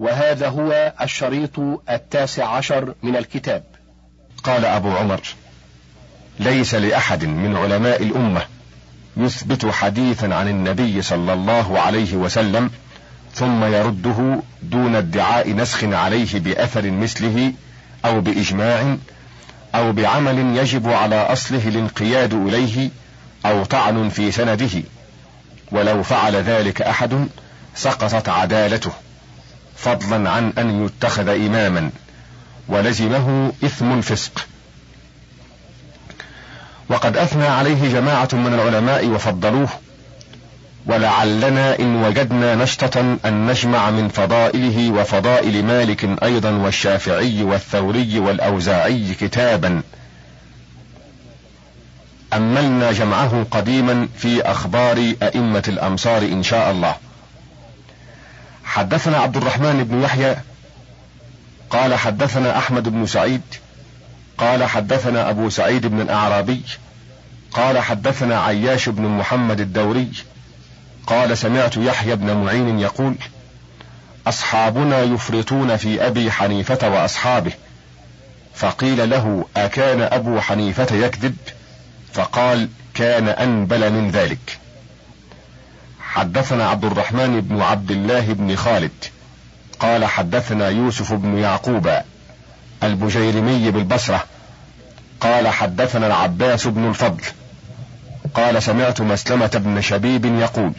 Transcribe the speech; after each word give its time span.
وهذا 0.00 0.48
هو 0.48 0.92
الشريط 1.02 1.58
التاسع 1.90 2.48
عشر 2.48 2.94
من 3.02 3.16
الكتاب. 3.16 3.62
قال 4.44 4.64
أبو 4.64 4.90
عمر 4.90 5.20
ليس 6.38 6.74
لأحد 6.74 7.24
من 7.24 7.56
علماء 7.56 8.02
الأمة 8.02 8.42
يثبت 9.16 9.66
حديثا 9.66 10.34
عن 10.34 10.48
النبي 10.48 11.02
صلى 11.02 11.32
الله 11.32 11.80
عليه 11.80 12.16
وسلم 12.16 12.70
ثم 13.34 13.64
يرده 13.64 14.42
دون 14.62 14.96
ادعاء 14.96 15.52
نسخ 15.52 15.84
عليه 15.84 16.40
بأثر 16.40 16.90
مثله 16.90 17.52
أو 18.04 18.20
بإجماع 18.20 18.96
أو 19.74 19.92
بعمل 19.92 20.56
يجب 20.56 20.88
على 20.88 21.16
أصله 21.16 21.68
الانقياد 21.68 22.34
إليه 22.34 22.90
أو 23.46 23.64
طعن 23.64 24.08
في 24.08 24.32
سنده 24.32 24.82
ولو 25.72 26.02
فعل 26.02 26.36
ذلك 26.36 26.82
أحد 26.82 27.28
سقطت 27.74 28.28
عدالته. 28.28 28.92
فضلا 29.82 30.30
عن 30.30 30.52
أن 30.58 30.84
يتخذ 30.84 31.28
إماما 31.28 31.90
ولزمه 32.68 33.52
إثم 33.64 33.92
الفسق. 33.92 34.46
وقد 36.88 37.16
أثنى 37.16 37.46
عليه 37.46 37.92
جماعة 37.92 38.28
من 38.32 38.54
العلماء 38.54 39.06
وفضلوه 39.06 39.68
ولعلنا 40.86 41.78
إن 41.78 41.96
وجدنا 41.96 42.54
نشطة 42.54 43.16
أن 43.24 43.46
نجمع 43.46 43.90
من 43.90 44.08
فضائله 44.08 44.90
وفضائل 44.90 45.64
مالك 45.64 46.22
أيضا 46.22 46.50
والشافعي 46.50 47.42
والثوري 47.42 48.18
والأوزاعي 48.18 49.14
كتابا. 49.20 49.82
أملنا 52.32 52.92
جمعه 52.92 53.46
قديما 53.50 54.08
في 54.16 54.42
أخبار 54.42 55.14
أئمة 55.22 55.62
الأمصار 55.68 56.22
إن 56.22 56.42
شاء 56.42 56.70
الله. 56.70 56.94
حدثنا 58.70 59.18
عبد 59.18 59.36
الرحمن 59.36 59.84
بن 59.84 60.02
يحيى 60.02 60.36
قال 61.70 61.94
حدثنا 61.94 62.58
أحمد 62.58 62.88
بن 62.88 63.06
سعيد 63.06 63.42
قال 64.38 64.64
حدثنا 64.64 65.30
أبو 65.30 65.50
سعيد 65.50 65.86
بن 65.86 66.00
الأعرابي 66.00 66.62
قال 67.52 67.78
حدثنا 67.78 68.40
عياش 68.40 68.88
بن 68.88 69.02
محمد 69.02 69.60
الدوري 69.60 70.12
قال 71.06 71.38
سمعت 71.38 71.76
يحيى 71.76 72.16
بن 72.16 72.36
معين 72.36 72.78
يقول 72.80 73.14
أصحابنا 74.26 75.02
يفرطون 75.02 75.76
في 75.76 76.06
أبي 76.06 76.30
حنيفة 76.30 76.88
وأصحابه 76.88 77.52
فقيل 78.54 79.10
له 79.10 79.46
أكان 79.56 80.00
أبو 80.00 80.40
حنيفة 80.40 80.96
يكذب؟ 80.96 81.36
فقال 82.12 82.68
كان 82.94 83.28
أنبل 83.28 83.92
من 83.92 84.10
ذلك. 84.10 84.59
حدثنا 86.10 86.68
عبد 86.68 86.84
الرحمن 86.84 87.40
بن 87.40 87.60
عبد 87.60 87.90
الله 87.90 88.32
بن 88.32 88.56
خالد 88.56 88.90
قال 89.80 90.04
حدثنا 90.04 90.68
يوسف 90.68 91.12
بن 91.12 91.38
يعقوب 91.38 91.90
البجيرمي 92.82 93.70
بالبصرة 93.70 94.24
قال 95.20 95.48
حدثنا 95.48 96.06
العباس 96.06 96.66
بن 96.66 96.88
الفضل 96.88 97.22
قال 98.34 98.62
سمعت 98.62 99.00
مسلمة 99.00 99.50
بن 99.54 99.80
شبيب 99.80 100.24
يقول 100.24 100.72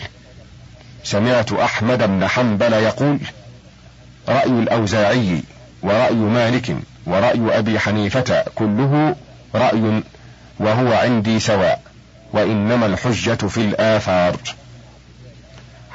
سمعت 1.03 1.51
أحمد 1.51 2.03
بن 2.03 2.27
حنبل 2.27 2.73
يقول 2.73 3.19
رأي 4.29 4.49
الأوزاعي 4.49 5.43
ورأي 5.83 6.15
مالك 6.15 6.75
ورأي 7.05 7.59
أبي 7.59 7.79
حنيفة 7.79 8.43
كله 8.55 9.15
رأي 9.55 10.03
وهو 10.59 10.93
عندي 10.93 11.39
سواء 11.39 11.81
وإنما 12.33 12.85
الحجة 12.85 13.47
في 13.47 13.61
الآثار 13.61 14.35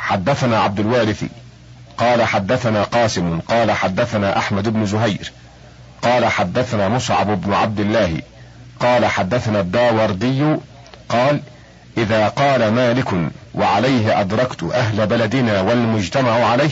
حدثنا 0.07 0.59
عبد 0.59 0.81
الوارث 0.81 1.25
قال 1.99 2.23
حدثنا 2.23 2.83
قاسم 2.83 3.41
قال 3.41 3.73
حدثنا 3.73 4.39
أحمد 4.39 4.69
بن 4.69 4.87
زهير 4.87 5.33
قال 6.03 6.27
حدثنا 6.27 6.89
مصعب 6.89 7.41
بن 7.41 7.53
عبد 7.53 7.81
الله 7.81 8.21
قال 8.81 9.07
حدثنا 9.07 9.61
الداوردي 9.61 10.57
قال 11.09 11.41
إذا 11.99 12.29
قال 12.29 12.73
مالك 12.73 13.31
وعليه 13.55 14.21
أدركت 14.21 14.63
أهل 14.63 15.07
بلدنا 15.07 15.61
والمجتمع 15.61 16.45
عليه 16.45 16.71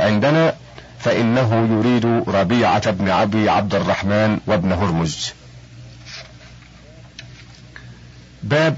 عندنا 0.00 0.54
فإنه 0.98 1.68
يريد 1.70 2.06
ربيعة 2.28 2.90
بن 2.90 3.08
أبي 3.08 3.48
عبد 3.50 3.74
الرحمن 3.74 4.38
وابن 4.46 4.72
هرمز. 4.72 5.32
باب 8.42 8.76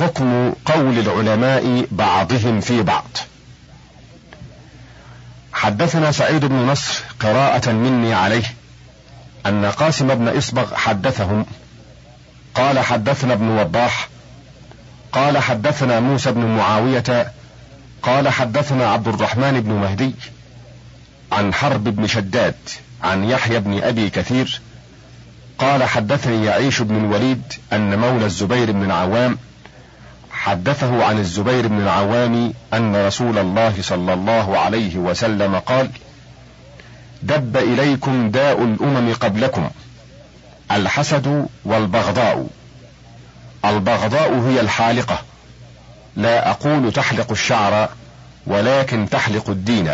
حكم 0.00 0.52
قول 0.64 0.98
العلماء 0.98 1.86
بعضهم 1.90 2.60
في 2.60 2.82
بعض. 2.82 3.06
حدثنا 5.52 6.12
سعيد 6.12 6.44
بن 6.44 6.56
نصر 6.56 7.02
قراءة 7.20 7.70
مني 7.70 8.14
عليه 8.14 8.44
أن 9.46 9.64
قاسم 9.64 10.14
بن 10.14 10.28
إصبغ 10.28 10.74
حدثهم. 10.74 11.46
قال 12.54 12.78
حدثنا 12.78 13.32
ابن 13.32 13.48
وضاح. 13.48 14.08
قال 15.12 15.38
حدثنا 15.38 16.00
موسى 16.00 16.32
بن 16.32 16.46
معاوية. 16.46 17.32
قال 18.02 18.28
حدثنا 18.28 18.90
عبد 18.90 19.08
الرحمن 19.08 19.60
بن 19.60 19.72
مهدي 19.72 20.14
عن 21.32 21.54
حرب 21.54 21.84
بن 21.84 22.06
شداد 22.06 22.54
عن 23.02 23.24
يحيى 23.24 23.60
بن 23.60 23.82
أبي 23.82 24.10
كثير. 24.10 24.60
قال 25.58 25.84
حدثني 25.84 26.44
يعيش 26.44 26.82
بن 26.82 26.96
الوليد 26.96 27.42
أن 27.72 27.98
مولى 27.98 28.26
الزبير 28.26 28.72
بن 28.72 28.84
العوام 28.84 29.38
حدثه 30.42 31.04
عن 31.04 31.18
الزبير 31.18 31.66
بن 31.66 31.80
العوام 31.80 32.52
أن 32.74 33.06
رسول 33.06 33.38
الله 33.38 33.74
صلى 33.80 34.12
الله 34.12 34.58
عليه 34.58 34.96
وسلم 34.96 35.58
قال 35.58 35.90
دب 37.22 37.56
إليكم 37.56 38.30
داء 38.30 38.62
الأمم 38.64 39.12
قبلكم 39.12 39.70
الحسد 40.70 41.46
والبغضاء. 41.64 42.46
البغضاء 43.64 44.34
هي 44.48 44.60
الحالقة. 44.60 45.18
لا 46.16 46.50
أقول 46.50 46.92
تحلق 46.92 47.30
الشعر 47.30 47.88
ولكن 48.46 49.08
تحلق 49.10 49.50
الدين. 49.50 49.90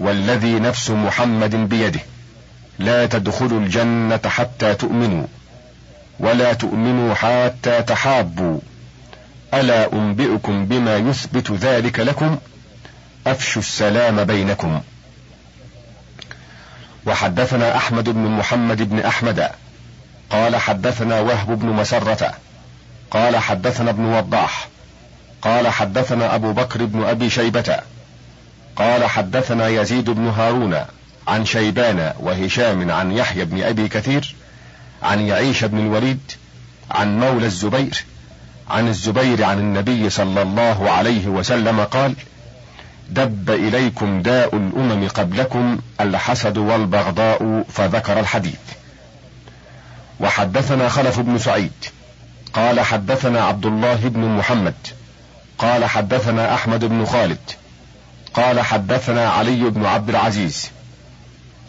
والذي 0.00 0.60
نفس 0.60 0.90
محمد 0.90 1.56
بيده. 1.56 2.00
لا 2.78 3.06
تدخلوا 3.06 3.60
الجنة 3.60 4.20
حتى 4.26 4.74
تؤمنوا 4.74 5.26
ولا 6.20 6.52
تؤمنوا 6.52 7.14
حتى 7.14 7.82
تحابوا. 7.82 8.60
ألا 9.54 9.92
أنبئكم 9.92 10.66
بما 10.66 10.96
يثبت 10.96 11.50
ذلك 11.50 12.00
لكم؟ 12.00 12.38
أفشوا 13.26 13.62
السلام 13.62 14.24
بينكم. 14.24 14.80
وحدثنا 17.06 17.76
أحمد 17.76 18.04
بن 18.08 18.20
محمد 18.20 18.82
بن 18.82 18.98
أحمد. 18.98 19.50
قال 20.30 20.56
حدثنا 20.56 21.20
وهب 21.20 21.58
بن 21.58 21.66
مسرة. 21.66 22.34
قال 23.10 23.36
حدثنا 23.36 23.90
ابن 23.90 24.04
وضاح. 24.04 24.68
قال 25.42 25.68
حدثنا 25.68 26.34
أبو 26.34 26.52
بكر 26.52 26.84
بن 26.84 27.04
أبي 27.04 27.30
شيبة. 27.30 27.80
قال 28.76 29.04
حدثنا 29.04 29.68
يزيد 29.68 30.10
بن 30.10 30.26
هارون 30.26 30.84
عن 31.28 31.44
شيبان 31.44 32.12
وهشام 32.20 32.90
عن 32.90 33.12
يحيى 33.12 33.44
بن 33.44 33.62
أبي 33.62 33.88
كثير 33.88 34.34
عن 35.02 35.20
يعيش 35.20 35.64
بن 35.64 35.78
الوليد 35.78 36.32
عن 36.90 37.20
مولى 37.20 37.46
الزبير 37.46 38.04
عن 38.70 38.88
الزبير 38.88 39.44
عن 39.44 39.58
النبي 39.58 40.10
صلى 40.10 40.42
الله 40.42 40.90
عليه 40.90 41.26
وسلم 41.26 41.80
قال 41.80 42.14
دب 43.10 43.50
إليكم 43.50 44.22
داء 44.22 44.56
الأمم 44.56 45.08
قبلكم 45.08 45.78
الحسد 46.00 46.58
والبغضاء 46.58 47.64
فذكر 47.68 48.20
الحديث. 48.20 48.60
وحدثنا 50.20 50.88
خلف 50.88 51.20
بن 51.20 51.38
سعيد. 51.38 51.72
قال 52.52 52.80
حدثنا 52.80 53.44
عبد 53.44 53.66
الله 53.66 53.94
بن 53.94 54.20
محمد. 54.20 54.74
قال 55.58 55.84
حدثنا 55.84 56.54
أحمد 56.54 56.84
بن 56.84 57.04
خالد. 57.04 57.50
قال 58.34 58.60
حدثنا 58.60 59.28
علي 59.28 59.70
بن 59.70 59.86
عبد 59.86 60.08
العزيز. 60.08 60.70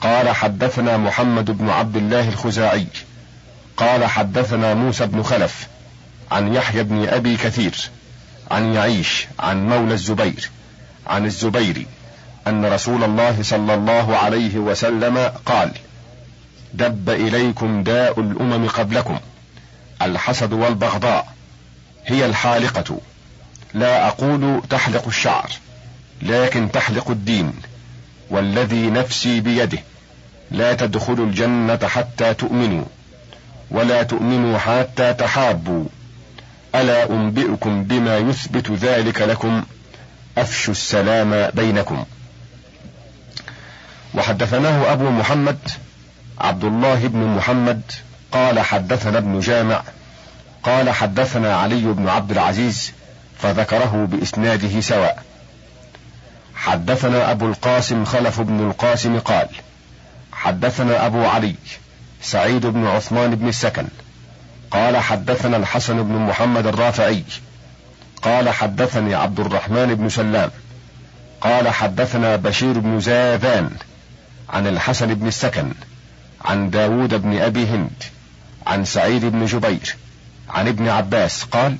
قال 0.01 0.29
حدثنا 0.29 0.97
محمد 0.97 1.51
بن 1.51 1.69
عبد 1.69 1.97
الله 1.97 2.29
الخزاعي. 2.29 2.87
قال 3.77 4.05
حدثنا 4.05 4.73
موسى 4.73 5.05
بن 5.05 5.23
خلف. 5.23 5.67
عن 6.33 6.53
يحيى 6.53 6.83
بن 6.83 7.07
أبي 7.07 7.37
كثير 7.37 7.89
عن 8.51 8.73
يعيش 8.73 9.27
عن 9.39 9.69
مولى 9.69 9.93
الزبير 9.93 10.49
عن 11.07 11.25
الزبير 11.25 11.85
أن 12.47 12.65
رسول 12.65 13.03
الله 13.03 13.43
صلى 13.43 13.73
الله 13.73 14.17
عليه 14.17 14.57
وسلم 14.57 15.31
قال 15.45 15.71
دب 16.73 17.09
إليكم 17.09 17.83
داء 17.83 18.19
الأمم 18.19 18.67
قبلكم 18.67 19.19
الحسد 20.01 20.53
والبغضاء 20.53 21.33
هي 22.05 22.25
الحالقة 22.25 22.99
لا 23.73 24.07
أقول 24.07 24.61
تحلق 24.69 25.07
الشعر 25.07 25.49
لكن 26.21 26.71
تحلق 26.71 27.09
الدين 27.09 27.53
والذي 28.29 28.89
نفسي 28.89 29.39
بيده 29.39 29.79
لا 30.51 30.73
تدخلوا 30.73 31.25
الجنة 31.25 31.79
حتى 31.87 32.33
تؤمنوا 32.33 32.85
ولا 33.71 34.03
تؤمنوا 34.03 34.57
حتى 34.57 35.13
تحابوا. 35.13 35.85
ألا 36.75 37.09
أنبئكم 37.09 37.83
بما 37.83 38.17
يثبت 38.17 38.71
ذلك 38.71 39.21
لكم؟ 39.21 39.63
أفشوا 40.37 40.73
السلام 40.73 41.49
بينكم. 41.53 42.05
وحدثناه 44.15 44.93
أبو 44.93 45.09
محمد 45.09 45.59
عبد 46.39 46.63
الله 46.63 47.07
بن 47.07 47.19
محمد 47.19 47.81
قال 48.31 48.59
حدثنا 48.59 49.17
ابن 49.17 49.39
جامع 49.39 49.83
قال 50.63 50.89
حدثنا 50.89 51.55
علي 51.55 51.81
بن 51.81 52.09
عبد 52.09 52.31
العزيز 52.31 52.91
فذكره 53.39 54.07
بإسناده 54.11 54.81
سواء. 54.81 55.23
حدثنا 56.55 57.31
أبو 57.31 57.47
القاسم 57.47 58.05
خلف 58.05 58.41
بن 58.41 58.67
القاسم 58.69 59.19
قال 59.19 59.47
حدثنا 60.31 61.05
أبو 61.05 61.25
علي 61.25 61.55
سعيد 62.21 62.65
بن 62.65 62.87
عثمان 62.87 63.35
بن 63.35 63.47
السكن 63.47 63.87
قال 64.73 64.97
حدثنا 64.97 65.57
الحسن 65.57 66.03
بن 66.03 66.15
محمد 66.15 66.67
الرافعي. 66.67 67.23
قال 68.21 68.49
حدثني 68.49 69.15
عبد 69.15 69.39
الرحمن 69.39 69.95
بن 69.95 70.09
سلام. 70.09 70.51
قال 71.41 71.69
حدثنا 71.69 72.35
بشير 72.35 72.79
بن 72.79 72.99
زاذان 72.99 73.69
عن 74.49 74.67
الحسن 74.67 75.13
بن 75.13 75.27
السكن 75.27 75.73
عن 76.45 76.69
داود 76.69 77.13
بن 77.13 77.37
أبي 77.37 77.65
هند 77.65 78.03
عن 78.67 78.85
سعيد 78.85 79.25
بن 79.25 79.45
جبير 79.45 79.95
عن 80.49 80.67
ابن 80.67 80.87
عباس 80.89 81.43
قال 81.43 81.77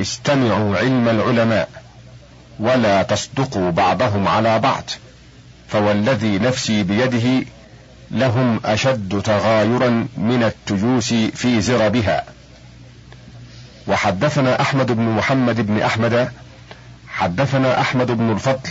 استمعوا 0.00 0.76
علم 0.76 1.08
العلماء 1.08 1.68
ولا 2.58 3.02
تصدقوا 3.02 3.70
بعضهم 3.70 4.28
على 4.28 4.58
بعض 4.58 4.90
فوالذي 5.68 6.38
نفسي 6.38 6.82
بيده 6.82 7.46
لهم 8.12 8.60
أشد 8.64 9.22
تغايرا 9.22 10.06
من 10.16 10.42
التجوس 10.42 11.14
في 11.14 11.60
زربها 11.60 12.24
وحدثنا 13.86 14.60
أحمد 14.60 14.92
بن 14.92 15.02
محمد 15.02 15.66
بن 15.66 15.82
أحمد 15.82 16.32
حدثنا 17.08 17.80
أحمد 17.80 18.10
بن 18.10 18.30
الفضل 18.30 18.70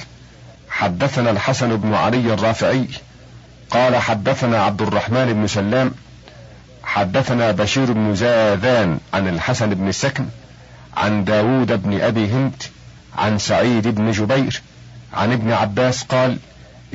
حدثنا 0.70 1.30
الحسن 1.32 1.78
بن 1.78 1.94
علي 1.94 2.34
الرافعي 2.34 2.88
قال 3.70 3.96
حدثنا 3.96 4.64
عبد 4.64 4.82
الرحمن 4.82 5.34
بن 5.34 5.48
سلام 5.48 5.92
حدثنا 6.84 7.52
بشير 7.52 7.92
بن 7.92 8.16
زاذان 8.16 9.00
عن 9.14 9.28
الحسن 9.28 9.70
بن 9.70 9.88
السكن 9.88 10.26
عن 10.98 11.24
داود 11.24 11.84
بن 11.84 12.02
أبي 12.02 12.28
هند 12.32 12.64
عن 13.18 13.38
سعيد 13.38 13.88
بن 13.88 14.12
جبير 14.12 14.62
عن 15.14 15.32
ابن 15.32 15.52
عباس 15.52 16.04
قال 16.04 16.38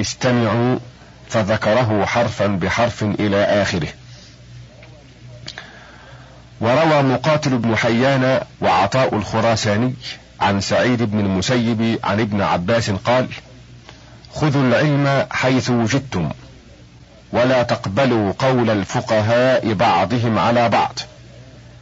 استمعوا 0.01 0.79
فذكره 1.29 2.05
حرفا 2.05 2.47
بحرف 2.47 3.03
إلى 3.03 3.45
آخره. 3.45 3.89
وروى 6.61 7.03
مقاتل 7.03 7.59
بن 7.59 7.77
حيان 7.77 8.41
وعطاء 8.61 9.15
الخراساني 9.15 9.95
عن 10.41 10.61
سعيد 10.61 11.03
بن 11.03 11.21
المسيب 11.21 11.99
عن 12.05 12.21
ابن 12.21 12.43
عباس 12.43 12.91
قال 12.91 13.29
خذوا 14.35 14.63
العلم 14.63 15.27
حيث 15.31 15.71
وجدتم 15.71 16.31
ولا 17.33 17.63
تقبلوا 17.63 18.33
قول 18.39 18.71
الفقهاء 18.71 19.73
بعضهم 19.73 20.39
على 20.39 20.69
بعض 20.69 20.99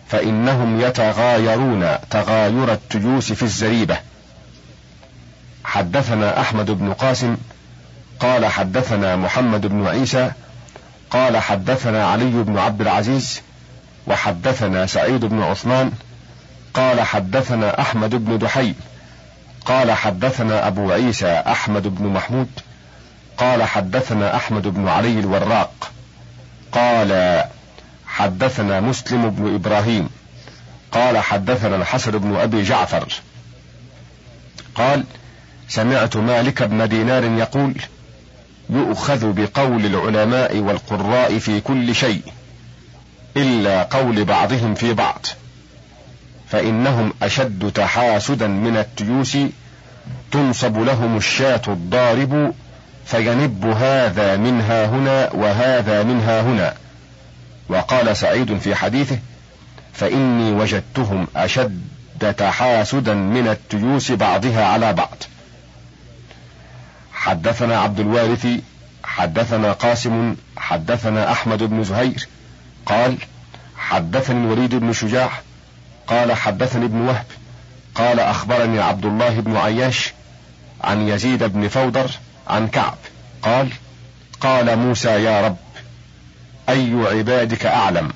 فإنهم 0.09 0.81
يتغايرون 0.81 1.97
تغاير 2.11 2.73
التيوس 2.73 3.33
في 3.33 3.43
الزريبة. 3.43 3.99
حدثنا 5.65 6.41
أحمد 6.41 6.71
بن 6.71 6.93
قاسم 6.93 7.37
قال 8.21 8.47
حدثنا 8.47 9.17
محمد 9.17 9.67
بن 9.67 9.87
عيسى 9.87 10.33
قال 11.11 11.37
حدثنا 11.37 12.07
علي 12.07 12.43
بن 12.43 12.59
عبد 12.59 12.81
العزيز 12.81 13.41
وحدثنا 14.07 14.87
سعيد 14.87 15.25
بن 15.25 15.43
عثمان 15.43 15.93
قال 16.75 17.01
حدثنا 17.01 17.81
أحمد 17.81 18.25
بن 18.25 18.39
دحيم 18.39 18.75
قال 19.67 19.93
حدثنا 19.93 20.67
أبو 20.67 20.93
عيسى 20.93 21.43
أحمد 21.47 21.83
بن 21.87 22.07
محمود 22.07 22.49
قال 23.39 23.63
حدثنا 23.63 24.37
أحمد 24.37 24.69
بن 24.69 24.89
علي 24.89 25.21
الوراق 25.21 25.91
قال 26.73 27.45
حدثنا 28.07 28.81
مسلم 28.81 29.31
بن 29.31 29.55
إبراهيم 29.55 30.09
قال 30.93 31.19
حدثنا 31.19 31.77
الحسن 31.77 32.11
بن 32.11 32.37
أبي 32.37 32.63
جعفر 32.63 33.07
قال 34.75 35.05
سمعت 35.69 36.17
مالك 36.17 36.63
بن 36.63 36.89
دينار 36.89 37.25
يقول 37.25 37.75
يؤخذ 38.71 39.33
بقول 39.33 39.87
العلماء 39.87 40.59
والقراء 40.59 41.39
في 41.39 41.61
كل 41.61 41.95
شيء 41.95 42.23
إلا 43.37 43.83
قول 43.83 44.25
بعضهم 44.25 44.75
في 44.75 44.93
بعض 44.93 45.27
فإنهم 46.49 47.13
أشد 47.23 47.73
تحاسدا 47.73 48.47
من 48.47 48.77
التيوس 48.77 49.39
تنصب 50.33 50.79
لهم 50.79 51.17
الشاة 51.17 51.63
الضارب 51.69 52.55
فينب 53.07 53.67
هذا 53.67 54.37
منها 54.37 54.87
هنا 54.87 55.31
وهذا 55.33 56.03
منها 56.03 56.41
هنا. 56.41 56.75
وقال 57.69 58.17
سعيد 58.17 58.59
في 58.59 58.75
حديثه 58.75 59.19
فإني 59.93 60.53
وجدتهم 60.53 61.27
أشد 61.37 61.81
تحاسدا 62.39 63.15
من 63.15 63.49
التيوس 63.49 64.13
بعضها 64.13 64.65
على 64.65 64.93
بعض. 64.93 65.17
حدثنا 67.25 67.81
عبد 67.81 68.01
الوارث 68.01 68.47
حدثنا 69.05 69.73
قاسم 69.73 70.37
حدثنا 70.57 71.33
أحمد 71.33 71.63
بن 71.63 71.85
زهير 71.85 72.29
قال 72.87 73.17
حدثني 73.77 74.45
الوليد 74.45 74.75
بن 74.75 74.93
شجاع 74.93 75.31
قال 76.07 76.33
حدثني 76.33 76.85
ابن 76.85 77.01
وهب 77.01 77.25
قال 77.95 78.21
أخبرني 78.21 78.81
عبد 78.81 79.05
الله 79.05 79.41
بن 79.41 79.57
عياش 79.57 80.13
عن 80.81 81.09
يزيد 81.09 81.45
بن 81.45 81.69
فودر 81.69 82.11
عن 82.49 82.69
كعب 82.69 82.97
قال 83.43 83.69
قال 84.41 84.77
موسى 84.77 85.09
يا 85.09 85.47
رب 85.47 85.57
أي 86.69 86.95
عبادك 86.95 87.67
أعلم؟ 87.67 88.13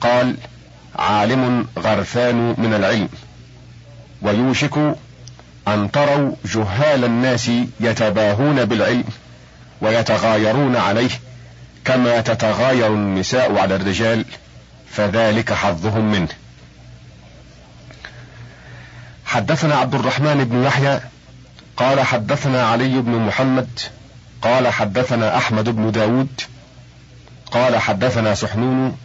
قال 0.00 0.36
عالم 0.96 1.66
غرفان 1.78 2.54
من 2.58 2.74
العلم 2.74 3.08
ويوشك 4.22 4.96
أن 5.68 5.90
تروا 5.90 6.34
جهال 6.44 7.04
الناس 7.04 7.50
يتباهون 7.80 8.64
بالعلم 8.64 9.04
ويتغايرون 9.80 10.76
عليه 10.76 11.10
كما 11.84 12.20
تتغاير 12.20 12.86
النساء 12.86 13.58
على 13.58 13.76
الرجال 13.76 14.24
فذلك 14.90 15.52
حظهم 15.52 16.12
منه. 16.12 16.28
حدثنا 19.26 19.74
عبد 19.74 19.94
الرحمن 19.94 20.44
بن 20.44 20.64
يحيى 20.64 21.00
قال 21.76 22.00
حدثنا 22.00 22.66
علي 22.66 23.00
بن 23.00 23.12
محمد 23.12 23.68
قال 24.42 24.68
حدثنا 24.68 25.36
أحمد 25.36 25.68
بن 25.68 25.90
داود 25.90 26.40
قال 27.50 27.76
حدثنا 27.76 28.34
سحنون 28.34 28.96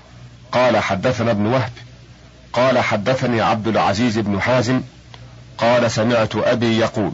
قال 0.51 0.77
حدثنا 0.77 1.31
ابن 1.31 1.45
وهب 1.45 1.72
قال 2.53 2.79
حدثني 2.79 3.41
عبد 3.41 3.67
العزيز 3.67 4.17
بن 4.17 4.41
حازم 4.41 4.81
قال 5.62 5.92
سمعت 5.92 6.36
أبي 6.36 6.78
يقول 6.78 7.12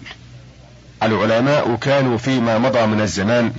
العلماء 1.03 1.75
كانوا 1.75 2.17
فيما 2.17 2.57
مضى 2.57 2.85
من 2.85 3.01
الزمان 3.01 3.53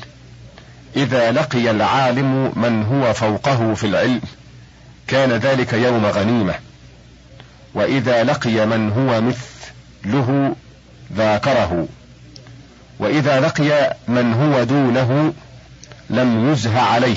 إذا 0.97 1.33
لقي 1.33 1.71
العالم 1.71 2.53
من 2.57 2.83
هو 2.83 3.13
فوقه 3.13 3.75
في 3.75 3.87
العلم 3.87 4.21
كان 5.07 5.33
ذلك 5.33 5.73
يوم 5.73 6.07
غنيمة. 6.07 6.55
وإذا 7.75 8.25
لقي 8.25 8.67
من 8.67 8.93
هو 8.93 9.21
مثله 9.21 10.55
ذاكره 11.17 11.89
وإذا 12.99 13.41
لقي 13.41 13.97
من 14.09 14.35
هو 14.35 14.65
دونه 14.65 15.33
لم 16.11 16.53
يزه 16.53 16.81
عليه 16.81 17.17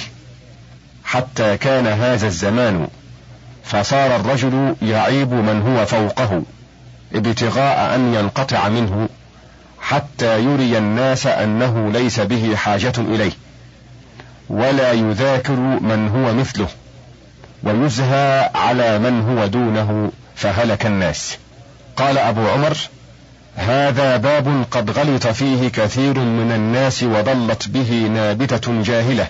حتى 1.03 1.57
كان 1.57 1.87
هذا 1.87 2.27
الزمان 2.27 2.87
فصار 3.63 4.15
الرجل 4.15 4.75
يعيب 4.81 5.33
من 5.33 5.61
هو 5.61 5.85
فوقه. 5.85 6.43
ابتغاء 7.15 7.95
أن 7.95 8.13
ينقطع 8.13 8.69
منه 8.69 9.09
حتى 9.81 10.43
يري 10.43 10.77
الناس 10.77 11.27
أنه 11.27 11.91
ليس 11.91 12.19
به 12.19 12.55
حاجة 12.55 12.93
إليه 12.97 13.31
ولا 14.49 14.91
يذاكر 14.91 15.55
من 15.59 16.09
هو 16.09 16.33
مثله 16.33 16.67
ويزهى 17.63 18.51
على 18.55 18.99
من 18.99 19.21
هو 19.21 19.45
دونه 19.45 20.11
فهلك 20.35 20.85
الناس. 20.85 21.37
قال 21.97 22.17
أبو 22.17 22.47
عمر 22.47 22.77
هذا 23.55 24.17
باب 24.17 24.65
قد 24.71 24.91
غلط 24.91 25.27
فيه 25.27 25.69
كثير 25.69 26.19
من 26.19 26.51
الناس 26.51 27.03
وضلت 27.03 27.67
به 27.67 28.09
نابتة 28.13 28.83
جاهلة 28.83 29.27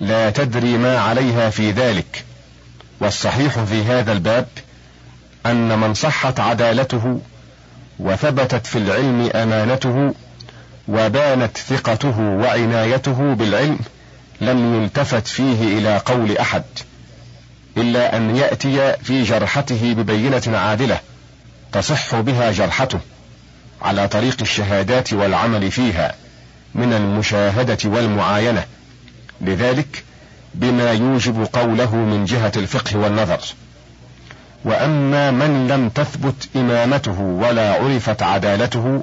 لا 0.00 0.30
تدري 0.30 0.78
ما 0.78 0.98
عليها 0.98 1.50
في 1.50 1.70
ذلك. 1.70 2.24
والصحيح 3.00 3.58
في 3.58 3.82
هذا 3.82 4.12
الباب 4.12 4.46
أن 5.50 5.78
من 5.78 5.94
صحت 5.94 6.40
عدالته 6.40 7.20
وثبتت 7.98 8.66
في 8.66 8.78
العلم 8.78 9.30
أمانته 9.34 10.14
وبانت 10.88 11.58
ثقته 11.58 12.20
وعنايته 12.20 13.34
بالعلم 13.34 13.78
لم 14.40 14.82
يلتفت 14.82 15.26
فيه 15.26 15.78
إلى 15.78 15.96
قول 15.98 16.38
أحد 16.38 16.62
إلا 17.76 18.16
أن 18.16 18.36
يأتي 18.36 18.96
في 19.02 19.22
جرحته 19.22 19.92
ببينة 19.92 20.58
عادلة 20.58 21.00
تصح 21.72 22.20
بها 22.20 22.52
جرحته 22.52 23.00
على 23.82 24.08
طريق 24.08 24.36
الشهادات 24.40 25.12
والعمل 25.12 25.70
فيها 25.70 26.14
من 26.74 26.92
المشاهدة 26.92 27.78
والمعاينة 27.84 28.64
لذلك 29.40 30.04
بما 30.54 30.92
يوجب 30.92 31.48
قوله 31.52 31.96
من 31.96 32.24
جهة 32.24 32.52
الفقه 32.56 32.96
والنظر. 32.98 33.40
وأما 34.66 35.30
من 35.30 35.68
لم 35.68 35.88
تثبت 35.88 36.48
إمامته 36.56 37.20
ولا 37.20 37.72
عرفت 37.72 38.22
عدالته 38.22 39.02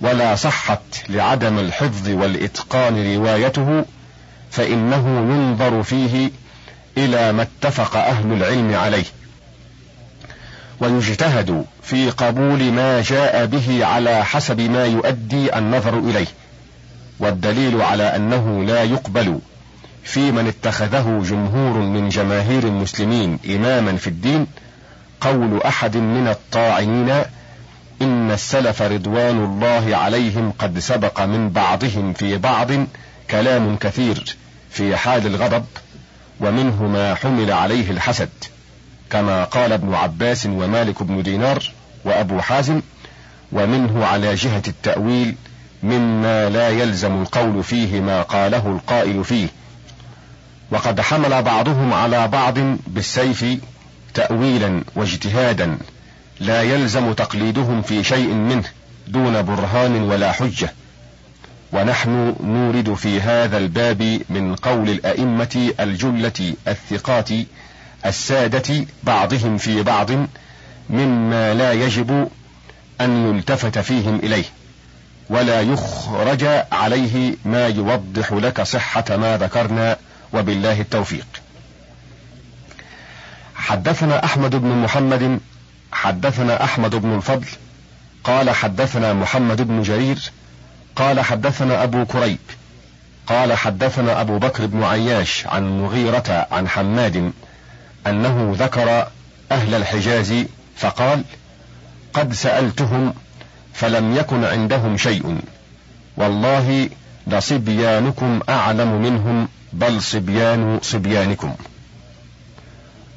ولا 0.00 0.34
صحت 0.34 0.80
لعدم 1.08 1.58
الحفظ 1.58 2.08
والإتقان 2.08 3.14
روايته 3.14 3.84
فإنه 4.50 5.08
ينظر 5.34 5.82
فيه 5.82 6.30
إلى 6.98 7.32
ما 7.32 7.42
اتفق 7.42 7.96
أهل 7.96 8.32
العلم 8.32 8.74
عليه. 8.74 9.04
ويجتهد 10.80 11.64
في 11.82 12.10
قبول 12.10 12.72
ما 12.72 13.02
جاء 13.02 13.46
به 13.46 13.84
على 13.86 14.24
حسب 14.24 14.60
ما 14.60 14.84
يؤدي 14.86 15.58
النظر 15.58 15.98
إليه 15.98 16.26
والدليل 17.20 17.82
على 17.82 18.02
أنه 18.02 18.64
لا 18.64 18.82
يقبل 18.82 19.38
في 20.04 20.32
من 20.32 20.46
اتخذه 20.46 21.22
جمهور 21.28 21.78
من 21.78 22.08
جماهير 22.08 22.62
المسلمين 22.62 23.38
إماما 23.48 23.96
في 23.96 24.06
الدين 24.06 24.46
قول 25.20 25.62
أحد 25.62 25.96
من 25.96 26.28
الطاعنين 26.28 27.22
إن 28.02 28.30
السلف 28.30 28.82
رضوان 28.82 29.44
الله 29.44 29.96
عليهم 29.96 30.52
قد 30.58 30.78
سبق 30.78 31.20
من 31.20 31.50
بعضهم 31.50 32.12
في 32.12 32.38
بعض 32.38 32.70
كلام 33.30 33.76
كثير 33.76 34.36
في 34.70 34.96
حال 34.96 35.26
الغضب 35.26 35.64
ومنه 36.40 36.86
ما 36.86 37.14
حمل 37.14 37.52
عليه 37.52 37.90
الحسد 37.90 38.28
كما 39.10 39.44
قال 39.44 39.72
ابن 39.72 39.94
عباس 39.94 40.46
ومالك 40.46 41.02
بن 41.02 41.22
دينار 41.22 41.70
وأبو 42.04 42.40
حازم 42.40 42.80
ومنه 43.52 44.06
على 44.06 44.34
جهة 44.34 44.62
التأويل 44.68 45.34
مما 45.82 46.48
لا 46.48 46.68
يلزم 46.68 47.22
القول 47.22 47.64
فيه 47.64 48.00
ما 48.00 48.22
قاله 48.22 48.66
القائل 48.66 49.24
فيه 49.24 49.48
وقد 50.70 51.00
حمل 51.00 51.42
بعضهم 51.42 51.92
على 51.92 52.28
بعض 52.28 52.58
بالسيف 52.86 53.44
تاويلا 54.14 54.82
واجتهادا 54.94 55.78
لا 56.40 56.62
يلزم 56.62 57.12
تقليدهم 57.12 57.82
في 57.82 58.04
شيء 58.04 58.28
منه 58.34 58.64
دون 59.08 59.42
برهان 59.42 60.02
ولا 60.02 60.32
حجة. 60.32 60.72
ونحن 61.72 62.34
نورد 62.40 62.94
في 62.94 63.20
هذا 63.20 63.58
الباب 63.58 64.20
من 64.28 64.54
قول 64.54 64.88
الأئمة 64.88 65.72
الجلة 65.80 66.54
الثقات 66.68 67.28
السادة 68.06 68.86
بعضهم 69.02 69.58
في 69.58 69.82
بعض 69.82 70.10
مما 70.90 71.54
لا 71.54 71.72
يجب 71.72 72.28
أن 73.00 73.26
يلتفت 73.26 73.78
فيهم 73.78 74.16
إليه 74.22 74.44
ولا 75.30 75.60
يخرج 75.60 76.44
عليه 76.72 77.34
ما 77.44 77.66
يوضح 77.66 78.32
لك 78.32 78.62
صحة 78.62 79.04
ما 79.16 79.36
ذكرنا 79.36 79.96
وبالله 80.32 80.80
التوفيق. 80.80 81.26
حدثنا 83.68 84.24
أحمد 84.24 84.56
بن 84.56 84.68
محمد 84.68 85.40
حدثنا 85.92 86.64
أحمد 86.64 86.94
بن 86.94 87.14
الفضل 87.14 87.46
قال 88.24 88.50
حدثنا 88.50 89.12
محمد 89.12 89.62
بن 89.62 89.82
جرير 89.82 90.30
قال 90.96 91.20
حدثنا 91.20 91.82
أبو 91.82 92.04
كريب 92.04 92.38
قال 93.26 93.52
حدثنا 93.52 94.20
أبو 94.20 94.38
بكر 94.38 94.66
بن 94.66 94.82
عياش 94.82 95.46
عن 95.46 95.80
مغيرة 95.82 96.46
عن 96.50 96.68
حماد 96.68 97.32
أنه 98.06 98.54
ذكر 98.58 99.06
أهل 99.52 99.74
الحجاز 99.74 100.34
فقال 100.76 101.24
قد 102.14 102.32
سألتهم 102.32 103.14
فلم 103.74 104.16
يكن 104.16 104.44
عندهم 104.44 104.96
شيء 104.96 105.38
والله 106.16 106.90
لصبيانكم 107.26 108.40
أعلم 108.48 109.02
منهم 109.02 109.48
بل 109.72 110.02
صبيان 110.02 110.78
صبيانكم. 110.82 111.54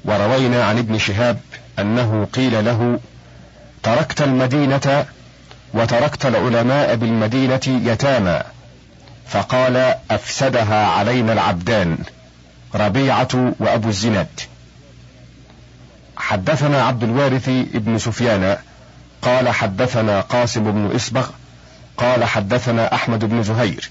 وروينا 0.06 0.66
عن 0.66 0.78
ابن 0.78 0.98
شهاب 0.98 1.40
أنه 1.80 2.28
قيل 2.34 2.66
له 2.66 3.00
تركت 3.84 4.22
المدينة 4.22 5.06
وتركت 5.74 6.26
العلماء 6.26 6.96
بالمدينة 6.96 7.62
يتامى 7.68 8.42
فقال 9.28 9.96
أفسدها 10.12 10.88
علينا 10.88 11.34
العبدان 11.34 11.98
ربيعة 12.76 13.54
وأبو 13.60 13.90
الزناد. 13.90 14.40
حدثنا 16.18 16.84
عبد 16.84 17.04
الوارث 17.04 17.50
ابن 17.50 17.98
سفيان 17.98 18.58
قال 19.22 19.50
حدثنا 19.50 20.22
قاسم 20.22 20.72
بن 20.72 20.96
اسبغ 20.96 21.30
قال 21.98 22.24
حدثنا 22.24 22.96
أحمد 22.96 23.26
بن 23.26 23.44
زهير 23.44 23.90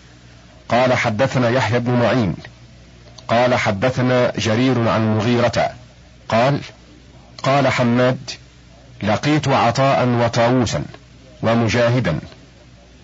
قال 0.69 0.95
حدثنا 0.95 1.49
يحيى 1.49 1.79
بن 1.79 1.93
معين 1.93 2.35
قال 3.29 3.55
حدثنا 3.55 4.33
جرير 4.39 4.89
عن 4.89 5.17
مغيرة 5.17 5.71
قال 6.31 6.61
قال 7.43 7.69
حماد 7.69 8.31
لقيت 9.03 9.49
عطاء 9.49 10.09
وطاووسا 10.09 10.85
ومجاهدا 11.43 12.19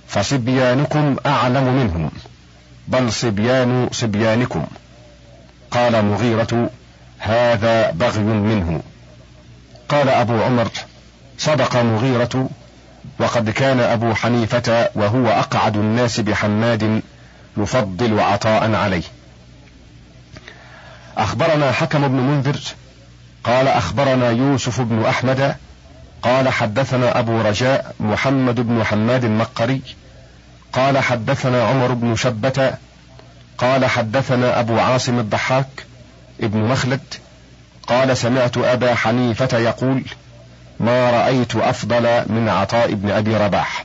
فصبيانكم 0.08 1.16
أعلم 1.26 1.64
منهم 1.64 2.10
بل 2.88 3.12
صبيان 3.12 3.88
صبيانكم. 3.92 4.66
قال 5.70 6.04
مغيرة 6.04 6.70
هذا 7.18 7.90
بغي 7.90 8.22
منه. 8.22 8.82
قال 9.88 10.08
أبو 10.08 10.42
عمر 10.42 10.68
صدق 11.38 11.76
مغيرة 11.76 12.48
وقد 13.18 13.50
كان 13.50 13.80
أبو 13.80 14.14
حنيفة 14.14 14.88
وهو 14.94 15.28
أقعد 15.28 15.76
الناس 15.76 16.20
بحماد 16.20 17.02
يفضل 17.56 18.20
عطاء 18.20 18.74
عليه. 18.74 19.02
أخبرنا 21.16 21.72
حكم 21.72 22.08
بن 22.08 22.16
منذر 22.16 22.60
قال 23.46 23.68
أخبرنا 23.68 24.30
يوسف 24.30 24.80
بن 24.80 25.04
أحمد 25.04 25.56
قال 26.22 26.48
حدثنا 26.48 27.18
أبو 27.18 27.40
رجاء 27.40 27.94
محمد 28.00 28.60
بن 28.60 28.84
حماد 28.84 29.24
المقري 29.24 29.82
قال 30.72 30.98
حدثنا 30.98 31.64
عمر 31.64 31.92
بن 31.92 32.16
شبة 32.16 32.74
قال 33.58 33.84
حدثنا 33.84 34.60
أبو 34.60 34.78
عاصم 34.78 35.18
الضحاك 35.18 35.86
ابن 36.40 36.58
مخلد 36.58 37.00
قال 37.86 38.16
سمعت 38.16 38.58
أبا 38.58 38.94
حنيفة 38.94 39.58
يقول 39.58 40.02
ما 40.80 41.10
رأيت 41.10 41.56
أفضل 41.56 42.02
من 42.26 42.48
عطاء 42.48 42.94
بن 42.94 43.10
أبي 43.10 43.36
رباح. 43.36 43.84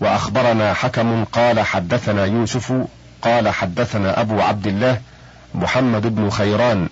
وأخبرنا 0.00 0.74
حكم 0.74 1.24
قال 1.24 1.60
حدثنا 1.60 2.24
يوسف 2.24 2.72
قال 3.22 3.48
حدثنا 3.48 4.20
أبو 4.20 4.40
عبد 4.40 4.66
الله 4.66 5.00
محمد 5.54 6.14
بن 6.14 6.30
خيران 6.30 6.88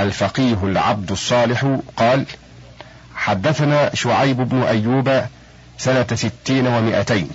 الفقيه 0.00 0.58
العبد 0.62 1.10
الصالح 1.10 1.78
قال 1.96 2.24
حدثنا 3.14 3.94
شعيب 3.94 4.36
بن 4.36 4.62
أيوب 4.62 5.22
سنة 5.78 6.06
ستين 6.14 6.66
ومائتين 6.66 7.28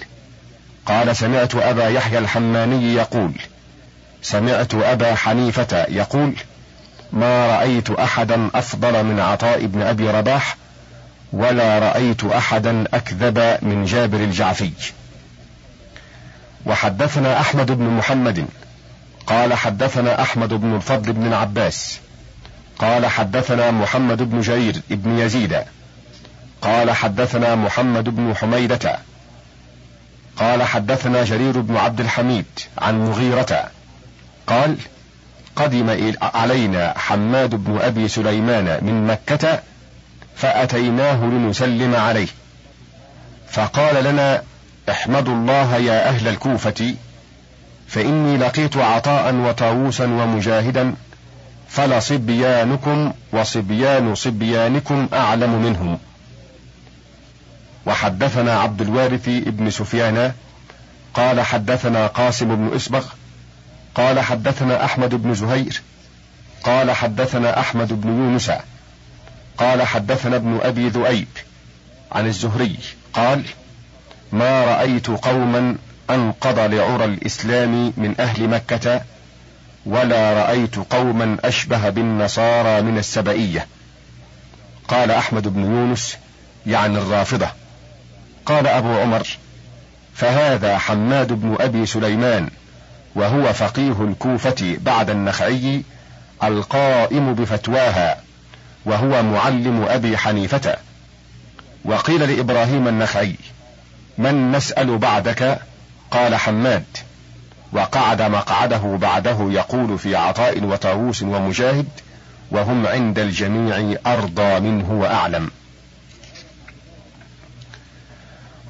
قال 0.85 1.15
سمعت 1.15 1.55
أبا 1.55 1.87
يحيى 1.87 2.17
الحماني 2.17 2.93
يقول 2.93 3.31
سمعت 4.21 4.73
أبا 4.75 5.15
حنيفة 5.15 5.85
يقول 5.89 6.33
ما 7.13 7.47
رأيت 7.47 7.89
أحدا 7.89 8.49
أفضل 8.55 9.03
من 9.03 9.19
عطاء 9.19 9.65
بن 9.65 9.81
أبي 9.81 10.09
رباح 10.09 10.57
ولا 11.33 11.79
رأيت 11.79 12.23
أحدا 12.23 12.83
أكذب 12.93 13.57
من 13.61 13.85
جابر 13.85 14.17
الجعفي. 14.17 14.71
وحدثنا 16.65 17.39
أحمد 17.39 17.71
بن 17.71 17.83
محمد 17.83 18.45
قال 19.27 19.53
حدثنا 19.53 20.21
أحمد 20.21 20.53
بن 20.53 20.75
الفضل 20.75 21.13
بن 21.13 21.27
العباس. 21.27 21.99
قال 22.79 23.05
حدثنا 23.05 23.71
محمد 23.71 24.23
بن 24.23 24.41
جرير 24.41 24.81
بن 24.89 25.19
يزيد. 25.19 25.63
قال 26.61 26.91
حدثنا 26.91 27.55
محمد 27.55 28.09
بن 28.09 28.35
حميدة. 28.35 28.99
قال 30.37 30.63
حدثنا 30.63 31.23
جرير 31.23 31.61
بن 31.61 31.77
عبد 31.77 31.99
الحميد 31.99 32.45
عن 32.77 33.05
مغيرة. 33.05 33.69
قال 34.47 34.75
قدم 35.55 36.15
علينا 36.21 36.93
حماد 36.97 37.55
بن 37.55 37.79
أبي 37.81 38.07
سليمان 38.07 38.79
من 38.81 39.07
مكة 39.07 39.59
فأتيناه 40.35 41.25
لنسلم 41.25 41.95
عليه. 41.95 42.27
فقال 43.49 44.03
لنا 44.03 44.41
احمدوا 44.89 45.33
الله 45.33 45.77
يا 45.77 46.09
أهل 46.09 46.27
الكوفة 46.27 46.95
فإني 47.87 48.37
لقيت 48.37 48.77
عطاء 48.77 49.35
وطاووسا 49.35 50.05
ومجاهدا 50.05 50.95
فلصبيانكم 51.69 53.13
وصبيان 53.31 54.15
صبيانكم 54.15 55.07
أعلم 55.13 55.61
منهم. 55.61 55.99
وحدثنا 57.85 58.59
عبد 58.59 58.81
الوارث 58.81 59.27
ابن 59.27 59.69
سفيان 59.69 60.33
قال 61.13 61.41
حدثنا 61.41 62.07
قاسم 62.07 62.55
بن 62.55 62.75
إسبغ 62.75 63.05
قال 63.95 64.19
حدثنا 64.19 64.85
أحمد 64.85 65.15
بن 65.15 65.33
زهير 65.33 65.81
قال 66.63 66.91
حدثنا 66.91 67.59
أحمد 67.59 68.01
بن 68.01 68.09
يونس 68.09 68.51
قال 69.57 69.81
حدثنا 69.81 70.35
ابن 70.35 70.59
أبي 70.61 70.89
ذؤيب 70.89 71.27
عن 72.11 72.27
الزهري 72.27 72.77
قال 73.13 73.43
ما 74.31 74.65
رأيت 74.65 75.07
قوما 75.07 75.75
أنقض 76.09 76.59
لعرى 76.59 77.05
الإسلام 77.05 77.93
من 77.97 78.15
أهل 78.19 78.47
مكة 78.47 79.01
ولا 79.87 80.33
رأيت 80.33 80.75
قوما 80.75 81.37
أشبه 81.43 81.89
بالنصارى 81.89 82.81
من 82.81 82.97
السبئية. 82.97 83.67
قال 84.87 85.11
أحمد 85.11 85.47
بن 85.47 85.61
يونس 85.61 86.17
يعني 86.65 86.97
الرافضة. 86.97 87.47
قال 88.45 88.67
أبو 88.67 88.99
عمر 88.99 89.27
فهذا 90.15 90.77
حماد 90.77 91.33
بن 91.33 91.55
أبي 91.59 91.85
سليمان 91.85 92.49
وهو 93.15 93.53
فقيه 93.53 94.01
الكوفة 94.01 94.77
بعد 94.81 95.09
النخعي 95.09 95.83
القائم 96.43 97.33
بفتواها 97.33 98.21
وهو 98.85 99.23
معلم 99.23 99.85
أبي 99.89 100.17
حنيفة. 100.17 100.77
وقيل 101.85 102.35
لإبراهيم 102.35 102.87
النخعي 102.87 103.35
من 104.17 104.51
نسأل 104.51 104.97
بعدك؟ 104.97 105.59
قال 106.11 106.35
حماد. 106.35 106.85
وقعد 107.73 108.21
مقعده 108.21 108.97
بعده 109.01 109.37
يقول 109.51 109.99
في 109.99 110.15
عطاء 110.15 110.63
وطاووس 110.63 111.21
ومجاهد 111.21 111.87
وهم 112.51 112.87
عند 112.87 113.19
الجميع 113.19 113.97
أرضى 114.05 114.59
منه 114.59 114.91
وأعلم. 114.91 115.51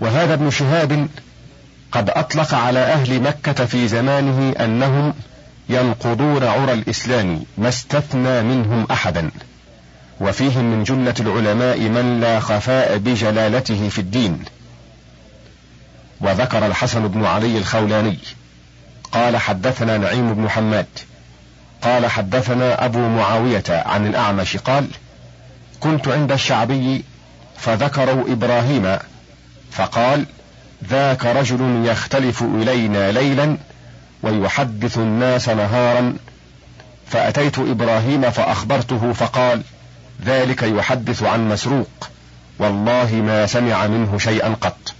وهذا 0.01 0.34
ابن 0.34 0.50
شهاب 0.50 1.08
قد 1.92 2.10
أطلق 2.10 2.54
على 2.54 2.80
أهل 2.80 3.22
مكة 3.22 3.66
في 3.66 3.88
زمانه 3.88 4.51
أنهم 4.60 5.13
ينقضون 5.70 6.44
عرى 6.44 6.74
الإسلام 6.74 7.44
ما 7.58 7.70
استثنى 7.70 8.42
منهم 8.42 8.88
أحدا 8.92 9.32
وفيهم 10.20 10.63
من 10.72 10.84
جملة 10.84 11.13
العلماء 11.20 11.80
من 11.80 12.20
لا 12.20 12.39
خفاء 12.39 12.98
بجلالته 12.98 13.89
في 13.89 14.00
الدين. 14.00 14.39
وذكر 16.22 16.66
الحسن 16.66 17.08
بن 17.08 17.25
علي 17.25 17.58
الخولاني 17.58 18.18
قال 19.12 19.38
حدثنا 19.38 19.98
نعيم 19.98 20.34
بن 20.34 20.50
حماد. 20.50 20.88
قال 21.82 22.06
حدثنا 22.06 22.86
أبو 22.86 23.00
معاوية 23.08 23.64
عن 23.70 24.08
الأعمش 24.08 24.58
قال 24.58 24.88
كنت 25.80 26.08
عند 26.08 26.32
الشعبي 26.32 27.04
فذكروا 27.58 28.32
إبراهيم 28.32 28.98
فقال 29.72 30.26
ذاك 30.90 31.26
رجل 31.26 31.86
يختلف 31.86 32.44
إلينا 32.44 33.12
ليلا 33.12 33.58
ويحدث 34.24 34.98
الناس 34.98 35.50
نهارا 35.50 36.16
فأتيت 37.08 37.60
إبراهيم 37.60 38.32
فأخبرته 38.32 39.14
فقال 39.14 39.62
ذلك 40.26 40.64
يحدث 40.64 41.24
عن 41.24 41.50
مسروق 41.50 42.10
والله 42.60 43.16
ما 43.16 43.46
سمع 43.46 43.88
منه 43.88 44.18
شيئا 44.18 44.56
قط 44.62 44.94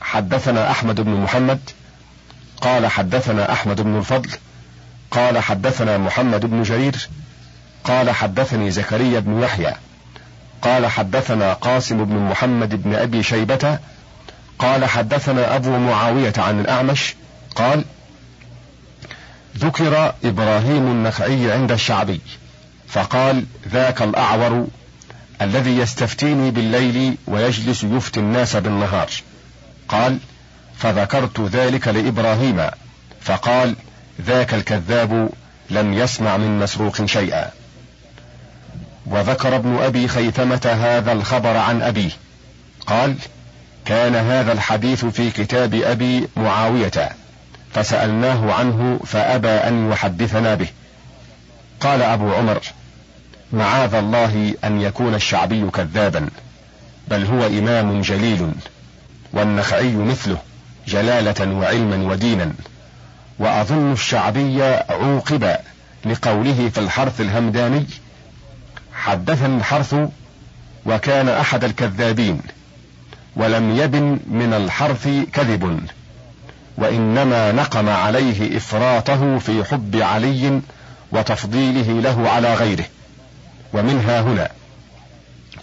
حدثنا 0.00 0.70
أحمد 0.70 1.00
بن 1.00 1.10
محمد 1.10 1.60
قال 2.60 2.86
حدثنا 2.86 3.52
أحمد 3.52 3.80
بن 3.80 3.98
الفضل 3.98 4.30
قال 5.10 5.38
حدثنا 5.38 5.98
محمد 5.98 6.46
بن 6.46 6.62
جرير 6.62 7.08
قال 7.84 8.10
حدثني 8.10 8.70
زكريا 8.70 9.20
بن 9.20 9.42
يحيى 9.42 9.74
قال 10.62 10.86
حدثنا 10.86 11.52
قاسم 11.52 12.04
بن 12.04 12.16
محمد 12.16 12.82
بن 12.82 12.94
أبي 12.94 13.22
شيبة 13.22 13.78
قال 14.58 14.84
حدثنا 14.84 15.56
أبو 15.56 15.78
معاوية 15.78 16.32
عن 16.38 16.60
الأعمش 16.60 17.14
قال 17.56 17.84
ذكر 19.58 20.14
إبراهيم 20.24 20.86
النخعي 20.86 21.52
عند 21.52 21.72
الشعبي 21.72 22.20
فقال 22.88 23.44
ذاك 23.68 24.02
الأعور 24.02 24.66
الذي 25.42 25.78
يستفتيني 25.78 26.50
بالليل 26.50 27.16
ويجلس 27.26 27.84
يفتي 27.84 28.20
الناس 28.20 28.56
بالنهار. 28.56 29.10
قال 29.88 30.18
فذكرت 30.78 31.40
ذلك 31.40 31.88
لإبراهيم 31.88 32.70
فقال 33.20 33.76
ذاك 34.20 34.54
الكذاب 34.54 35.28
لم 35.70 35.92
يسمع 35.92 36.36
من 36.36 36.58
مسروق 36.58 37.04
شيئا. 37.04 37.50
وذكر 39.06 39.56
ابن 39.56 39.76
أبي 39.76 40.08
خيثمة 40.08 40.76
هذا 40.80 41.12
الخبر 41.12 41.56
عن 41.56 41.82
أبيه 41.82 42.10
قال 42.86 43.14
كان 43.84 44.14
هذا 44.14 44.52
الحديث 44.52 45.04
في 45.04 45.30
كتاب 45.30 45.74
أبي 45.74 46.28
معاوية 46.36 47.08
فسألناه 47.72 48.52
عنه 48.52 49.00
فأبى 49.06 49.48
أن 49.48 49.90
يحدثنا 49.92 50.54
به. 50.54 50.68
قال 51.80 52.02
أبو 52.02 52.34
عمر 52.34 52.60
معاذ 53.52 53.94
الله 53.94 54.54
أن 54.64 54.80
يكون 54.80 55.14
الشعبي 55.14 55.70
كذابا 55.70 56.28
بل 57.08 57.24
هو 57.24 57.46
إمام 57.46 58.00
جليل 58.00 58.50
والنخعي 59.32 59.92
مثله. 59.92 60.38
جلالة 60.88 61.54
وعلما 61.58 62.10
ودينا. 62.10 62.52
وأظن 63.38 63.92
الشعبي 63.92 64.62
عوقب 64.64 65.56
لقوله 66.04 66.70
في 66.74 66.80
الحرث 66.80 67.20
الهمداني 67.20 67.86
حدثني 68.94 69.56
الحرث 69.56 69.94
وكان 70.86 71.28
أحد 71.28 71.64
الكذابين 71.64 72.40
ولم 73.36 73.76
يبن 73.76 74.18
من 74.26 74.54
الحرث 74.54 75.08
كذب 75.32 75.80
وإنما 76.76 77.52
نقم 77.52 77.88
عليه 77.88 78.56
إفراطه 78.56 79.38
في 79.38 79.64
حب 79.64 79.96
علي 79.96 80.60
وتفضيله 81.12 82.00
له 82.00 82.30
على 82.30 82.54
غيره 82.54 82.84
ومنها 83.72 84.20
هنا. 84.20 84.48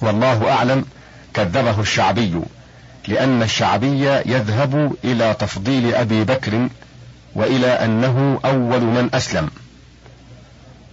والله 0.02 0.52
أعلم 0.52 0.86
كذبه 1.34 1.80
الشعبي. 1.80 2.42
لأن 3.08 3.44
الشعبي 3.44 4.06
يذهب 4.26 4.96
إلى 5.04 5.36
تفضيل 5.40 5.96
أبي 5.96 6.24
بكر 6.24 6.70
وإلى 7.36 7.68
أنه 7.68 8.40
أول 8.46 8.82
من 8.82 9.10
أسلم. 9.14 9.50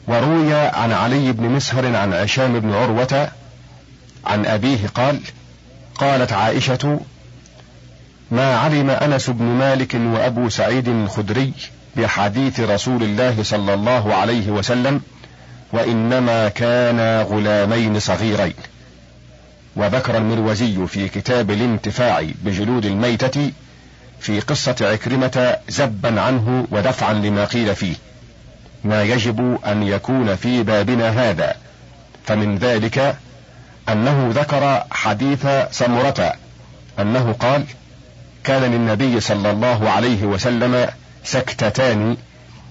وروي 0.06 0.54
عن 0.54 0.92
علي 0.92 1.32
بن 1.32 1.44
مسهر 1.48 1.96
عن 1.96 2.12
عشام 2.12 2.60
بن 2.60 2.72
عروة 2.72 3.28
عن 4.26 4.46
أبيه 4.46 4.86
قال 4.94 5.20
قالت 5.94 6.32
عائشة 6.32 7.00
ما 8.30 8.56
علم 8.56 8.90
أنس 8.90 9.30
بن 9.30 9.44
مالك 9.44 9.94
وأبو 9.94 10.48
سعيد 10.48 10.88
الخدري 10.88 11.52
بحديث 11.96 12.60
رسول 12.60 13.02
الله 13.02 13.42
صلى 13.42 13.74
الله 13.74 14.14
عليه 14.14 14.50
وسلم 14.50 15.00
وإنما 15.72 16.48
كانا 16.48 17.22
غلامين 17.22 18.00
صغيرين. 18.00 18.54
وذكر 19.76 20.16
المروزي 20.16 20.86
في 20.86 21.08
كتاب 21.08 21.50
الانتفاع 21.50 22.26
بجلود 22.44 22.84
الميتة 22.84 23.50
في 24.20 24.40
قصة 24.40 24.76
عكرمة 24.80 25.56
زبا 25.68 26.20
عنه 26.20 26.66
ودفعا 26.70 27.12
لما 27.12 27.44
قيل 27.44 27.76
فيه 27.76 27.94
ما 28.84 29.02
يجب 29.02 29.58
أن 29.66 29.82
يكون 29.82 30.36
في 30.36 30.62
بابنا 30.62 31.30
هذا 31.30 31.56
فمن 32.26 32.58
ذلك 32.58 33.16
أنه 33.88 34.30
ذكر 34.34 34.84
حديث 34.90 35.46
سمرة 35.70 36.32
أنه 36.98 37.32
قال 37.32 37.64
كان 38.44 38.62
للنبي 38.62 39.20
صلى 39.20 39.50
الله 39.50 39.90
عليه 39.90 40.24
وسلم 40.24 40.88
سكتتان 41.24 42.16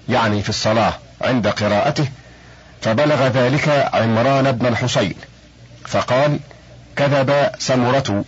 يعني 0.08 0.42
في 0.42 0.48
الصلاة 0.48 0.94
عند 1.22 1.48
قراءته 1.48 2.08
فبلغ 2.82 3.26
ذلك 3.26 3.90
عمران 3.94 4.52
بن 4.52 4.66
الحصين 4.66 5.14
فقال 5.86 6.38
كذب 6.96 7.50
سمرة 7.58 8.24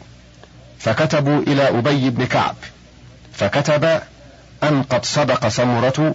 فكتبوا 0.79 1.43
إلى 1.43 1.69
أبي 1.69 2.11
بن 2.11 2.25
كعب 2.25 2.55
فكتب 3.33 4.01
أن 4.63 4.83
قد 4.83 5.05
صدق 5.05 5.49
سمرة 5.49 6.15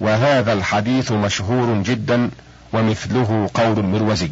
وهذا 0.00 0.52
الحديث 0.52 1.12
مشهور 1.12 1.82
جدا 1.82 2.30
ومثله 2.72 3.50
قول 3.54 3.78
المروزي 3.78 4.30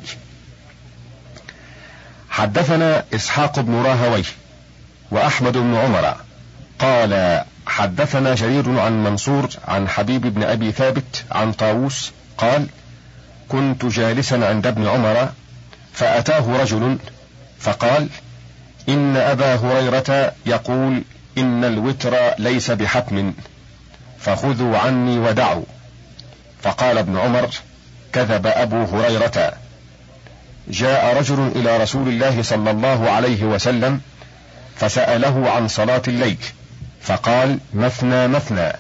حدثنا 2.31 3.05
إسحاق 3.15 3.61
بن 3.61 3.75
راهويه 3.75 4.25
وأحمد 5.11 5.53
بن 5.53 5.75
عمر 5.75 6.17
قال 6.79 7.45
حدثنا 7.67 8.35
جرير 8.35 8.81
عن 8.81 9.05
منصور 9.05 9.49
عن 9.69 9.89
حبيب 9.89 10.35
بن 10.35 10.43
أبي 10.43 10.73
ثابت 10.73 11.25
عن 11.33 11.53
طاووس 11.53 12.13
قال 12.39 12.67
كنت 13.49 13.87
جالسا 13.87 14.35
عند 14.35 14.67
ابن 14.67 14.87
عمر 14.87 15.29
فأتاه 15.93 16.63
رجل 16.63 16.99
فقال 17.65 18.09
إن 18.89 19.17
أبا 19.17 19.55
هريرة 19.55 20.33
يقول 20.47 21.03
إن 21.39 21.65
الوتر 21.65 22.17
ليس 22.39 22.71
بحتم 22.71 23.33
فخذوا 24.19 24.79
عني 24.79 25.19
ودعوا. 25.19 25.65
فقال 26.63 26.99
ابن 26.99 27.19
عمر 27.19 27.49
كذب 28.13 28.47
أبو 28.47 28.85
هريرة. 28.85 29.53
جاء 30.69 31.17
رجل 31.19 31.53
إلى 31.57 31.77
رسول 31.77 32.09
الله 32.09 32.43
صلى 32.43 32.71
الله 32.71 33.11
عليه 33.11 33.45
وسلم 33.45 34.01
فسأله 34.77 35.51
عن 35.51 35.69
صلاة 35.69 36.03
الليل 36.09 36.39
فقال 37.03 37.59
مثنى 37.75 38.29
مثنى 38.29 38.73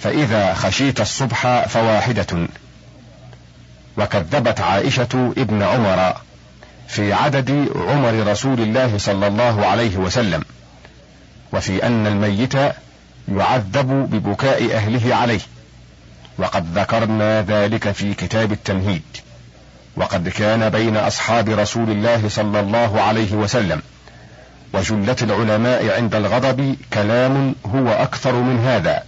فإذا 0.00 0.54
خشيت 0.54 1.00
الصبح 1.00 1.66
فواحدة. 1.66 2.48
وكذبت 3.96 4.60
عائشة 4.60 5.32
ابن 5.38 5.62
عمر. 5.62 6.27
في 6.88 7.12
عدد 7.12 7.68
عمر 7.76 8.26
رسول 8.26 8.60
الله 8.60 8.98
صلى 8.98 9.26
الله 9.26 9.66
عليه 9.66 9.96
وسلم 9.96 10.44
وفي 11.52 11.86
أن 11.86 12.06
الميت 12.06 12.54
يعذب 13.28 13.86
ببكاء 14.10 14.74
أهله 14.74 15.14
عليه. 15.14 15.40
وقد 16.38 16.78
ذكرنا 16.78 17.42
ذلك 17.42 17.90
في 17.90 18.14
كتاب 18.14 18.52
التمهيد. 18.52 19.02
وقد 19.96 20.28
كان 20.28 20.68
بين 20.68 20.96
أصحاب 20.96 21.48
رسول 21.48 21.90
الله 21.90 22.28
صلى 22.28 22.60
الله 22.60 23.00
عليه 23.00 23.32
وسلم 23.32 23.82
وجلة 24.72 25.16
العلماء 25.22 25.90
عند 25.96 26.14
الغضب 26.14 26.76
كلام 26.92 27.54
هو 27.66 27.88
أكثر 27.88 28.32
من 28.32 28.64
هذا. 28.64 29.02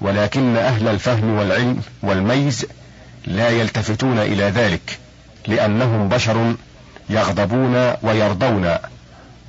ولكن 0.00 0.56
أهل 0.56 0.88
الفهم 0.88 1.38
والعلم 1.38 1.82
والميز 2.02 2.66
لا 3.26 3.48
يلتفتون 3.48 4.18
إلى 4.18 4.44
ذلك. 4.44 4.98
لأنهم 5.48 6.08
بشر 6.08 6.54
يغضبون 7.10 7.94
ويرضون 8.02 8.76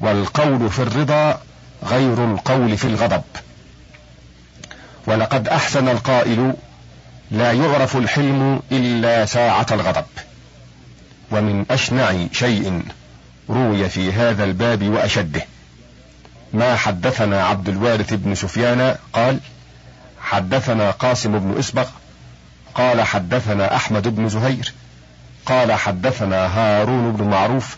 والقول 0.01 0.69
في 0.69 0.79
الرضا 0.79 1.41
غير 1.83 2.25
القول 2.31 2.77
في 2.77 2.85
الغضب. 2.85 3.23
ولقد 5.07 5.47
أحسن 5.47 5.89
القائل 5.89 6.53
لا 7.31 7.51
يعرف 7.51 7.97
الحلم 7.97 8.61
إلا 8.71 9.25
ساعة 9.25 9.67
الغضب. 9.71 10.05
ومن 11.31 11.65
أشنع 11.71 12.27
شيء 12.31 12.83
روي 13.49 13.89
في 13.89 14.13
هذا 14.13 14.43
الباب 14.43 14.89
وأشده 14.89 15.45
ما 16.53 16.75
حدثنا 16.75 17.45
عبد 17.45 17.69
الوارث 17.69 18.13
بن 18.13 18.35
سفيان 18.35 18.95
قال 19.13 19.39
حدثنا 20.21 20.91
قاسم 20.91 21.39
بن 21.39 21.59
اسبغ 21.59 21.87
قال 22.75 23.01
حدثنا 23.01 23.75
أحمد 23.75 24.07
بن 24.07 24.29
زهير 24.29 24.73
قال 25.49 25.73
حدثنا 25.73 26.47
هارون 26.47 27.11
بن 27.11 27.23
معروف 27.23 27.77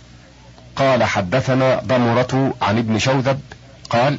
قال 0.76 1.04
حدثنا 1.04 1.80
ضمرة 1.80 2.54
عن 2.62 2.78
ابن 2.78 3.00
شوذب 3.00 3.42
قال 3.90 4.18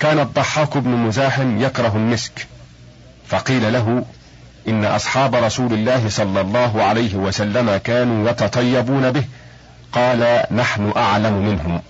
كان 0.00 0.18
الضحاك 0.18 0.76
بن 0.76 0.90
مزاحم 0.90 1.62
يكره 1.62 1.92
المسك 1.96 2.46
فقيل 3.28 3.72
له 3.72 4.04
إن 4.68 4.84
أصحاب 4.84 5.34
رسول 5.34 5.72
الله 5.72 6.08
صلى 6.08 6.40
الله 6.40 6.82
عليه 6.82 7.14
وسلم 7.14 7.76
كانوا 7.76 8.30
يتطيبون 8.30 9.12
به 9.12 9.24
قال 9.92 10.42
نحن 10.50 10.92
أعلم 10.96 11.32
منهم. 11.32 11.82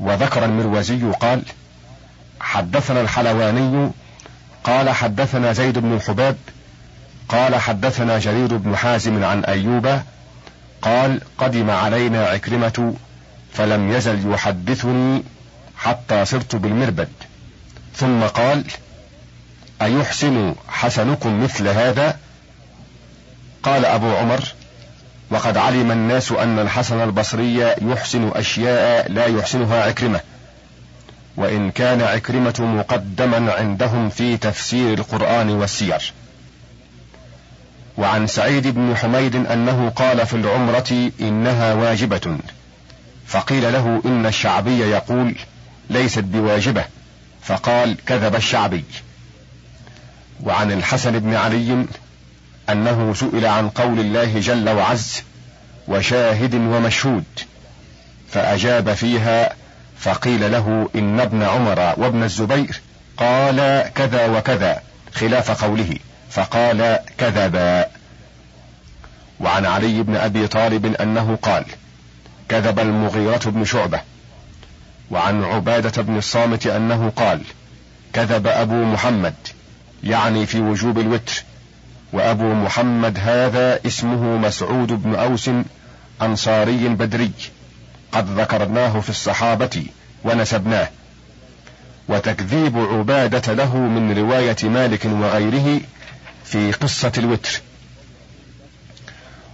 وذكر 0.00 0.44
المروزي 0.44 1.10
قال 1.20 1.42
حدثنا 2.40 3.00
الحلواني 3.00 3.90
قال 4.64 4.90
حدثنا 4.90 5.52
زيد 5.52 5.78
بن 5.78 5.92
الحباب 5.92 6.36
قال 7.28 7.54
حدثنا 7.54 8.18
جرير 8.18 8.56
بن 8.56 8.76
حازم 8.76 9.24
عن 9.24 9.44
أيوب 9.44 10.00
قال 10.82 11.20
قدم 11.38 11.70
علينا 11.70 12.26
عكرمة 12.26 12.94
فلم 13.52 13.92
يزل 13.92 14.32
يحدثني 14.32 15.22
حتى 15.76 16.24
صرت 16.24 16.56
بالمربد. 16.56 17.08
ثم 17.96 18.22
قال 18.22 18.64
أيحسن 19.82 20.54
حسنكم 20.68 21.42
مثل 21.42 21.68
هذا؟ 21.68 22.18
قال 23.62 23.84
أبو 23.84 24.16
عمر 24.16 24.44
وقد 25.30 25.56
علم 25.56 25.90
الناس 25.90 26.32
أن 26.32 26.58
الحسن 26.58 27.02
البصري 27.02 27.74
يحسن 27.82 28.28
أشياء 28.34 29.12
لا 29.12 29.26
يحسنها 29.26 29.82
عكرمة 29.82 30.20
وإن 31.36 31.70
كان 31.70 32.00
عكرمة 32.00 32.54
مقدما 32.60 33.52
عندهم 33.52 34.10
في 34.10 34.36
تفسير 34.36 34.98
القرآن 34.98 35.50
والسير. 35.50 36.12
وعن 37.98 38.26
سعيد 38.26 38.66
بن 38.66 38.96
حميد 38.96 39.36
أنه 39.36 39.88
قال 39.96 40.26
في 40.26 40.36
العمرة 40.36 41.10
إنها 41.20 41.74
واجبة. 41.74 42.38
فقيل 43.26 43.72
له 43.72 44.02
إن 44.04 44.26
الشعبي 44.26 44.78
يقول 44.78 45.34
ليست 45.90 46.24
بواجبة 46.24 46.84
فقال 47.42 47.96
كذب 48.06 48.34
الشعبي. 48.36 48.84
وعن 50.42 50.72
الحسن 50.72 51.18
بن 51.18 51.34
علي 51.34 51.86
أنه 52.70 53.14
سئل 53.14 53.46
عن 53.46 53.68
قول 53.68 54.00
الله 54.00 54.40
جل 54.40 54.68
وعز 54.68 55.22
وشاهد 55.88 56.54
ومشهود 56.54 57.24
فأجاب 58.30 58.94
فيها 58.94 59.54
فقيل 59.98 60.52
له 60.52 60.88
إن 60.94 61.20
ابن 61.20 61.42
عمر 61.42 61.94
وابن 61.96 62.22
الزبير 62.22 62.80
قال 63.16 63.90
كذا 63.94 64.26
وكذا 64.26 64.82
خلاف 65.14 65.64
قوله. 65.64 65.96
فقال 66.34 66.98
كذبا. 67.18 67.86
وعن 69.40 69.66
علي 69.66 70.02
بن 70.02 70.16
أبي 70.16 70.46
طالب 70.46 70.86
أنه 70.86 71.38
قال 71.42 71.64
كذب 72.48 72.78
المغيرة 72.80 73.40
بن 73.46 73.64
شعبة. 73.64 74.00
وعن 75.10 75.44
عبادة 75.44 76.02
بن 76.02 76.18
الصامت 76.18 76.66
أنه 76.66 77.12
قال 77.16 77.40
كذب 78.12 78.46
أبو 78.46 78.84
محمد 78.84 79.34
يعني 80.04 80.46
في 80.46 80.60
وجوب 80.60 80.98
الوتر. 80.98 81.42
وأبو 82.12 82.54
محمد 82.54 83.18
هذا 83.18 83.80
اسمه 83.86 84.36
مسعود 84.36 85.02
بن 85.02 85.14
أوس 85.14 85.50
أنصاري 86.22 86.88
بدري. 86.88 87.32
قد 88.12 88.40
ذكرناه 88.40 89.00
في 89.00 89.10
الصحابة 89.10 89.86
ونسبناه. 90.24 90.88
وتكذيب 92.08 92.78
عبادة 92.78 93.52
له 93.54 93.76
من 93.76 94.18
رواية 94.18 94.56
مالك 94.62 95.04
وغيره 95.04 95.80
في 96.44 96.72
قصة 96.72 97.12
الوتر. 97.18 97.60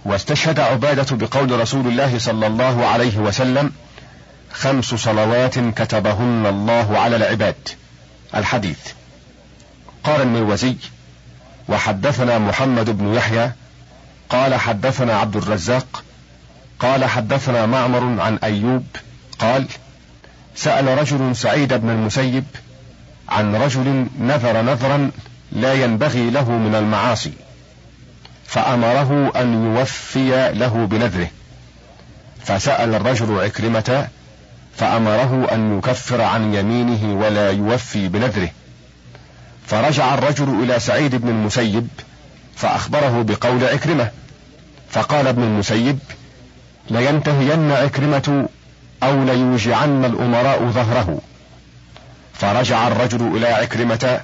واستشهد 0.05 0.59
عبادة 0.59 1.15
بقول 1.15 1.59
رسول 1.59 1.87
الله 1.87 2.19
صلى 2.19 2.47
الله 2.47 2.85
عليه 2.85 3.17
وسلم 3.17 3.71
خمس 4.51 4.85
صلوات 4.85 5.59
كتبهن 5.59 6.45
الله 6.45 6.99
على 6.99 7.15
العباد. 7.15 7.69
الحديث. 8.35 8.79
قال 10.03 10.21
المروزي 10.21 10.75
وحدثنا 11.69 12.39
محمد 12.39 12.89
بن 12.89 13.13
يحيى 13.13 13.51
قال 14.29 14.55
حدثنا 14.55 15.17
عبد 15.17 15.35
الرزاق 15.35 16.03
قال 16.79 17.05
حدثنا 17.05 17.65
معمر 17.65 18.21
عن 18.21 18.39
أيوب 18.43 18.85
قال 19.39 19.65
سأل 20.55 20.97
رجل 20.97 21.35
سعيد 21.35 21.73
بن 21.73 21.89
المسيب 21.89 22.43
عن 23.29 23.55
رجل 23.55 24.07
نذر 24.19 24.61
نذرا 24.61 25.11
لا 25.51 25.73
ينبغي 25.73 26.29
له 26.29 26.51
من 26.51 26.75
المعاصي 26.75 27.33
فأمره 28.47 29.31
أن 29.35 29.75
يوفي 29.75 30.51
له 30.53 30.85
بنذره. 30.85 31.27
فسأل 32.43 32.95
الرجل 32.95 33.39
عكرمة 33.39 34.07
فأمره 34.77 35.47
أن 35.51 35.77
يكفر 35.77 36.21
عن 36.21 36.53
يمينه 36.53 37.19
ولا 37.19 37.51
يوفي 37.51 38.07
بنذره. 38.07 38.49
فرجع 39.67 40.13
الرجل 40.13 40.63
إلى 40.63 40.79
سعيد 40.79 41.15
بن 41.15 41.29
المسيب 41.29 41.87
فأخبره 42.55 43.21
بقول 43.21 43.63
عكرمة. 43.63 44.11
فقال 44.89 45.27
ابن 45.27 45.43
المسيب 45.43 45.99
لينتهين 46.89 47.71
عكرمة 47.71 48.49
أو 49.03 49.23
ليوجعن 49.23 50.05
الأمراء 50.05 50.65
ظهره. 50.65 51.21
فرجع 52.33 52.87
الرجل 52.87 53.37
إلى 53.37 53.47
عكرمة 53.47 54.21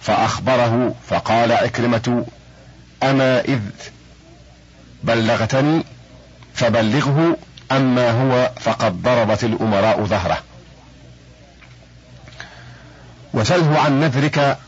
فأخبره 0.00 0.94
فقال 1.08 1.52
عكرمة 1.52 2.26
أما 3.02 3.40
إذ 3.40 3.60
بلغتني 5.02 5.84
فبلغه 6.54 7.36
أما 7.72 8.10
هو 8.10 8.50
فقد 8.60 9.02
ضربت 9.02 9.44
الأمراء 9.44 10.04
ظهره. 10.04 10.38
وسله 13.34 13.78
عن 13.78 14.00
نذرك 14.00 14.58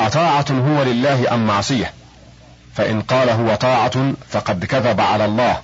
أطاعة 0.00 0.46
هو 0.50 0.82
لله 0.82 1.34
أم 1.34 1.46
معصية؟ 1.46 1.92
فإن 2.74 3.02
قال 3.02 3.30
هو 3.30 3.54
طاعة 3.54 4.12
فقد 4.28 4.64
كذب 4.64 5.00
على 5.00 5.24
الله 5.24 5.60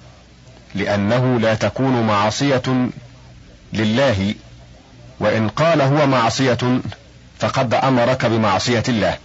لأنه 0.75 1.41
لا 1.41 1.55
تكون 1.55 2.07
معصية 2.07 2.89
لله 3.73 4.35
وإن 5.21 5.49
قال 5.49 5.81
هو 5.81 6.07
معصية 6.07 6.81
فقد 7.39 7.75
أمرك 7.75 8.27
بمعصية 8.27 8.83
الله. 8.89 9.19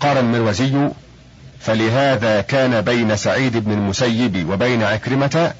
قال 0.00 0.18
المروزي 0.18 0.88
فلهذا 1.60 2.40
كان 2.40 2.80
بين 2.80 3.16
سعيد 3.16 3.56
بن 3.56 3.72
المسيب 3.72 4.50
وبين 4.50 4.82
عكرمة 4.82 5.54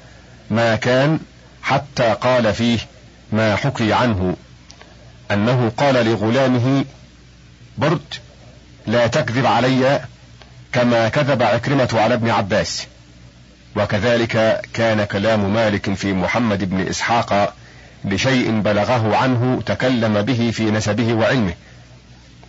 ما 0.49 0.75
كان 0.75 1.19
حتى 1.63 2.13
قال 2.21 2.53
فيه 2.53 2.79
ما 3.31 3.55
حكي 3.55 3.93
عنه 3.93 4.35
أنه 5.31 5.71
قال 5.77 6.05
لغلامه 6.05 6.85
برد 7.77 8.13
لا 8.87 9.07
تكذب 9.07 9.45
علي 9.45 10.01
كما 10.73 11.09
كذب 11.09 11.43
عكرمة 11.43 11.89
على 11.93 12.13
ابن 12.13 12.29
عباس. 12.29 12.87
وكذلك 13.75 14.61
كان 14.73 15.03
كلام 15.03 15.53
مالك 15.53 15.93
في 15.93 16.13
محمد 16.13 16.69
بن 16.69 16.87
إسحاق 16.87 17.53
بشيء 18.03 18.59
بلغه 18.59 19.17
عنه 19.17 19.61
تكلم 19.65 20.21
به 20.21 20.51
في 20.51 20.71
نسبه 20.71 21.13
وعلمه. 21.13 21.53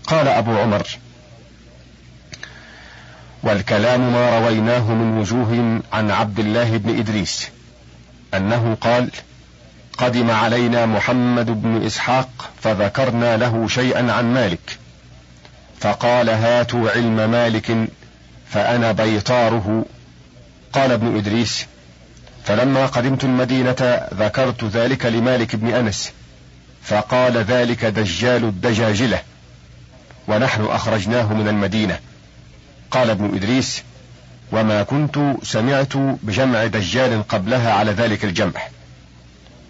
قال 0.06 0.28
أبو 0.28 0.58
عمر 0.58 0.86
والكلام 3.42 4.12
ما 4.12 4.38
رويناه 4.38 4.92
من 4.92 5.18
وجوه 5.18 5.80
عن 5.92 6.10
عبد 6.10 6.38
الله 6.38 6.76
بن 6.76 6.98
إدريس 6.98 7.48
أنه 8.34 8.76
قال 8.80 9.10
قدم 9.98 10.30
علينا 10.30 10.86
محمد 10.86 11.62
بن 11.62 11.86
إسحاق 11.86 12.50
فذكرنا 12.62 13.36
له 13.36 13.68
شيئا 13.68 14.12
عن 14.12 14.34
مالك 14.34 14.78
فقال 15.80 16.30
هاتوا 16.30 16.90
علم 16.90 17.30
مالك 17.30 17.76
فأنا 18.50 18.92
بيطاره. 18.92 19.84
قال 20.72 20.92
ابن 20.92 21.16
إدريس 21.16 21.66
فلما 22.44 22.86
قدمت 22.86 23.24
المدينة 23.24 24.06
ذكرت 24.14 24.64
ذلك 24.64 25.06
لمالك 25.06 25.56
بن 25.56 25.74
أنس 25.74 26.12
فقال 26.82 27.36
ذلك 27.36 27.84
دجال 27.84 28.44
الدجاجلة 28.44 29.22
ونحن 30.28 30.64
أخرجناه 30.64 31.32
من 31.34 31.48
المدينة. 31.48 31.98
قال 32.90 33.10
ابن 33.10 33.34
إدريس 33.34 33.82
وما 34.52 34.82
كنت 34.82 35.18
سمعت 35.42 35.96
بجمع 35.96 36.66
دجال 36.66 37.28
قبلها 37.28 37.72
على 37.72 37.92
ذلك 37.92 38.24
الجمع. 38.24 38.60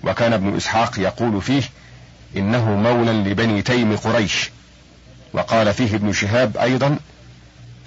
وكان 0.04 0.32
ابن 0.32 0.56
إسحاق 0.56 0.98
يقول 0.98 1.42
فيه 1.42 1.62
إنه 2.36 2.70
مولى 2.70 3.12
لبني 3.12 3.62
تيم 3.62 3.96
قريش. 3.96 4.50
وقال 5.32 5.74
فيه 5.74 5.94
ابن 5.96 6.12
شهاب 6.12 6.56
أيضا 6.56 6.98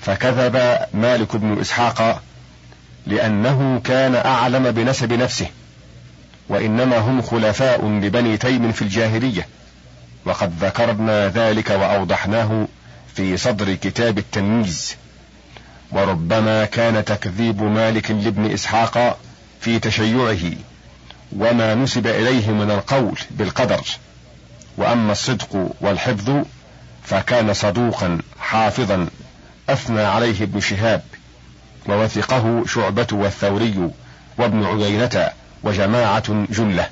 فكذب 0.01 0.77
مالك 0.93 1.35
بن 1.35 1.59
إسحاق 1.59 2.21
لأنه 3.07 3.81
كان 3.83 4.15
أعلم 4.15 4.71
بنسب 4.71 5.13
نفسه 5.13 5.47
وإنما 6.49 6.97
هم 6.97 7.21
خلفاء 7.21 7.85
لبني 7.85 8.37
تيم 8.37 8.71
في 8.71 8.81
الجاهلية. 8.81 9.47
وقد 10.25 10.53
ذكرنا 10.63 11.27
ذلك 11.27 11.69
وأوضحناه 11.69 12.67
في 13.15 13.37
صدر 13.37 13.73
كتاب 13.73 14.17
التمييز. 14.17 14.95
وربما 15.91 16.65
كان 16.65 17.05
تكذيب 17.05 17.61
مالك 17.61 18.11
لابن 18.11 18.51
إسحاق 18.51 19.17
في 19.61 19.79
تشيعه 19.79 20.51
وما 21.37 21.75
نسب 21.75 22.07
إليه 22.07 22.51
من 22.51 22.71
القول 22.71 23.19
بالقدر. 23.31 23.81
وأما 24.77 25.11
الصدق 25.11 25.71
والحفظ 25.81 26.43
فكان 27.03 27.53
صدوقا 27.53 28.17
حافظا 28.39 29.07
أثنى 29.69 30.01
عليه 30.01 30.43
ابن 30.43 30.59
شهاب. 30.59 31.01
ووثقه 31.89 32.65
شعبة 32.65 33.07
والثوري 33.11 33.89
وابن 34.37 34.65
عيينة 34.65 35.29
وجماعة 35.63 36.45
جلة. 36.49 36.89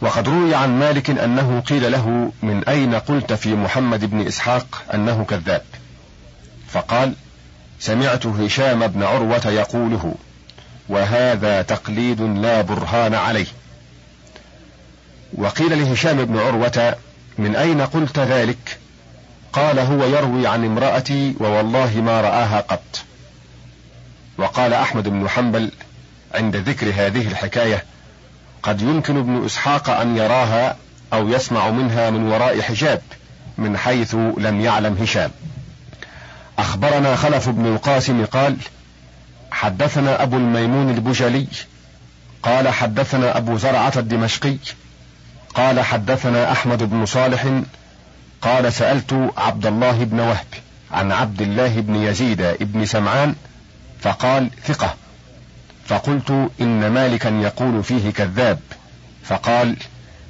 وقد 0.00 0.28
روي 0.28 0.54
عن 0.54 0.78
مالك 0.78 1.10
أنه 1.10 1.60
قيل 1.60 1.92
له 1.92 2.32
من 2.42 2.64
أين 2.64 2.94
قلت 2.94 3.32
في 3.32 3.54
محمد 3.54 4.04
بن 4.04 4.26
إسحاق 4.26 4.84
أنه 4.94 5.24
كذاب؟ 5.24 5.62
فقال 6.68 7.14
سمعت 7.80 8.26
هشام 8.26 8.86
بن 8.86 9.02
عروة 9.02 9.46
يقوله 9.46 10.14
وهذا 10.88 11.62
تقليد 11.62 12.20
لا 12.20 12.60
برهان 12.60 13.14
عليه. 13.14 13.46
وقيل 15.34 15.78
لهشام 15.78 16.24
بن 16.24 16.38
عروة 16.38 16.96
من 17.38 17.56
أين 17.56 17.80
قلت 17.80 18.18
ذلك؟ 18.18 18.79
قال 19.52 19.78
هو 19.78 20.04
يروي 20.04 20.46
عن 20.46 20.64
امرأتي 20.64 21.34
ووالله 21.40 22.00
ما 22.00 22.20
رآها 22.20 22.60
قط. 22.60 23.04
وقال 24.38 24.72
أحمد 24.72 25.08
بن 25.08 25.28
حنبل 25.28 25.70
عند 26.34 26.56
ذكر 26.56 26.86
هذه 26.86 27.28
الحكاية 27.28 27.84
قد 28.62 28.80
يمكن 28.80 29.16
ابن 29.16 29.44
إسحاق 29.44 29.90
أن 29.90 30.16
يراها 30.16 30.76
أو 31.12 31.28
يسمع 31.28 31.70
منها 31.70 32.10
من 32.10 32.32
وراء 32.32 32.60
حجاب 32.60 33.02
من 33.58 33.76
حيث 33.76 34.14
لم 34.14 34.60
يعلم 34.60 34.96
هشام. 35.02 35.30
أخبرنا 36.58 37.16
خلف 37.16 37.48
بن 37.48 37.66
القاسم 37.66 38.24
قال 38.24 38.56
حدثنا 39.50 40.22
أبو 40.22 40.36
الميمون 40.36 40.90
البجلي 40.90 41.46
قال 42.42 42.68
حدثنا 42.68 43.36
أبو 43.36 43.56
زرعة 43.56 43.92
الدمشقي 43.96 44.56
قال 45.54 45.80
حدثنا 45.80 46.52
أحمد 46.52 46.82
بن 46.82 47.06
صالح 47.06 47.62
قال 48.42 48.72
سألت 48.72 49.32
عبد 49.36 49.66
الله 49.66 50.04
بن 50.04 50.20
وهب 50.20 50.46
عن 50.90 51.12
عبد 51.12 51.42
الله 51.42 51.80
بن 51.80 51.94
يزيد 51.96 52.56
بن 52.60 52.86
سمعان 52.86 53.34
فقال 54.00 54.50
ثقة. 54.64 54.94
فقلت 55.86 56.50
إن 56.60 56.90
مالكا 56.90 57.28
يقول 57.28 57.84
فيه 57.84 58.10
كذاب. 58.10 58.58
فقال 59.24 59.76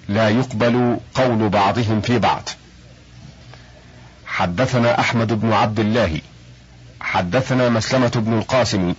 لا 0.08 0.28
يقبل 0.28 0.96
قول 1.14 1.48
بعضهم 1.48 2.00
في 2.00 2.18
بعض. 2.18 2.48
حدثنا 4.26 5.00
أحمد 5.00 5.32
بن 5.32 5.52
عبد 5.52 5.80
الله. 5.80 6.20
حدثنا 7.00 7.68
مسلمة 7.68 8.12
بن 8.14 8.38
القاسم. 8.38 8.94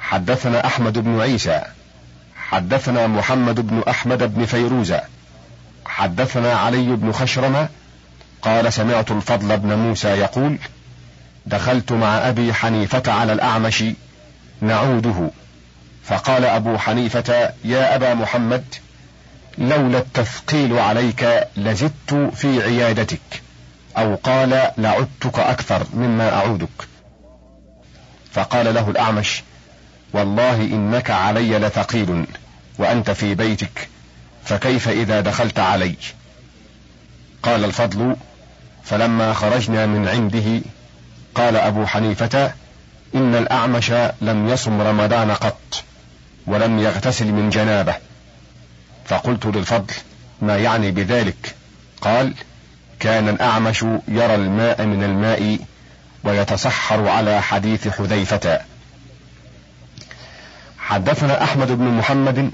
حدثنا 0.00 0.66
أحمد 0.66 0.98
بن 0.98 1.20
عيسى. 1.20 1.62
حدثنا 2.36 3.06
محمد 3.06 3.60
بن 3.60 3.82
أحمد 3.88 4.34
بن 4.34 4.44
فيروزة 4.44 5.00
حدثنا 5.86 6.52
علي 6.52 6.96
بن 6.96 7.12
خشرمة. 7.12 7.68
قال 8.42 8.72
سمعت 8.72 9.10
الفضل 9.10 9.56
بن 9.56 9.74
موسى 9.74 10.08
يقول 10.08 10.58
دخلت 11.46 11.92
مع 11.92 12.28
أبي 12.28 12.54
حنيفة 12.54 13.02
على 13.12 13.32
الأعمش 13.32 13.84
نعوده. 14.60 15.30
فقال 16.04 16.44
أبو 16.44 16.78
حنيفة 16.78 17.52
يا 17.64 17.94
أبا 17.94 18.14
محمد 18.14 18.64
لولا 19.58 19.98
التثقيل 19.98 20.78
عليك 20.78 21.46
لزدت 21.56 22.30
في 22.34 22.62
عيادتك 22.62 23.42
أو 23.96 24.14
قال 24.14 24.70
لعدتك 24.78 25.38
أكثر 25.38 25.86
مما 25.94 26.32
أعودك. 26.34 26.88
فقال 28.32 28.74
له 28.74 28.90
الأعمش 28.90 29.42
والله 30.12 30.54
إنك 30.54 31.10
علي 31.10 31.58
لثقيل 31.58 32.26
وأنت 32.78 33.10
في 33.10 33.34
بيتك 33.34 33.88
فكيف 34.44 34.88
إذا 34.88 35.20
دخلت 35.20 35.58
علي؟ 35.58 35.94
قال 37.42 37.64
الفضل 37.64 38.16
فلما 38.88 39.32
خرجنا 39.32 39.86
من 39.86 40.08
عنده 40.08 40.60
قال 41.34 41.56
أبو 41.56 41.86
حنيفة 41.86 42.52
إن 43.14 43.34
الأعمش 43.34 43.90
لم 44.20 44.48
يصم 44.48 44.80
رمضان 44.80 45.30
قط 45.30 45.84
ولم 46.46 46.78
يغتسل 46.78 47.32
من 47.32 47.50
جنابه. 47.50 47.94
فقلت 49.04 49.46
للفضل 49.46 49.94
ما 50.42 50.58
يعني 50.58 50.90
بذلك؟ 50.90 51.54
قال 52.00 52.34
كان 53.00 53.28
الأعمش 53.28 53.82
يرى 54.08 54.34
الماء 54.34 54.86
من 54.86 55.04
الماء 55.04 55.58
ويتصحر 56.24 57.08
على 57.08 57.42
حديث 57.42 57.88
حذيفة. 57.88 58.60
حدثنا 60.78 61.44
أحمد 61.44 61.72
بن 61.72 61.84
محمد 61.84 62.50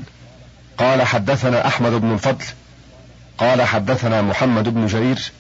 قال 0.79 1.03
حدثنا 1.03 1.67
أحمد 1.67 1.93
بن 1.93 2.13
الفضل 2.13 2.45
قال 3.39 3.63
حدثنا 3.63 4.23
محمد 4.23 4.69
بن 4.69 4.87
جرير 4.87 5.33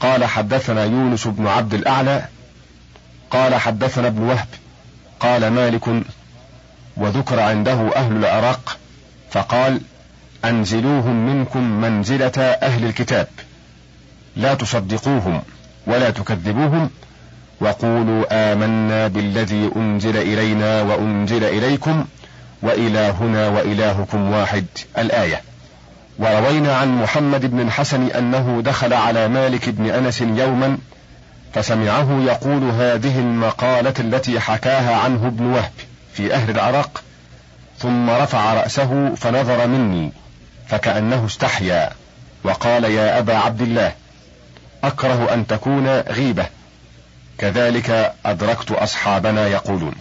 قال 0.00 0.24
حدثنا 0.24 0.84
يونس 0.84 1.26
بن 1.26 1.46
عبد 1.46 1.74
الأعلى 1.74 2.24
قال 3.30 3.54
حدثنا 3.54 4.06
ابن 4.06 4.22
وهب 4.22 4.48
قال 5.20 5.48
مالك 5.48 6.02
وذكر 6.96 7.40
عنده 7.40 7.96
أهل 7.96 8.16
العراق 8.16 8.78
فقال 9.30 9.80
أنزلوهم 10.44 11.26
منكم 11.26 11.80
منزلة 11.80 12.32
أهل 12.38 12.84
الكتاب 12.84 13.28
لا 14.36 14.54
تصدقوهم 14.54 15.42
ولا 15.86 16.10
تكذبوهم 16.10 16.90
وقولوا 17.60 18.52
آمنا 18.52 19.08
بالذي 19.08 19.70
أنزل 19.76 20.16
إلينا 20.16 20.82
وأنزل 20.82 21.44
إليكم 21.44 22.04
وإلهنا 22.62 23.48
وإلهكم 23.48 24.30
واحد 24.30 24.66
الآية. 24.98 25.42
وروينا 26.18 26.76
عن 26.76 27.02
محمد 27.02 27.46
بن 27.46 27.60
الحسن 27.60 28.06
أنه 28.06 28.62
دخل 28.64 28.92
على 28.92 29.28
مالك 29.28 29.68
بن 29.68 29.90
أنس 29.90 30.20
يوما 30.20 30.78
فسمعه 31.54 32.20
يقول 32.20 32.62
هذه 32.62 33.18
المقالة 33.18 33.94
التي 34.00 34.40
حكاها 34.40 34.96
عنه 34.96 35.26
ابن 35.26 35.46
وهب 35.46 35.72
في 36.12 36.34
أهل 36.34 36.50
العراق 36.50 37.02
ثم 37.78 38.10
رفع 38.10 38.54
رأسه 38.54 39.14
فنظر 39.14 39.66
مني 39.66 40.12
فكأنه 40.68 41.26
استحيا 41.26 41.90
وقال 42.44 42.84
يا 42.84 43.18
أبا 43.18 43.36
عبد 43.36 43.62
الله 43.62 43.92
أكره 44.84 45.34
أن 45.34 45.46
تكون 45.46 45.88
غيبة 45.88 46.46
كذلك 47.38 48.14
أدركت 48.26 48.70
أصحابنا 48.70 49.48
يقولون. 49.48 49.94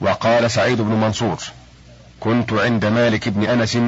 وقال 0.00 0.50
سعيد 0.50 0.80
بن 0.80 0.94
منصور 0.94 1.38
كنت 2.20 2.52
عند 2.52 2.84
مالك 2.84 3.28
بن 3.28 3.44
أنس 3.44 3.78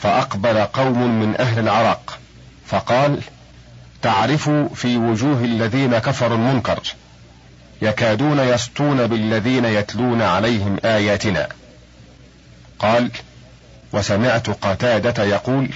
فأقبل 0.00 0.58
قوم 0.58 1.20
من 1.20 1.40
أهل 1.40 1.58
العراق 1.58 2.18
فقال 2.66 3.20
تعرف 4.02 4.50
في 4.74 4.96
وجوه 4.96 5.44
الذين 5.44 5.98
كفروا 5.98 6.36
المنكر 6.36 6.82
يكادون 7.82 8.38
يسطون 8.38 9.06
بالذين 9.06 9.64
يتلون 9.64 10.22
عليهم 10.22 10.76
آياتنا. 10.84 11.48
قال 12.78 13.10
وسمعت 13.92 14.50
قتادة 14.50 15.24
يقول 15.24 15.68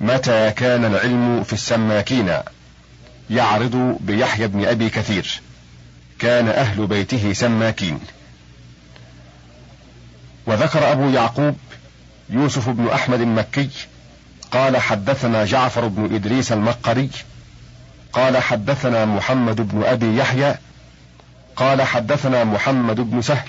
متى 0.00 0.50
كان 0.50 0.84
العلم 0.84 1.42
في 1.44 1.52
السماكين؟ 1.52 2.32
يعرض 3.30 3.96
بيحيى 4.00 4.46
بن 4.46 4.64
أبي 4.64 4.90
كثير 4.90 5.40
كان 6.18 6.48
أهل 6.48 6.86
بيته 6.86 7.32
سماكين. 7.32 8.00
وذكر 10.50 10.92
أبو 10.92 11.08
يعقوب 11.08 11.56
يوسف 12.30 12.68
بن 12.68 12.88
أحمد 12.88 13.20
المكي 13.20 13.70
قال 14.50 14.76
حدثنا 14.76 15.44
جعفر 15.44 15.86
بن 15.86 16.14
إدريس 16.14 16.52
المقري 16.52 17.10
قال 18.12 18.38
حدثنا 18.38 19.04
محمد 19.04 19.60
بن 19.60 19.84
أبي 19.84 20.16
يحيى 20.16 20.54
قال 21.56 21.82
حدثنا 21.82 22.44
محمد 22.44 22.96
بن 23.00 23.22
سهل 23.22 23.48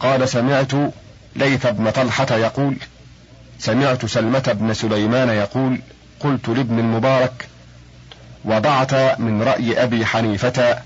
قال 0.00 0.28
سمعت 0.28 0.72
ليث 1.36 1.66
بن 1.66 1.90
طلحة 1.90 2.36
يقول 2.36 2.76
سمعت 3.58 4.06
سلمة 4.06 4.52
بن 4.60 4.74
سليمان 4.74 5.28
يقول 5.28 5.80
قلت 6.20 6.48
لابن 6.48 6.78
المبارك 6.78 7.48
وضعت 8.44 8.94
من 9.20 9.42
رأي 9.42 9.82
أبي 9.82 10.06
حنيفة 10.06 10.78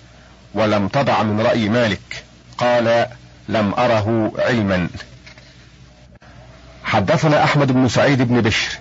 ولم 0.55 0.89
تضع 0.89 1.23
من 1.23 1.41
رأي 1.41 1.69
مالك 1.69 2.25
قال 2.59 3.07
لم 3.51 3.75
أره 3.75 4.33
علما. 4.39 4.89
حدثنا 6.85 7.45
أحمد 7.45 7.73
بن 7.73 7.89
سعيد 7.89 8.23
بن 8.23 8.41
بشر. 8.41 8.79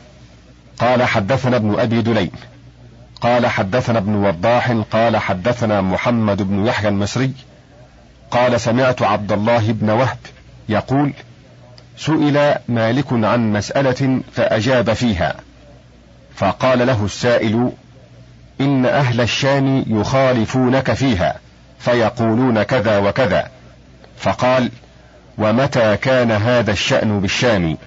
قال 0.80 1.04
حدثنا 1.04 1.56
ابن 1.56 1.80
أبي 1.80 2.02
دليم 2.02 2.32
قال 3.22 3.48
حدثنا 3.48 3.98
ابن 3.98 4.16
وضاح. 4.16 4.72
قال 4.92 5.18
حدثنا 5.18 5.82
محمد 5.82 6.42
بن 6.42 6.66
يحيى 6.66 6.90
المصري. 6.90 7.32
قال 8.32 8.62
سمعت 8.62 9.02
عبد 9.02 9.32
الله 9.32 9.72
بن 9.72 9.90
وهب 9.90 10.18
يقول 10.70 11.14
سئل 11.98 12.56
مالك 12.68 13.06
عن 13.12 13.54
مسألة 13.54 14.22
فأجاب 14.34 14.94
فيها. 14.94 15.36
فقال 16.36 16.88
له 16.88 17.06
السائل 17.06 17.72
إن 18.62 18.86
أهل 18.86 19.22
الشام 19.22 19.86
يخالفونك 19.88 20.94
فيها 20.94 21.40
فيقولون 21.80 22.64
كذا 22.64 22.98
وكذا. 22.98 23.59
فقال 24.20 24.72
ومتى 25.38 25.98
كان 25.98 26.32
هذا 26.32 26.72
الشأن 26.72 27.20
بالشام؟ 27.20 27.78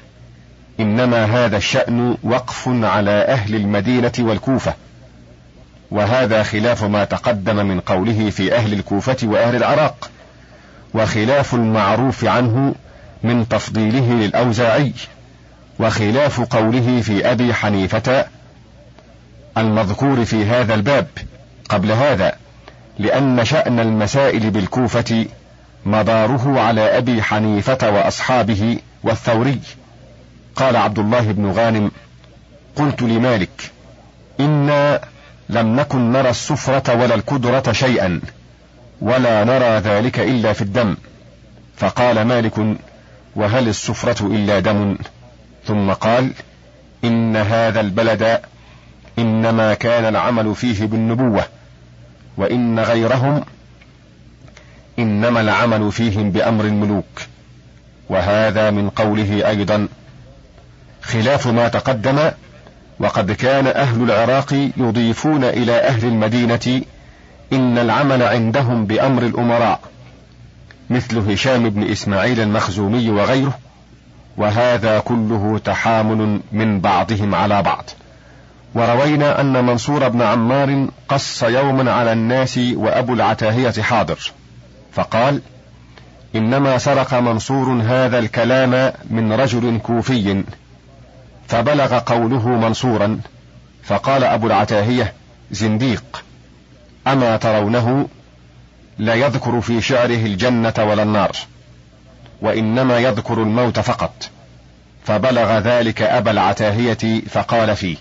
إنما 0.80 1.24
هذا 1.24 1.56
الشأن 1.56 2.16
وقف 2.22 2.68
على 2.68 3.10
أهل 3.10 3.54
المدينة 3.54 4.12
والكوفة. 4.18 4.74
وهذا 5.90 6.42
خلاف 6.42 6.84
ما 6.84 7.04
تقدم 7.04 7.56
من 7.66 7.80
قوله 7.80 8.30
في 8.30 8.54
أهل 8.54 8.72
الكوفة 8.72 9.16
وأهل 9.22 9.56
العراق 9.56 10.10
وخلاف 10.94 11.54
المعروف 11.54 12.24
عنه 12.24 12.74
من 13.22 13.48
تفضيله 13.48 14.12
للأوزاعي 14.12 14.92
وخلاف 15.78 16.40
قوله 16.40 17.00
في 17.00 17.30
أبي 17.30 17.54
حنيفة 17.54 18.26
المذكور 19.58 20.24
في 20.24 20.44
هذا 20.44 20.74
الباب 20.74 21.06
قبل 21.68 21.92
هذا 21.92 22.32
لأن 22.98 23.44
شأن 23.44 23.80
المسائل 23.80 24.50
بالكوفة 24.50 25.26
مداره 25.86 26.60
على 26.60 26.98
أبي 26.98 27.22
حنيفة 27.22 27.90
وأصحابه 27.90 28.78
والثوري. 29.02 29.60
قال 30.56 30.76
عبد 30.76 30.98
الله 30.98 31.32
بن 31.32 31.50
غانم 31.50 31.90
قلت 32.76 33.02
لمالك 33.02 33.70
إنا 34.40 35.00
لم 35.48 35.76
نكن 35.76 36.12
نرى 36.12 36.30
السفرة 36.30 36.94
ولا 36.94 37.14
الكدرة 37.14 37.72
شيئا 37.72 38.20
ولا 39.00 39.44
نرى 39.44 39.78
ذلك 39.78 40.18
إلا 40.18 40.52
في 40.52 40.62
الدم. 40.62 40.96
فقال 41.76 42.22
مالك 42.22 42.76
وهل 43.36 43.68
السفرة 43.68 44.26
إلا 44.26 44.58
دم؟ 44.58 44.96
ثم 45.66 45.92
قال 45.92 46.30
إن 47.04 47.36
هذا 47.36 47.80
البلد 47.80 48.40
إنما 49.18 49.74
كان 49.74 50.04
العمل 50.04 50.54
فيه 50.54 50.86
بالنبوة 50.86 51.44
وإن 52.36 52.80
غيرهم 52.80 53.44
إنما 54.98 55.40
العمل 55.40 55.92
فيهم 55.92 56.30
بأمر 56.30 56.64
الملوك. 56.64 57.22
وهذا 58.08 58.70
من 58.70 58.90
قوله 58.90 59.48
أيضا 59.48 59.88
خلاف 61.02 61.46
ما 61.46 61.68
تقدم 61.68 62.30
وقد 62.98 63.32
كان 63.32 63.66
أهل 63.66 64.02
العراق 64.02 64.70
يضيفون 64.76 65.44
إلى 65.44 65.72
أهل 65.72 66.04
المدينة 66.04 66.82
إن 67.52 67.78
العمل 67.78 68.22
عندهم 68.22 68.86
بأمر 68.86 69.22
الأمراء 69.22 69.80
مثل 70.90 71.18
هشام 71.30 71.70
بن 71.70 71.90
إسماعيل 71.90 72.40
المخزومي 72.40 73.10
وغيره 73.10 73.58
وهذا 74.36 74.98
كله 74.98 75.60
تحامل 75.64 76.40
من 76.52 76.80
بعضهم 76.80 77.34
على 77.34 77.62
بعض. 77.62 77.84
وروينا 78.74 79.40
أن 79.40 79.64
منصور 79.64 80.08
بن 80.08 80.22
عمار 80.22 80.86
قص 81.08 81.42
يوما 81.42 81.92
على 81.92 82.12
الناس 82.12 82.58
وأبو 82.58 83.14
العتاهية 83.14 83.82
حاضر. 83.82 84.32
فقال 84.92 85.40
إنما 86.34 86.78
سرق 86.78 87.14
منصور 87.14 87.82
هذا 87.82 88.18
الكلام 88.18 88.92
من 89.10 89.32
رجل 89.32 89.78
كوفي 89.82 90.44
فبلغ 91.48 91.98
قوله 91.98 92.48
منصورا 92.48 93.20
فقال 93.82 94.24
أبو 94.24 94.46
العتاهية 94.46 95.12
زنديق 95.50 96.24
أما 97.06 97.36
ترونه 97.36 98.08
لا 98.98 99.14
يذكر 99.14 99.60
في 99.60 99.80
شعره 99.80 100.26
الجنة 100.26 100.74
ولا 100.78 101.02
النار 101.02 101.36
وإنما 102.40 102.98
يذكر 102.98 103.42
الموت 103.42 103.80
فقط. 103.80 104.30
فبلغ 105.04 105.58
ذلك 105.58 106.02
أبا 106.02 106.30
العتاهية 106.30 107.20
فقال 107.20 107.76
فيه 107.76 107.96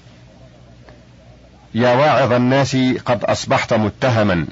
يا 1.76 1.94
واعظ 1.94 2.34
الناس 2.34 2.78
قد 3.06 3.24
أصبحت 3.24 3.74
متهما. 3.74 4.48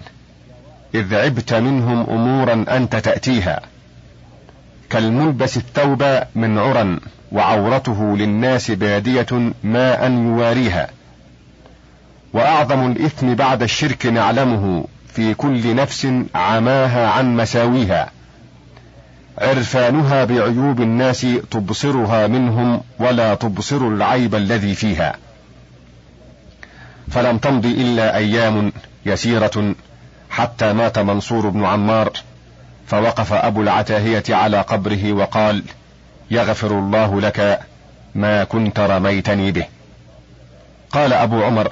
إذ 0.96 1.16
عبت 1.16 1.54
منهم 1.54 2.10
أمورا 2.10 2.66
أنت 2.70 2.96
تأتيها 2.96 3.62
كالملبس 4.90 5.58
الثوب 5.58 6.04
من 6.36 6.58
عرى 6.58 6.98
وعورته 7.32 8.18
للناس 8.18 8.72
بادية 8.72 9.52
ما 9.64 10.06
أن 10.06 10.28
يواريها. 10.28 10.90
وأعظم 12.34 12.92
الإثم 12.92 13.34
بعد 13.34 13.64
الشرك 13.64 14.06
نعلمه 14.06 14.86
في 15.14 15.34
كل 15.34 15.76
نفس 15.76 16.08
عماها 16.36 17.08
عن 17.08 17.38
مساويها. 17.38 18.12
عرفانها 19.38 20.26
بعيوب 20.26 20.82
الناس 20.82 21.28
تبصرها 21.52 22.28
منهم 22.28 22.82
ولا 23.00 23.36
تبصر 23.36 23.88
العيب 23.88 24.36
الذي 24.36 24.76
فيها. 24.76 25.16
فلم 27.12 27.38
تمض 27.38 27.66
إلا 27.66 28.18
أيام 28.18 28.72
يسيرة 29.06 29.76
حتى 30.40 30.74
مات 30.74 31.00
منصور 31.00 31.50
بن 31.50 31.66
عمار 31.66 32.12
فوقف 32.88 33.34
أبو 33.34 33.62
العتاهية 33.62 34.24
على 34.30 34.62
قبره 34.62 35.14
وقال 35.14 35.64
يغفر 36.32 36.72
الله 36.72 37.22
لك 37.22 37.60
ما 38.16 38.44
كنت 38.44 38.80
رميتني 38.80 39.52
به. 39.52 39.66
قال 40.92 41.14
أبو 41.14 41.44
عمر 41.44 41.72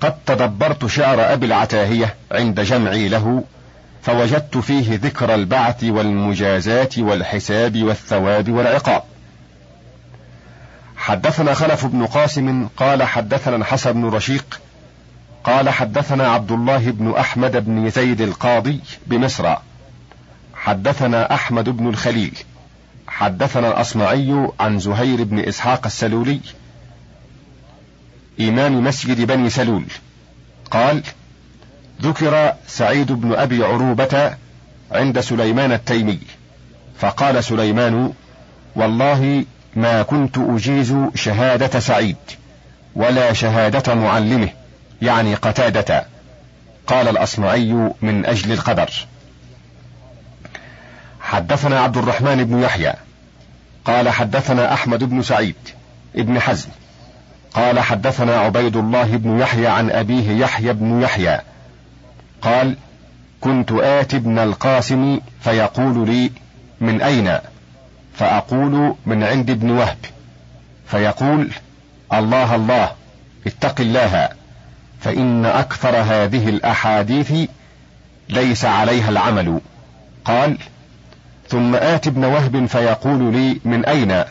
قد 0.00 0.14
تدبرت 0.26 0.86
شعر 0.86 1.32
أبي 1.32 1.46
العتاهية 1.46 2.14
عند 2.32 2.60
جمعي 2.60 3.08
له 3.08 3.44
فوجدت 4.02 4.56
فيه 4.56 5.00
ذكر 5.02 5.34
البعث 5.34 5.84
والمجازات 5.84 6.98
والحساب 6.98 7.82
والثواب 7.82 8.50
والعقاب. 8.50 9.02
حدثنا 10.96 11.54
خلف 11.54 11.86
بن 11.86 12.06
قاسم 12.06 12.68
قال 12.76 13.02
حدثنا 13.02 13.56
الحسن 13.56 13.92
بن 13.92 14.04
رشيق 14.08 14.60
قال 15.44 15.68
حدثنا 15.68 16.28
عبد 16.28 16.52
الله 16.52 16.90
بن 16.90 17.14
أحمد 17.16 17.64
بن 17.64 17.90
زيد 17.90 18.20
القاضي 18.20 18.80
بمصر. 19.06 19.54
حدثنا 20.54 21.34
أحمد 21.34 21.68
بن 21.68 21.88
الخليل. 21.88 22.38
حدثنا 23.08 23.68
الأصمعي 23.68 24.48
عن 24.60 24.78
زهير 24.78 25.24
بن 25.24 25.38
إسحاق 25.38 25.86
السلولي. 25.86 26.40
إمام 28.40 28.84
مسجد 28.84 29.20
بني 29.20 29.50
سلول. 29.50 29.84
قال 30.70 31.02
ذكر 32.02 32.52
سعيد 32.66 33.12
بن 33.12 33.34
أبي 33.34 33.64
عروبة 33.64 34.36
عند 34.92 35.20
سليمان 35.20 35.72
التيمي. 35.72 36.18
فقال 36.98 37.44
سليمان 37.44 38.12
والله 38.76 39.44
ما 39.76 40.02
كنت 40.02 40.38
أجيز 40.38 40.96
شهادة 41.14 41.80
سعيد 41.80 42.16
ولا 42.94 43.32
شهادة 43.32 43.94
معلمه. 43.94 44.63
يعني 45.02 45.34
قتادة 45.34 46.06
قال 46.86 47.08
الأصمعي 47.08 47.92
من 48.02 48.26
أجل 48.26 48.52
القدر. 48.52 48.90
حدثنا 51.20 51.80
عبد 51.80 51.96
الرحمن 51.96 52.44
بن 52.44 52.62
يحيى 52.62 52.94
قال 53.84 54.08
حدثنا 54.08 54.72
أحمد 54.72 55.04
بن 55.04 55.22
سعيد 55.22 55.54
ابن 56.16 56.40
حزم 56.40 56.68
قال 57.54 57.80
حدثنا 57.80 58.36
عبيد 58.36 58.76
الله 58.76 59.16
بن 59.16 59.38
يحيى 59.40 59.66
عن 59.66 59.90
أبيه 59.90 60.30
يحيى 60.30 60.72
بن 60.72 61.02
يحيى 61.02 61.40
قال 62.42 62.76
كنت 63.40 63.72
اتي 63.72 64.16
ابن 64.16 64.38
القاسم 64.38 65.20
فيقول 65.40 66.08
لي 66.08 66.30
من 66.80 67.02
أين؟ 67.02 67.38
فأقول 68.14 68.94
من 69.06 69.24
عند 69.24 69.50
ابن 69.50 69.70
وهب. 69.70 69.98
فيقول 70.86 71.50
الله 72.12 72.54
الله 72.54 72.92
اتق 73.46 73.80
الله. 73.80 74.28
فإن 75.04 75.44
أكثر 75.44 75.96
هذه 75.96 76.48
الأحاديث 76.48 77.32
ليس 78.28 78.64
عليها 78.64 79.10
العمل. 79.10 79.60
قال 80.24 80.58
ثم 81.48 81.74
آت 81.74 82.06
ابن 82.06 82.24
وهب 82.24 82.66
فيقول 82.66 83.32
لي 83.32 83.60
من 83.64 83.84
أين؟ 83.84 84.24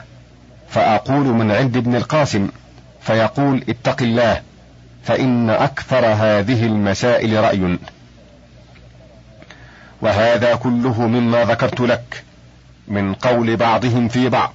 فأقول 0.70 1.26
من 1.26 1.52
عند 1.52 1.78
ابن 1.78 1.96
القاسم. 1.96 2.50
فيقول 3.02 3.64
اتق 3.70 4.02
الله 4.02 4.42
فإن 5.04 5.50
أكثر 5.50 6.06
هذه 6.06 6.66
المسائل 6.66 7.44
رأي. 7.44 7.80
وهذا 10.02 10.56
كله 10.56 11.08
مما 11.08 11.46
ذكرت 11.46 11.82
لك 11.82 12.24
من 12.88 13.14
قول 13.14 13.56
بعضهم 13.56 14.08
في 14.08 14.30
بعض. 14.30 14.54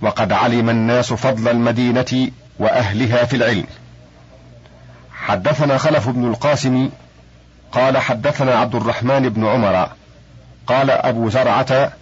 وقد 0.00 0.32
علم 0.32 0.70
الناس 0.70 1.12
فضل 1.12 1.48
المدينة 1.48 2.30
وأهلها 2.58 3.24
في 3.24 3.36
العلم. 3.36 3.66
حدثنا 5.24 5.78
خلف 5.78 6.08
بن 6.08 6.24
القاسم 6.24 6.90
قال 7.72 7.98
حدثنا 7.98 8.54
عبد 8.54 8.74
الرحمن 8.74 9.28
بن 9.28 9.46
عمر 9.46 9.88
قال 10.66 10.90
أبو 10.90 11.30
زرعة 11.30 11.92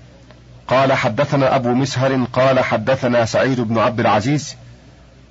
قال 0.68 0.92
حدثنا 0.92 1.56
أبو 1.56 1.68
مسهر 1.68 2.24
قال 2.32 2.60
حدثنا 2.60 3.24
سعيد 3.24 3.60
بن 3.60 3.78
عبد 3.78 4.00
العزيز 4.00 4.56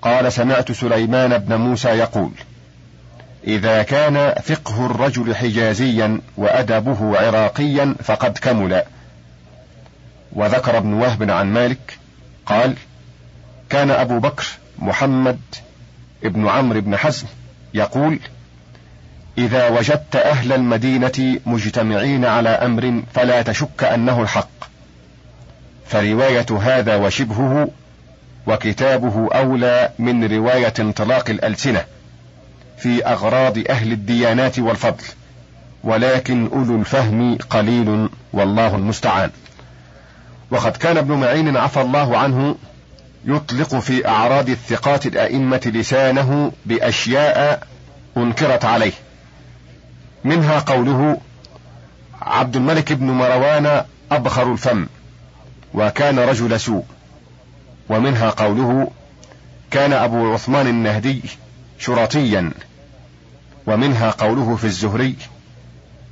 قال 0.02 0.34
سمعت 0.34 0.72
سليمان 0.72 1.38
بن 1.38 1.56
موسى 1.56 1.88
يقول 1.88 2.32
إذا 3.48 3.84
كان 3.84 4.34
فقه 4.44 4.86
الرجل 4.86 5.36
حجازيا 5.36 6.22
وأدبه 6.38 7.18
عراقيا 7.18 7.96
فقد 8.04 8.38
كمل. 8.38 8.84
وذكر 10.34 10.78
ابن 10.78 10.94
وهب 10.94 11.32
عن 11.32 11.54
مالك 11.54 11.98
قال 12.46 12.76
كان 13.70 13.92
أبو 13.92 14.20
بكر 14.20 14.48
محمد 14.80 15.40
ابن 16.24 16.48
عمرو 16.48 16.82
بن 16.82 16.98
حزم 16.98 17.28
يقول 17.74 18.20
إذا 19.38 19.70
وجدت 19.70 20.16
أهل 20.16 20.54
المدينة 20.54 21.40
مجتمعين 21.46 22.26
على 22.26 22.50
أمر 22.50 23.04
فلا 23.14 23.42
تشك 23.42 23.84
أنه 23.84 24.22
الحق. 24.22 24.50
فرواية 25.86 26.46
هذا 26.62 26.96
وشبهه 26.96 27.70
وكتابه 28.48 29.30
أولى 29.34 29.90
من 30.00 30.24
رواية 30.38 30.74
انطلاق 30.80 31.30
الألسنة 31.30 31.86
في 32.78 33.06
أغراض 33.06 33.58
أهل 33.70 33.92
الديانات 33.92 34.60
والفضل 34.60 35.04
ولكن 35.84 36.48
أولو 36.54 36.76
الفهم 36.76 37.38
قليل 37.50 38.10
والله 38.34 38.76
المستعان. 38.76 39.30
وقد 40.52 40.78
كان 40.78 40.98
ابن 40.98 41.14
معين 41.14 41.58
عفى 41.58 41.82
الله 41.82 42.18
عنه 42.18 42.56
يطلق 43.26 43.76
في 43.76 44.08
أعراض 44.08 44.50
الثقات 44.50 45.06
الأئمة 45.06 45.62
لسانه 45.66 46.52
بأشياء 46.66 47.68
أنكرت 48.18 48.66
عليه. 48.66 48.92
منها 50.24 50.60
قوله 50.60 51.18
عبد 52.22 52.56
الملك 52.56 52.94
بن 52.94 53.06
مروان 53.06 53.86
أبخر 54.12 54.52
الفم 54.52 54.88
وكان 55.74 56.20
رجل 56.20 56.60
سوء. 56.60 56.84
ومنها 57.90 58.30
قوله 58.30 58.92
كان 59.72 59.94
أبو 59.94 60.34
عثمان 60.34 60.68
النهدي 60.68 61.22
شرطيا. 61.80 62.52
ومنها 63.68 64.12
قوله 64.12 64.56
في 64.56 64.66
الزهري 64.66 65.16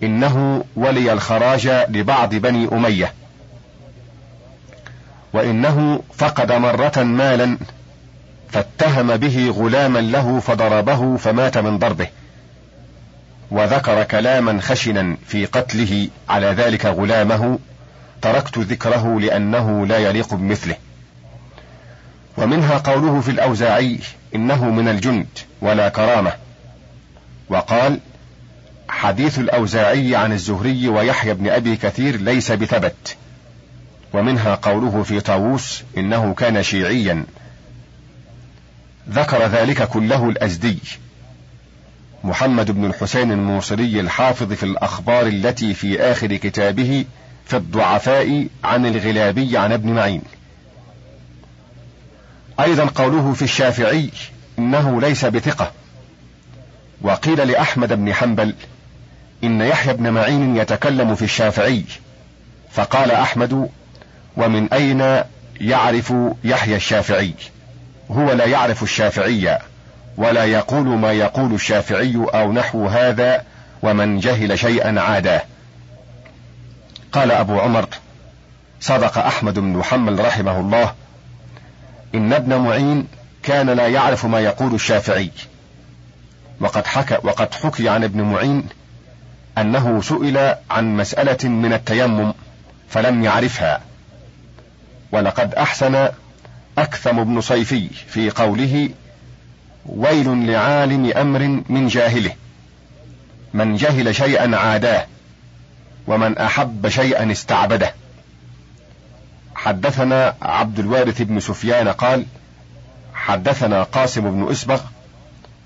إنه 0.03 0.63
ولي 0.75 1.13
الخراج 1.13 1.67
لبعض 1.67 2.35
بني 2.35 2.67
أمية. 2.71 3.13
وإنه 5.33 6.03
فقد 6.17 6.51
مرة 6.51 7.03
مالا 7.03 7.57
فاتهم 8.49 9.17
به 9.17 9.53
غلاما 9.57 9.99
له 9.99 10.39
فضربه 10.39 11.17
فمات 11.17 11.57
من 11.57 11.79
ضربه 11.79 12.07
وذكر 13.51 14.03
كلاما 14.03 14.61
خشنا 14.61 15.17
في 15.25 15.45
قتله 15.45 16.07
على 16.29 16.47
ذلك 16.47 16.85
غلامه 16.85 17.59
تركت 18.21 18.57
ذكره 18.57 19.19
لأنه 19.19 19.85
لا 19.85 19.97
يليق 19.97 20.33
بمثله. 20.33 20.75
ومنها 22.37 22.77
قوله 22.77 23.21
في 23.21 23.31
الأوزاعي 23.31 23.99
إنه 24.35 24.69
من 24.69 24.87
الجند 24.87 25.27
ولا 25.61 25.89
كرامة. 25.89 26.33
وقال 27.49 27.99
حديث 28.89 29.39
الأوزاعي 29.39 30.15
عن 30.15 30.31
الزهري 30.31 30.87
ويحيى 30.87 31.33
بن 31.33 31.49
أبي 31.49 31.75
كثير 31.75 32.15
ليس 32.15 32.51
بثبت. 32.51 33.17
ومنها 34.13 34.55
قوله 34.55 35.03
في 35.03 35.19
طاووس 35.19 35.83
إنه 35.97 36.33
كان 36.33 36.63
شيعيا. 36.63 37.25
ذكر 39.09 39.47
ذلك 39.47 39.87
كله 39.87 40.29
الأزدي. 40.29 40.79
محمد 42.23 42.71
بن 42.71 42.85
الحسين 42.85 43.31
الموصلي 43.31 43.99
الحافظ 43.99 44.53
في 44.53 44.63
الأخبار 44.63 45.27
التي 45.27 45.73
في 45.73 46.01
آخر 46.01 46.35
كتابه 46.35 47.05
في 47.45 47.57
الضعفاء 47.57 48.47
عن 48.63 48.85
الغلابي 48.85 49.57
عن 49.57 49.71
ابن 49.71 49.93
معين. 49.93 50.21
أيضا 52.59 52.85
قوله 52.85 53.33
في 53.33 53.41
الشافعي 53.41 54.09
إنه 54.59 55.01
ليس 55.01 55.25
بثقة. 55.25 55.71
وقيل 57.01 57.47
لأحمد 57.47 57.93
بن 57.93 58.13
حنبل 58.13 58.53
إن 59.43 59.61
يحيى 59.61 59.93
بن 59.93 60.09
معين 60.09 60.57
يتكلم 60.57 61.15
في 61.15 61.25
الشافعي. 61.25 61.83
فقال 62.71 63.11
أحمد 63.11 63.69
ومن 64.39 64.73
أين 64.73 65.23
يعرف 65.61 66.13
يحيى 66.43 66.75
الشافعي؟ 66.75 67.33
هو 68.11 68.31
لا 68.31 68.45
يعرف 68.45 68.83
الشافعي 68.83 69.59
ولا 70.17 70.45
يقول 70.45 70.87
ما 70.87 71.11
يقول 71.11 71.53
الشافعي 71.53 72.15
أو 72.33 72.53
نحو 72.53 72.87
هذا 72.87 73.43
ومن 73.81 74.19
جهل 74.19 74.59
شيئا 74.59 75.01
عاداه. 75.01 75.41
قال 77.11 77.31
أبو 77.31 77.59
عمر 77.59 77.87
صدق 78.81 79.17
أحمد 79.17 79.59
بن 79.59 79.73
محمد 79.73 80.21
رحمه 80.21 80.59
الله 80.59 80.93
إن 82.15 82.33
ابن 82.33 82.55
معين 82.55 83.07
كان 83.43 83.69
لا 83.69 83.87
يعرف 83.87 84.25
ما 84.25 84.39
يقول 84.39 84.75
الشافعي. 84.75 85.31
وقد 86.59 86.87
حكى 86.87 87.17
وقد 87.23 87.53
حكي 87.53 87.89
عن 87.89 88.03
ابن 88.03 88.21
معين 88.21 88.63
أنه 89.57 90.01
سئل 90.01 90.55
عن 90.71 90.97
مسألة 90.97 91.49
من 91.49 91.73
التيمم 91.73 92.33
فلم 92.89 93.23
يعرفها. 93.23 93.88
ولقد 95.11 95.53
أحسن 95.55 96.09
أكثم 96.77 97.23
بن 97.23 97.41
صيفي 97.41 97.89
في 97.89 98.29
قوله 98.29 98.89
ويل 99.85 100.51
لعالم 100.51 101.11
أمر 101.17 101.63
من 101.69 101.87
جاهله 101.87 102.31
من 103.53 103.75
جهل 103.75 104.15
شيئا 104.15 104.55
عاداه 104.55 105.05
ومن 106.07 106.37
أحب 106.37 106.89
شيئا 106.89 107.31
استعبده. 107.31 107.93
حدثنا 109.55 110.35
عبد 110.41 110.79
الوارث 110.79 111.21
بن 111.21 111.39
سفيان 111.39 111.87
قال 111.87 112.25
حدثنا 113.13 113.83
قاسم 113.83 114.31
بن 114.31 114.51
إسبغ 114.51 114.81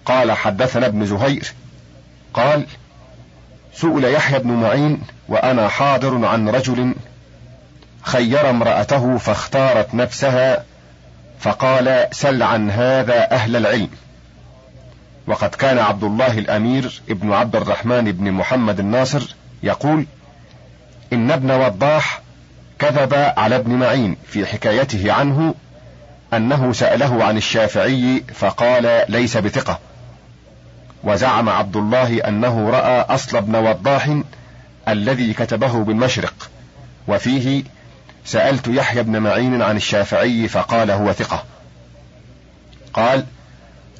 قال 0.06 0.32
حدثنا 0.32 0.86
ابن 0.86 1.06
زهير 1.06 1.54
قال 2.34 2.66
سئل 3.74 4.04
يحيى 4.04 4.39
بن 4.39 4.52
معين 4.52 5.02
وأنا 5.28 5.68
حاضر 5.68 6.26
عن 6.26 6.50
رجل 6.50 6.96
خير 8.04 8.49
امرأته 8.49 9.18
فاختارت 9.18 9.95
نفسها 9.95 10.64
فقال 11.39 12.08
سل 12.12 12.43
عن 12.43 12.72
هذا 12.72 13.32
أهل 13.32 13.56
العلم. 13.56 13.89
وقد 15.28 15.49
كان 15.49 15.80
عبد 15.80 16.04
الله 16.04 16.38
الأمير 16.39 17.01
ابن 17.10 17.34
عبد 17.34 17.56
الرحمن 17.56 18.12
بن 18.12 18.32
محمد 18.32 18.80
الناصر 18.80 19.36
يقول 19.64 20.06
إن 21.14 21.32
ابن 21.32 21.51
وضاح 21.51 22.22
كذب 22.80 23.14
على 23.14 23.56
ابن 23.56 23.72
معين 23.72 24.18
في 24.28 24.45
حكايته 24.45 25.14
عنه 25.14 25.56
أنه 26.34 26.74
سأله 26.74 27.24
عن 27.24 27.38
الشافعي 27.38 28.24
فقال 28.34 29.06
ليس 29.10 29.38
بثقة. 29.38 29.80
وزعم 31.04 31.49
عبد 31.49 31.76
الله 31.76 32.28
أنه 32.28 32.70
رأى 32.70 33.01
أصل 33.01 33.38
ابن 33.38 33.56
وضاح 33.56 34.18
الذي 34.88 35.34
كتبه 35.34 35.84
بالمشرق 35.84 36.49
وفيه 37.08 37.64
سألت 38.26 38.67
يحيى 38.67 39.03
بن 39.03 39.19
معين 39.19 39.61
عن 39.61 39.76
الشافعي 39.76 40.47
فقال 40.47 40.91
هو 40.91 41.13
ثقة. 41.13 41.43
قال 42.93 43.26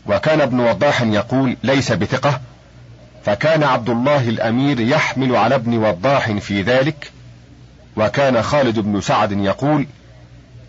وكان 0.06 0.42
ابن 0.42 0.60
وضاح 0.60 1.02
يقول 1.02 1.58
ليس 1.64 1.92
بثقة. 1.92 2.42
فكان 3.26 3.64
عبد 3.64 3.90
الله 3.90 4.30
الأمير 4.30 4.80
يحمل 4.80 5.36
على 5.36 5.56
ابن 5.56 5.78
وضاح 5.78 6.32
في 6.32 6.62
ذلك. 6.62 7.12
وكان 7.98 8.42
خالد 8.42 8.80
بن 8.80 9.02
سعد 9.02 9.32
يقول 9.32 9.88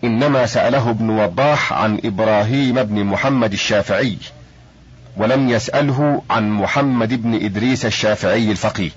إنما 0.03 0.45
سأله 0.45 0.89
ابن 0.89 1.09
وضاح 1.09 1.73
عن 1.73 1.99
إبراهيم 2.05 2.83
بن 2.83 3.03
محمد 3.03 3.53
الشافعي 3.53 4.17
ولم 5.17 5.49
يسأله 5.49 6.21
عن 6.29 6.49
محمد 6.49 7.23
بن 7.23 7.45
إدريس 7.45 7.85
الشافعي 7.85 8.51
الفقيه. 8.51 8.91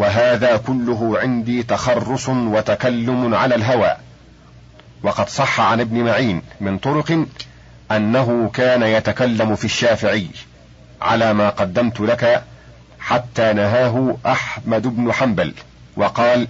وهذا 0.00 0.56
كله 0.56 1.18
عندي 1.18 1.62
تخرص 1.62 2.28
وتكلم 2.28 3.34
على 3.34 3.54
الهوى. 3.54 3.96
وقد 5.02 5.28
صح 5.28 5.60
عن 5.60 5.80
ابن 5.80 6.04
معين 6.04 6.42
من 6.60 6.78
طرق 6.78 7.26
أنه 7.90 8.50
كان 8.54 8.82
يتكلم 8.82 9.54
في 9.54 9.64
الشافعي 9.64 10.26
على 11.02 11.34
ما 11.34 11.48
قدمت 11.48 12.00
لك 12.00 12.44
حتى 13.00 13.52
نهاه 13.52 14.16
أحمد 14.26 14.82
بن 14.82 15.12
حنبل 15.12 15.54
وقال 15.96 16.48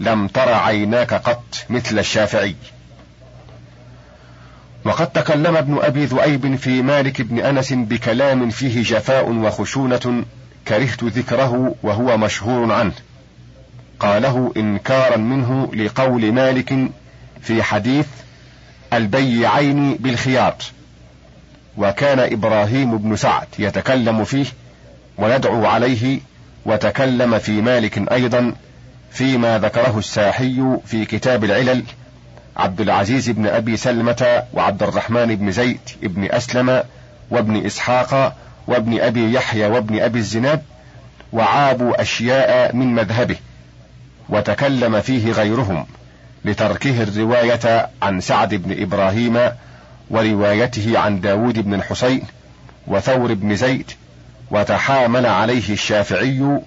لم 0.00 0.28
تر 0.28 0.54
عيناك 0.54 1.14
قط 1.14 1.44
مثل 1.70 1.98
الشافعي 1.98 2.54
وقد 4.84 5.06
تكلم 5.06 5.56
ابن 5.56 5.78
أبي 5.82 6.04
ذؤيب 6.04 6.56
في 6.56 6.82
مالك 6.82 7.22
بن 7.22 7.38
أنس 7.38 7.72
بكلام 7.72 8.50
فيه 8.50 8.82
جفاء 8.82 9.30
وخشونة 9.30 10.24
كرهت 10.68 11.04
ذكره 11.04 11.74
وهو 11.82 12.16
مشهور 12.16 12.72
عنه. 12.72 12.92
قاله 14.00 14.52
إنكارا 14.56 15.16
منه 15.16 15.70
لقول 15.74 16.32
مالك 16.32 16.90
في 17.42 17.62
حديث 17.62 18.06
البيعين 18.92 19.94
بالخيار 19.94 20.56
وكان 21.76 22.18
إبراهيم 22.18 22.98
بن 22.98 23.16
سعد 23.16 23.46
يتكلم 23.58 24.24
فيه 24.24 24.46
ويدعو 25.18 25.66
عليه 25.66 26.20
وتكلم 26.66 27.38
في 27.38 27.60
مالك 27.60 28.12
أيضا 28.12 28.54
فيما 29.10 29.58
ذكره 29.58 29.98
الساحي 29.98 30.76
في 30.86 31.04
كتاب 31.04 31.44
العلل 31.44 31.84
عبد 32.56 32.80
العزيز 32.80 33.30
بن 33.30 33.46
أبي 33.46 33.76
سلمة 33.76 34.42
وعبد 34.52 34.82
الرحمن 34.82 35.36
بن 35.36 35.52
زيد 35.52 35.80
بن 36.02 36.24
أسلم 36.24 36.82
وابن 37.30 37.66
إسحاق 37.66 38.36
وابن 38.66 39.00
أبي 39.00 39.32
يحيى 39.32 39.66
وابن 39.66 40.00
أبي 40.00 40.18
الزناد 40.18 40.62
وعابوا 41.32 42.02
أشياء 42.02 42.76
من 42.76 42.94
مذهبه 42.94 43.36
وتكلم 44.28 45.00
فيه 45.00 45.32
غيرهم 45.32 45.86
لتركه 46.44 47.02
الرواية 47.02 47.88
عن 48.02 48.20
سعد 48.20 48.54
بن 48.54 48.82
إبراهيم 48.82 49.38
وروايته 50.10 50.98
عن 50.98 51.20
داود 51.20 51.58
بن 51.58 51.74
الحسين 51.74 52.22
وثور 52.86 53.34
بن 53.34 53.56
زيد 53.56 53.90
وتحامل 54.50 55.26
عليه 55.26 55.72
الشافعي 55.72 56.60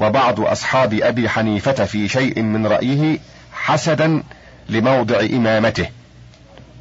وبعض 0.00 0.40
أصحاب 0.40 0.94
أبي 1.02 1.28
حنيفة 1.28 1.84
في 1.84 2.08
شيء 2.08 2.42
من 2.42 2.66
رأيه 2.66 3.18
حسدا 3.52 4.22
لموضع 4.68 5.20
إمامته 5.20 5.88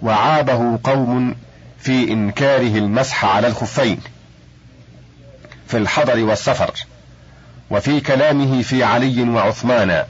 وعابه 0.01 0.80
قوم 0.84 1.36
في 1.80 2.11
إنكاره 2.11 2.78
المسح 2.78 3.26
على 3.26 3.47
الخفين 3.47 3.99
في 5.70 5.78
الحضر 5.78 6.24
والسفر 6.24 6.72
وفي 7.70 7.99
كلامه 7.99 8.61
في 8.61 8.84
علي 8.84 9.30
وعثمان 9.30 10.03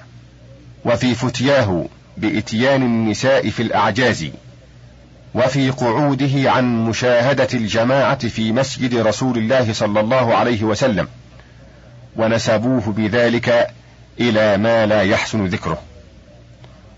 وفي 0.86 1.16
فتياه 1.16 1.86
بإتيان 2.18 2.82
النساء 2.82 3.49
في 3.49 3.64
الأعجاز 3.64 4.26
وفي 5.36 5.70
قعوده 5.70 6.51
عن 6.51 6.86
مشاهدة 6.86 7.47
الجماعة 7.53 8.28
في 8.28 8.51
مسجد 8.51 8.95
رسول 8.95 9.38
الله 9.38 9.74
صلى 9.74 9.99
الله 9.99 10.36
عليه 10.36 10.64
وسلم 10.64 11.07
ونسبوه 12.16 12.93
بذلك 12.97 13.68
إلى 14.20 14.57
ما 14.57 14.86
لا 14.86 15.01
يحسن 15.01 15.45
ذكره. 15.45 15.82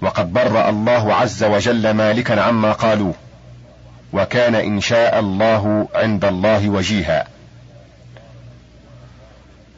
وقد 0.01 0.33
برأ 0.33 0.69
الله 0.69 1.13
عز 1.13 1.43
وجل 1.43 1.91
مالكا 1.91 2.41
عما 2.41 2.71
قالوه 2.71 3.13
وكان 4.13 4.55
إن 4.55 4.81
شاء 4.81 5.19
الله 5.19 5.87
عند 5.95 6.25
الله 6.25 6.69
وجيها. 6.69 7.27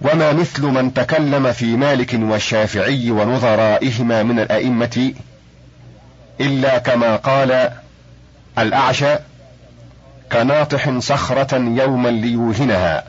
وما 0.04 0.34
مثل 0.34 0.66
من 0.66 0.94
تكلم 0.94 1.52
في 1.52 1.66
مالك 1.66 2.14
والشافعي 2.22 3.12
ونظرائهما 3.12 4.24
من 4.24 4.40
الأئمة 4.40 5.14
إلا 6.42 6.78
كما 6.78 7.16
قال 7.16 7.72
الأعشى 8.58 9.16
كناطح 10.32 10.98
صخرة 11.00 11.56
يوما 11.56 12.10
ليوهنها 12.10 13.04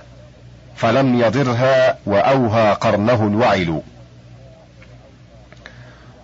فلم 0.77 1.21
يضرها 1.21 1.99
وأوهى 2.07 2.73
قرنه 2.73 3.27
الوعل. 3.27 3.81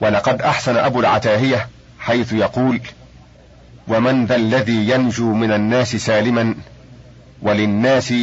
ولقد 0.00 0.42
أحسن 0.42 0.76
أبو 0.76 1.00
العتاهية 1.00 1.68
حيث 1.98 2.32
يقول 2.32 2.80
ومن 3.88 4.26
ذا 4.26 4.36
الذي 4.36 4.90
ينجو 4.90 5.34
من 5.34 5.52
الناس 5.52 5.96
سالما 5.96 6.54
وللناس 7.42 8.14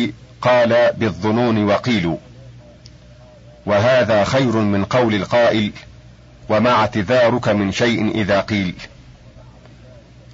قال 0.41 0.93
بالظنون 0.97 1.63
وقيل 1.63 2.17
وهذا 3.68 4.24
خير 4.24 4.55
من 4.55 4.86
قول 4.86 5.15
القائل 5.15 5.72
وما 6.49 6.72
اعتذارك 6.72 7.49
من 7.49 7.72
شيء 7.72 8.11
إذا 8.11 8.41
قيل. 8.41 8.76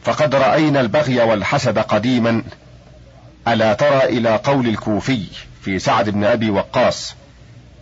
فقد 0.04 0.36
رأينا 0.36 0.82
البغي 0.82 1.22
والحسد 1.22 1.80
قديما 1.80 2.44
ألا 3.48 3.74
ترى 3.74 4.04
إلى 4.04 4.36
قول 4.36 4.68
الكوفي 4.68 5.26
في 5.62 5.80
سعد 5.80 6.10
بن 6.10 6.24
أبي 6.24 6.50
وقاص 6.50 7.16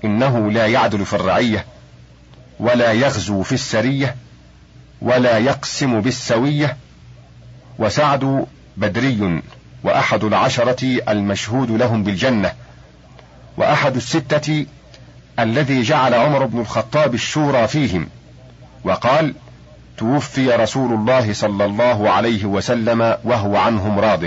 إنه 0.06 0.52
لا 0.52 0.68
يعدل 0.68 1.06
في 1.06 1.14
الرعية 1.14 1.66
ولا 2.60 2.92
يغزو 2.92 3.44
في 3.44 3.52
السرية 3.52 4.16
ولا 5.02 5.38
يقسم 5.38 6.02
بالسوية 6.02 6.78
وسعد 7.80 8.46
بدري 8.78 9.42
وأحد 9.84 10.24
العشرة 10.24 11.02
المشهود 11.10 11.72
لهم 11.72 12.04
بالجنة 12.04 12.54
وأحد 13.58 13.96
الستة 13.96 14.66
الذي 15.40 15.82
جعل 15.82 16.14
عمر 16.14 16.46
بن 16.46 16.60
الخطاب 16.60 17.14
الشورى 17.14 17.68
فيهم 17.68 18.10
وقال 18.84 19.34
توفي 19.98 20.50
رسول 20.50 20.94
الله 20.94 21.34
صلى 21.34 21.66
الله 21.66 22.10
عليه 22.10 22.46
وسلم 22.46 23.18
وهو 23.24 23.58
عنهم 23.58 24.00
راض. 24.00 24.24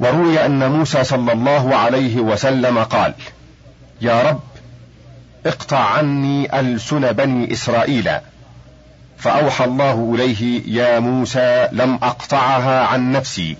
وروي 0.00 0.46
أن 0.46 0.70
موسى 0.70 1.04
صلى 1.04 1.32
الله 1.32 1.76
عليه 1.76 2.20
وسلم 2.20 2.78
قال 2.78 3.14
يا 4.00 4.22
رب 4.22 4.40
اقطع 5.46 5.78
عني 5.78 6.60
ألسن 6.60 7.12
بني 7.12 7.52
إسرائيل. 7.52 8.10
فأوحى 9.18 9.64
الله 9.64 10.14
إليه 10.14 10.62
يا 10.66 10.98
موسى 10.98 11.68
لم 11.72 11.94
أقطعها 11.94 12.86
عن 12.86 13.12
نفسي 13.12 13.56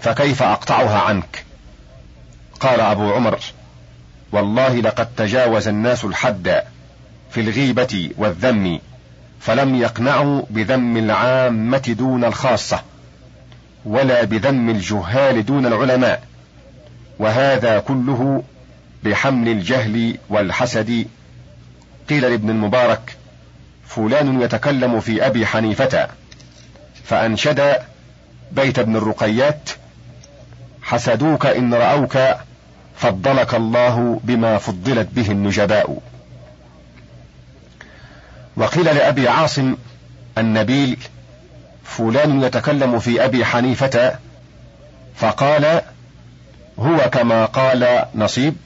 فكيف 0.00 0.42
أقطعها 0.42 1.00
عنك؟ 1.00 1.44
قال 2.60 2.80
أبو 2.80 3.12
عمر 3.12 3.38
والله 4.34 4.80
لقد 4.80 5.06
تجاوز 5.16 5.68
الناس 5.68 6.04
الحد 6.04 6.62
في 7.30 7.40
الغيبة 7.40 8.10
والذم 8.18 8.80
فلم 9.40 9.74
يقنعوا 9.74 10.42
بذم 10.50 10.96
العامة 10.96 11.94
دون 11.98 12.24
الخاصة 12.24 12.82
ولا 13.84 14.24
بذم 14.24 14.70
الجهال 14.70 15.46
دون 15.46 15.66
العلماء 15.66 16.22
وهذا 17.18 17.78
كله 17.78 18.42
بحمل 19.04 19.48
الجهل 19.48 20.18
والحسد. 20.28 21.06
قيل 22.08 22.22
لابن 22.22 22.50
المبارك 22.50 23.16
فلان 23.86 24.42
يتكلم 24.42 25.00
في 25.00 25.26
أبي 25.26 25.46
حنيفة 25.46 26.08
فأنشد 27.04 27.76
بيت 28.52 28.78
ابن 28.78 28.96
الرقيات 28.96 29.70
حسدوك 30.82 31.46
إن 31.46 31.74
رأوك 31.74 32.18
فضلك 32.96 33.54
الله 33.54 34.20
بما 34.24 34.58
فضلت 34.58 35.08
به 35.12 35.30
النجباء. 35.30 35.98
وقيل 38.56 38.84
لأبي 38.84 39.28
عاصم 39.28 39.76
النبيل 40.38 40.96
فلان 41.84 42.42
يتكلم 42.42 42.98
في 42.98 43.24
أبي 43.24 43.44
حنيفة 43.44 44.18
فقال 45.16 45.82
هو 46.78 47.10
كما 47.12 47.44
قال 47.44 48.04
نصيب 48.14 48.56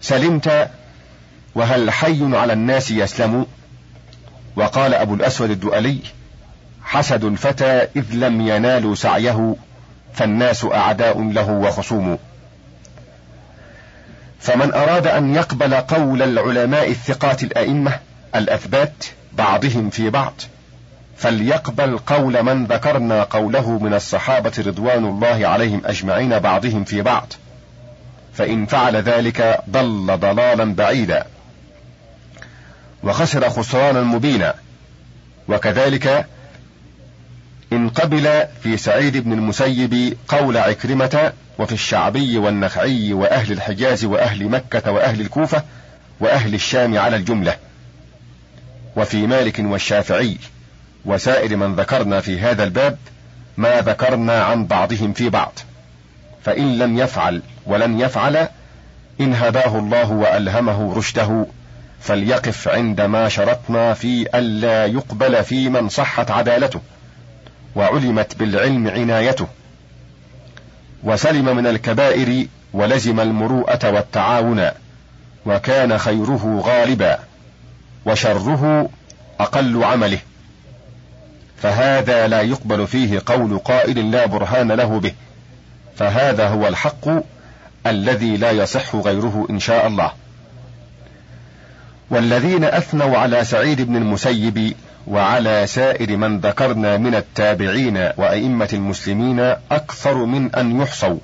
سلمت 0.00 0.70
وهل 1.54 1.90
حي 1.90 2.36
على 2.36 2.52
الناس 2.52 2.90
يسلم؟ 2.90 3.46
وقال 4.56 4.94
أبو 4.94 5.14
الأسود 5.14 5.50
الدؤلي 5.50 5.98
حسد 6.82 7.24
الفتى 7.24 7.86
إذ 7.96 8.04
لم 8.12 8.40
ينالوا 8.40 8.94
سعيه 8.94 9.56
فالناس 10.14 10.64
أعداء 10.64 11.22
له 11.22 11.50
وخصوم 11.50 12.18
فمن 14.40 14.74
أراد 14.74 15.06
أن 15.06 15.34
يقبل 15.34 15.74
قول 15.74 16.22
العلماء 16.22 16.90
الثقات 16.90 17.42
الأئمة 17.42 17.98
الأثبات 18.34 19.04
بعضهم 19.32 19.90
في 19.90 20.10
بعض 20.10 20.34
فليقبل 21.20 21.98
قول 21.98 22.42
من 22.42 22.66
ذكرنا 22.66 23.22
قوله 23.22 23.78
من 23.78 23.94
الصحابة 23.94 24.52
رضوان 24.58 25.04
الله 25.04 25.48
عليهم 25.48 25.82
أجمعين 25.84 26.38
بعضهم 26.38 26.84
في 26.84 27.02
بعض. 27.02 27.32
فإن 28.34 28.66
فعل 28.66 28.96
ذلك 28.96 29.60
ضل 29.70 30.18
ضلالا 30.20 30.74
بعيدا. 30.74 31.26
وخسر 33.02 33.50
خسرانا 33.50 34.02
مبينا. 34.02 34.54
وكذلك 35.48 36.26
إن 37.72 37.88
قبل 37.88 38.44
في 38.62 38.76
سعيد 38.76 39.16
بن 39.16 39.32
المسيب 39.32 40.16
قول 40.28 40.56
عكرمة 40.56 41.32
وفي 41.58 41.72
الشعبي 41.72 42.38
والنخعي 42.38 43.12
وأهل 43.12 43.52
الحجاز 43.52 44.04
وأهل 44.04 44.48
مكة 44.48 44.90
وأهل 44.92 45.20
الكوفة 45.20 45.62
وأهل 46.20 46.54
الشام 46.54 46.98
على 46.98 47.16
الجملة. 47.16 47.56
وفي 48.96 49.26
مالك 49.26 49.58
والشافعي 49.58 50.36
وسائر 51.04 51.56
من 51.56 51.74
ذكرنا 51.74 52.20
في 52.20 52.40
هذا 52.40 52.64
الباب 52.64 52.98
ما 53.56 53.80
ذكرنا 53.80 54.42
عن 54.44 54.66
بعضهم 54.66 55.12
في 55.12 55.28
بعض. 55.28 55.52
فإن 56.44 56.78
لم 56.78 56.98
يفعل 56.98 57.42
ولن 57.66 58.00
يفعل 58.00 58.48
إن 59.20 59.34
هداه 59.34 59.78
الله 59.78 60.10
وألهمه 60.10 60.94
رشده 60.94 61.46
فليقف 62.00 62.68
عندما 62.68 63.28
شرطنا 63.28 63.94
في 63.94 64.26
ألا 64.34 64.86
يقبل 64.86 65.44
في 65.44 65.68
من 65.68 65.88
صحت 65.88 66.30
عدالته. 66.30 66.80
وعلمت 67.76 68.36
بالعلم 68.36 68.88
عنايته 68.88 69.46
وسلم 71.02 71.56
من 71.56 71.66
الكبائر 71.66 72.46
ولزم 72.72 73.20
المروءة 73.20 73.90
والتعاون 73.90 74.68
وكان 75.46 75.98
خيره 75.98 76.62
غالبا 76.64 77.18
وشره 78.06 78.90
أقل 79.40 79.84
عمله. 79.84 80.18
فهذا 81.62 82.26
لا 82.26 82.40
يقبل 82.40 82.86
فيه 82.86 83.22
قول 83.26 83.58
قائل 83.58 84.10
لا 84.10 84.26
برهان 84.26 84.72
له 84.72 85.00
به 85.00 85.12
فهذا 85.96 86.48
هو 86.48 86.68
الحق 86.68 87.08
الذي 87.86 88.36
لا 88.36 88.50
يصح 88.50 88.96
غيره 88.96 89.46
إن 89.50 89.58
شاء 89.58 89.86
الله. 89.86 90.12
والذين 92.10 92.64
أثنوا 92.64 93.18
على 93.18 93.44
سعيد 93.44 93.80
بن 93.80 93.96
المسيب 93.96 94.74
وعلى 95.10 95.66
سائر 95.66 96.16
من 96.16 96.40
ذكرنا 96.40 96.96
من 96.96 97.14
التابعين 97.14 97.96
وأئمة 98.16 98.68
المسلمين 98.72 99.40
أكثر 99.72 100.24
من 100.24 100.54
أن 100.54 100.80
يحصوا. 100.80 101.18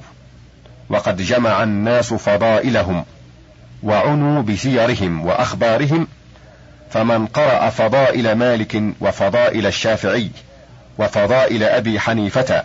وقد 0.88 1.16
جمع 1.22 1.62
الناس 1.62 2.14
فضائلهم 2.14 3.04
وعنوا 3.82 4.42
بسيرهم 4.42 5.26
وأخبارهم 5.26 6.08
فمن 6.90 7.26
قرأ 7.26 7.70
فضائل 7.70 8.32
مالك 8.32 8.82
وفضائل 9.00 9.66
الشافعي 9.66 10.30
وفضائل 10.98 11.62
أبي 11.62 12.00
حنيفة 12.00 12.62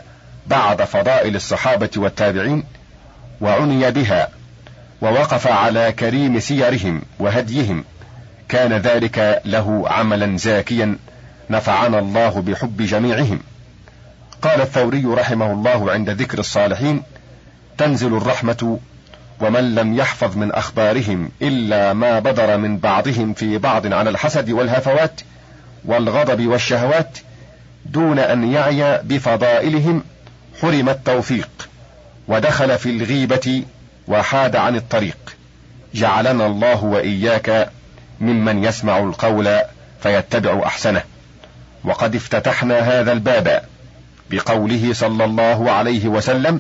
بعد 0.47 0.83
فضائل 0.83 1.35
الصحابة 1.35 1.89
والتابعين 1.97 2.63
وعني 3.41 3.91
بها 3.91 4.29
ووقف 5.01 5.47
على 5.47 5.91
كريم 5.91 6.39
سيرهم 6.39 7.01
وهديهم 7.19 7.83
كان 8.49 8.73
ذلك 8.73 9.41
له 9.45 9.83
عملا 9.89 10.37
زاكيا 10.37 10.97
نفعنا 11.51 11.99
الله 11.99 12.41
بحب 12.41 12.81
جميعهم. 12.81 13.39
قال 14.41 14.61
الثوري 14.61 15.05
رحمه 15.05 15.51
الله 15.51 15.91
عند 15.91 16.09
ذكر 16.09 16.39
الصالحين 16.39 17.03
تنزل 17.77 18.17
الرحمة 18.17 18.79
ومن 19.41 19.75
لم 19.75 19.93
يحفظ 19.93 20.37
من 20.37 20.51
أخبارهم 20.51 21.31
إلا 21.41 21.93
ما 21.93 22.19
بدر 22.19 22.57
من 22.57 22.77
بعضهم 22.77 23.33
في 23.33 23.57
بعض 23.57 23.93
على 23.93 24.09
الحسد 24.09 24.49
والهفوات 24.49 25.21
والغضب 25.85 26.47
والشهوات 26.47 27.17
دون 27.85 28.19
أن 28.19 28.51
يعي 28.51 28.97
بفضائلهم 29.03 30.03
حرم 30.61 30.89
التوفيق 30.89 31.69
ودخل 32.27 32.77
في 32.77 32.89
الغيبة 32.89 33.63
وحاد 34.07 34.55
عن 34.55 34.75
الطريق. 34.75 35.17
جعلنا 35.93 36.45
الله 36.45 36.83
وإياك 36.83 37.69
ممن 38.21 38.63
يسمع 38.63 38.97
القول 38.97 39.59
فيتبع 40.03 40.65
أحسنه. 40.65 41.03
وقد 41.83 42.15
افتتحنا 42.15 42.79
هذا 42.79 43.11
الباب 43.11 43.63
بقوله 44.31 44.93
صلى 44.93 45.25
الله 45.25 45.71
عليه 45.71 46.07
وسلم 46.07 46.59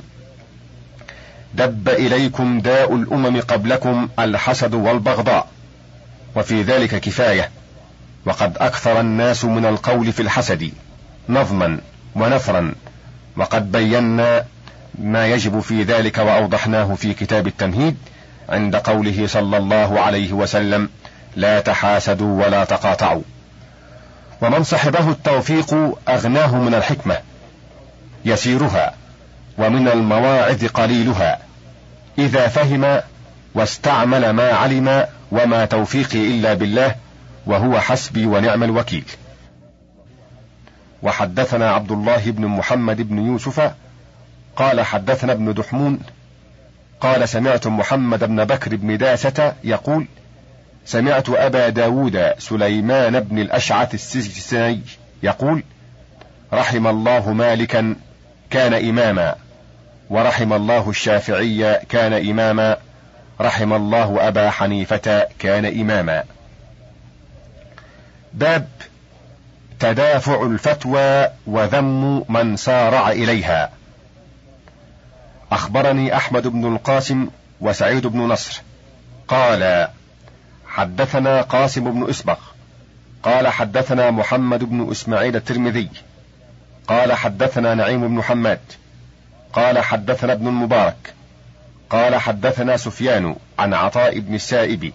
دب 1.53 1.89
إليكم 1.89 2.59
داء 2.59 2.95
الأمم 2.95 3.41
قبلكم 3.41 4.09
الحسد 4.19 4.73
والبغضاء 4.73 5.47
وفي 6.35 6.61
ذلك 6.61 6.95
كفاية 6.95 7.49
وقد 8.25 8.57
أكثر 8.57 8.99
الناس 8.99 9.45
من 9.45 9.65
القول 9.65 10.13
في 10.13 10.21
الحسد 10.21 10.71
نظما 11.29 11.77
ونثرا 12.15 12.73
وقد 13.37 13.71
بينا 13.71 14.45
ما 14.99 15.27
يجب 15.27 15.59
في 15.59 15.83
ذلك 15.83 16.17
وأوضحناه 16.17 16.95
في 16.95 17.13
كتاب 17.13 17.47
التمهيد 17.47 17.97
عند 18.49 18.75
قوله 18.75 19.27
صلى 19.27 19.57
الله 19.57 19.99
عليه 19.99 20.33
وسلم 20.33 20.89
لا 21.35 21.59
تحاسدوا 21.59 22.45
ولا 22.45 22.63
تقاطعوا 22.65 23.21
ومن 24.41 24.63
صحبه 24.63 25.11
التوفيق 25.11 25.73
أغناه 26.09 26.55
من 26.55 26.73
الحكمة 26.73 27.17
يسيرها 28.25 28.93
ومن 29.57 29.87
المواعظ 29.87 30.65
قليلها 30.65 31.39
إذا 32.17 32.47
فهم 32.47 33.01
واستعمل 33.55 34.29
ما 34.29 34.51
علم 34.51 35.05
وما 35.31 35.65
توفيقي 35.65 36.27
إلا 36.27 36.53
بالله 36.53 36.95
وهو 37.45 37.79
حسبي 37.79 38.25
ونعم 38.25 38.63
الوكيل. 38.63 39.05
وحدثنا 41.03 41.71
عبد 41.71 41.91
الله 41.91 42.31
بن 42.31 42.45
محمد 42.45 43.01
بن 43.01 43.25
يوسف 43.25 43.71
قال 44.55 44.81
حدثنا 44.81 45.33
ابن 45.33 45.53
دحمون 45.53 45.99
قال 47.01 47.29
سمعت 47.29 47.67
محمد 47.67 48.23
بن 48.23 48.45
بكر 48.45 48.75
بن 48.75 48.97
داسة 48.97 49.53
يقول 49.63 50.07
سمعت 50.85 51.29
أبا 51.29 51.69
داود 51.69 52.33
سليمان 52.37 53.19
بن 53.19 53.39
الأشعث 53.39 53.93
السجساني 53.93 54.81
يقول 55.23 55.63
رحم 56.53 56.87
الله 56.87 57.33
مالكا 57.33 57.95
كان 58.49 58.73
إماما 58.73 59.35
ورحم 60.09 60.53
الله 60.53 60.89
الشافعي 60.89 61.79
كان 61.89 62.13
إماما 62.29 62.77
رحم 63.41 63.73
الله 63.73 64.27
أبا 64.27 64.49
حنيفة 64.49 65.27
كان 65.39 65.65
إماما. 65.65 66.23
باب 68.33 68.67
تدافع 69.79 70.45
الفتوى 70.45 71.27
وذم 71.47 72.23
من 72.29 72.57
سارع 72.57 73.11
إليها. 73.11 73.69
أخبرني 75.51 76.15
أحمد 76.15 76.47
بن 76.47 76.75
القاسم 76.75 77.27
وسعيد 77.61 78.07
بن 78.07 78.19
نصر. 78.19 78.61
قال 79.27 79.87
حدثنا 80.71 81.41
قاسم 81.41 81.91
بن 81.91 82.09
إسبغ 82.09 82.37
قال 83.23 83.47
حدثنا 83.47 84.11
محمد 84.11 84.63
بن 84.63 84.91
إسماعيل 84.91 85.35
الترمذي 85.35 85.89
قال 86.87 87.13
حدثنا 87.13 87.75
نعيم 87.75 88.07
بن 88.07 88.23
حماد 88.23 88.59
قال 89.53 89.79
حدثنا 89.79 90.33
ابن 90.33 90.47
المبارك 90.47 91.13
قال 91.89 92.15
حدثنا 92.15 92.77
سفيان 92.77 93.35
عن 93.59 93.73
عطاء 93.73 94.19
بن 94.19 94.35
السائب 94.35 94.93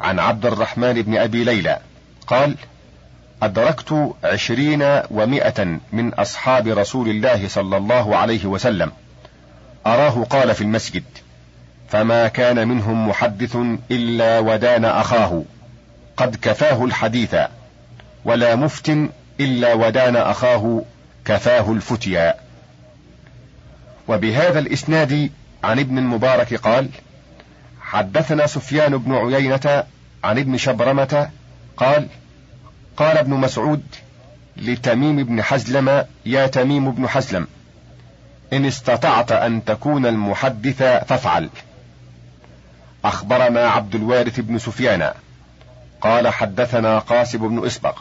عن 0.00 0.18
عبد 0.18 0.46
الرحمن 0.46 0.92
بن 0.92 1.16
أبي 1.16 1.44
ليلى 1.44 1.78
قال 2.26 2.56
أدركت 3.42 4.14
عشرين 4.24 5.00
ومائة 5.10 5.78
من 5.92 6.14
أصحاب 6.14 6.66
رسول 6.68 7.08
الله 7.08 7.48
صلى 7.48 7.76
الله 7.76 8.16
عليه 8.16 8.46
وسلم 8.46 8.92
أراه 9.86 10.24
قال 10.24 10.54
في 10.54 10.60
المسجد. 10.60 11.04
فما 11.94 12.28
كان 12.28 12.68
منهم 12.68 13.08
محدث 13.08 13.56
إلا 13.90 14.38
ودان 14.38 14.84
أخاه. 14.84 15.42
قد 16.16 16.36
كفاه 16.42 16.84
الحديث. 16.84 17.36
ولا 18.24 18.56
مفت 18.56 18.88
إلا 19.40 19.74
ودان 19.74 20.16
أخاه 20.16 20.82
كفاه 21.24 21.72
الفتيا. 21.72 22.34
وبهذا 24.08 24.58
الإسناد 24.58 25.30
عن 25.64 25.78
ابن 25.78 25.98
المبارك 25.98 26.54
قال 26.54 26.88
حدثنا 27.80 28.46
سفيان 28.46 28.96
بن 28.96 29.14
عيينة 29.14 29.84
عن 30.24 30.38
ابن 30.38 30.56
شبرمة 30.56 31.30
قال 31.76 32.08
قال 32.96 33.18
ابن 33.18 33.34
مسعود 33.34 33.82
لتميم 34.56 35.24
بن 35.24 35.42
حزلم 35.42 36.04
يا 36.26 36.46
تميم 36.46 36.90
بن 36.90 37.08
حزلم 37.08 37.46
إن 38.52 38.64
استطعت 38.64 39.32
أن 39.32 39.64
تكون 39.64 40.06
المحدث 40.06 40.82
فافعل. 40.82 41.50
أخبرنا 43.04 43.68
عبد 43.68 43.94
الوارث 43.94 44.40
بن 44.40 44.58
سفيان. 44.58 45.12
قال 46.00 46.28
حدثنا 46.28 46.98
قاسم 46.98 47.48
بن 47.48 47.66
إسبق. 47.66 47.98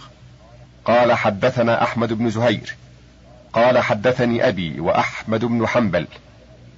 قال 0.86 1.14
حدثنا 1.14 1.84
أحمد 1.84 2.14
بن 2.14 2.30
زهير. 2.30 2.76
قال 3.54 3.80
حدثني 3.80 4.48
أبي 4.48 4.80
وأحمد 4.80 5.46
بن 5.46 5.68
حنبل. 5.68 6.08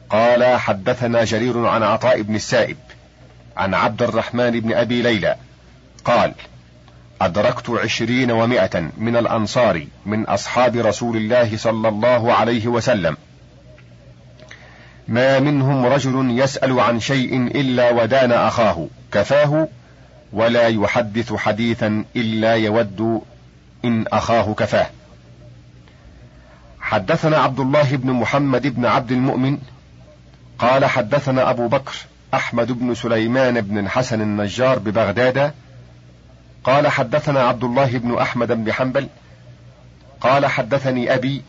قال 0.09 0.59
حدثنا 0.59 1.23
جرير 1.23 1.65
عن 1.65 1.84
عطاء 1.84 2.21
بن 2.21 2.36
السائب 2.36 2.78
عن 3.57 3.73
عبد 3.73 4.03
الرحمن 4.03 4.59
بن 4.59 4.73
أبي 4.73 5.01
ليلى. 5.01 5.36
قال 6.05 6.34
أدركت 7.21 7.69
عشرين 7.69 8.32
ومائة 8.32 8.89
من 8.97 9.15
الأنصار 9.15 9.86
من 10.05 10.26
أصحاب 10.26 10.76
رسول 10.76 11.17
الله 11.17 11.57
صلى 11.57 11.88
الله 11.88 12.34
عليه 12.34 12.67
وسلم. 12.67 13.17
ما 15.08 15.39
منهم 15.39 15.86
رجل 15.86 16.39
يسأل 16.39 16.80
عن 16.80 16.99
شيء 16.99 17.47
إلا 17.47 17.91
ودان 17.91 18.32
أخاه 18.32 18.88
كفاه 19.12 19.68
ولا 20.34 20.68
يحدث 20.68 21.34
حديثا 21.34 22.03
إلا 22.16 22.53
يود 22.53 23.22
إن 23.86 24.06
أخاه 24.08 24.53
كفاه. 24.53 24.88
حدثنا 26.80 27.38
عبد 27.38 27.60
الله 27.60 27.95
بن 27.95 28.12
محمد 28.12 28.68
بن 28.68 28.86
عبد 28.86 29.12
المؤمن 29.12 29.58
قال 30.60 30.86
حدثنا 30.86 31.49
أبو 31.49 31.68
بكر 31.68 31.95
أحمد 32.34 32.72
بن 32.72 32.95
سليمان 32.95 33.62
بن 33.62 33.78
الحسن 33.78 34.22
النجار 34.22 34.80
ببغداد 34.80 35.51
قال 36.64 36.88
حدثنا 36.88 37.39
عبد 37.39 37.64
الله 37.64 37.97
بن 37.97 38.18
أحمد 38.18 38.51
بن 38.51 38.74
حنبل 38.74 39.08
قال 40.22 40.45
حدثني 40.45 41.14
أبي 41.14 41.41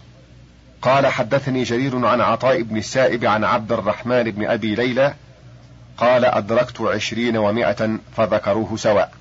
قال 0.83 1.07
حدثني 1.07 1.63
جرير 1.63 2.07
عن 2.07 2.21
عطاء 2.21 2.63
بن 2.63 2.77
السائب 2.77 3.25
عن 3.25 3.45
عبد 3.45 3.73
الرحمن 3.73 4.23
بن 4.23 4.47
أبي 4.47 4.75
ليلى 4.75 5.15
قال 5.99 6.25
أدركت 6.25 6.81
عشرين 6.81 7.37
ومائة 7.37 7.99
فذكروه 8.17 8.77
سواء. 8.77 9.13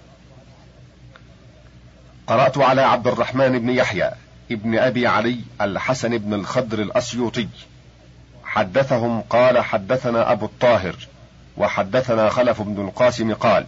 قرأت 2.28 2.58
على 2.58 2.82
عبد 2.82 3.08
الرحمن 3.08 3.60
بن 3.60 3.70
يحيى 3.70 4.12
ابن 4.51 4.78
أبي 4.78 5.08
علي 5.08 5.39
الحسن 5.62 6.18
بن 6.18 6.34
الخضر 6.34 6.80
الأسيوطي. 6.80 7.47
حدثهم 8.43 9.22
قال 9.22 9.60
حدثنا 9.60 10.32
أبو 10.32 10.45
الطاهر 10.45 10.95
وحدثنا 11.58 12.30
خلف 12.30 12.62
بن 12.62 12.86
القاسم 12.88 13.34
قال 13.34 13.66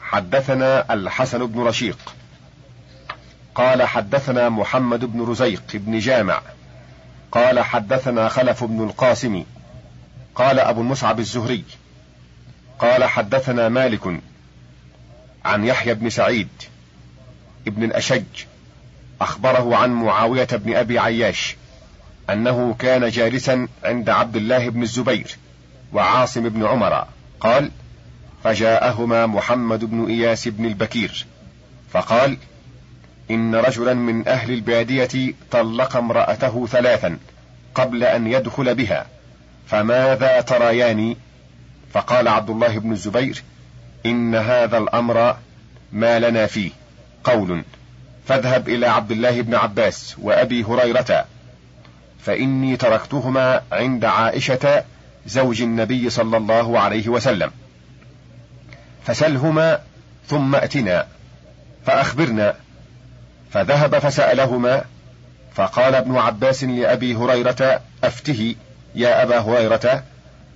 حدثنا 0.00 0.94
الحسن 0.94 1.46
بن 1.46 1.60
رشيق. 1.60 1.98
قال 3.54 3.82
حدثنا 3.82 4.48
محمد 4.48 5.04
بن 5.04 5.30
رزيق 5.30 5.62
بن 5.74 5.98
جامع 5.98 6.40
قال 7.36 7.60
حدثنا 7.60 8.28
خلف 8.28 8.64
بن 8.64 8.84
القاسم 8.84 9.44
قال 10.34 10.60
أبو 10.60 10.80
المصعب 10.80 11.20
الزهري 11.20 11.64
قال 12.78 13.04
حدثنا 13.04 13.68
مالك 13.68 14.20
عن 15.44 15.64
يحيى 15.64 15.94
بن 15.94 16.10
سعيد 16.10 16.48
ابن 17.66 17.84
الأشج 17.84 18.24
أخبره 19.20 19.76
عن 19.76 19.90
معاوية 19.90 20.48
بن 20.52 20.76
أبي 20.76 20.98
عياش 20.98 21.56
أنه 22.30 22.74
كان 22.78 23.08
جالسا 23.08 23.68
عند 23.84 24.10
عبد 24.10 24.36
الله 24.36 24.68
بن 24.68 24.82
الزبير 24.82 25.36
وعاصم 25.92 26.48
بن 26.48 26.66
عمر 26.66 27.06
قال 27.40 27.70
فجاءهما 28.44 29.26
محمد 29.26 29.84
بن 29.84 30.06
إياس 30.06 30.48
بن 30.48 30.64
البكير 30.64 31.26
فقال 31.92 32.36
إن 33.30 33.54
رجلا 33.54 33.94
من 33.94 34.28
أهل 34.28 34.52
البادية 34.52 35.34
طلق 35.50 35.96
امرأته 35.96 36.66
ثلاثا 36.66 37.18
قبل 37.74 38.04
أن 38.04 38.26
يدخل 38.26 38.74
بها 38.74 39.06
فماذا 39.66 40.40
تريان 40.40 41.16
فقال 41.92 42.28
عبد 42.28 42.50
الله 42.50 42.78
بن 42.78 42.92
الزبير 42.92 43.42
إن 44.06 44.34
هذا 44.34 44.78
الأمر 44.78 45.36
ما 45.92 46.18
لنا 46.18 46.46
فيه 46.46 46.70
قول. 47.24 47.64
فاذهب 48.26 48.68
إلى 48.68 48.86
عبد 48.86 49.10
الله 49.10 49.40
بن 49.40 49.54
عباس 49.54 50.16
وأبي 50.18 50.64
هريرة 50.64 51.24
فإني 52.20 52.76
تركتهما 52.76 53.62
عند 53.72 54.04
عائشة 54.04 54.84
زوج 55.26 55.62
النبي 55.62 56.10
صلى 56.10 56.36
الله 56.36 56.80
عليه 56.80 57.08
وسلم. 57.08 57.50
فسلهما 59.04 59.80
ثم 60.28 60.54
ائتنا 60.54 61.06
فأخبرنا 61.86 62.56
فذهب 63.50 63.98
فسألهما 63.98 64.84
فقال 65.54 65.94
ابن 65.94 66.16
عباس 66.16 66.64
لأبي 66.64 67.14
هريرة 67.14 67.80
أفته 68.04 68.54
يا 68.94 69.22
أبا 69.22 69.38
هريرة 69.38 70.02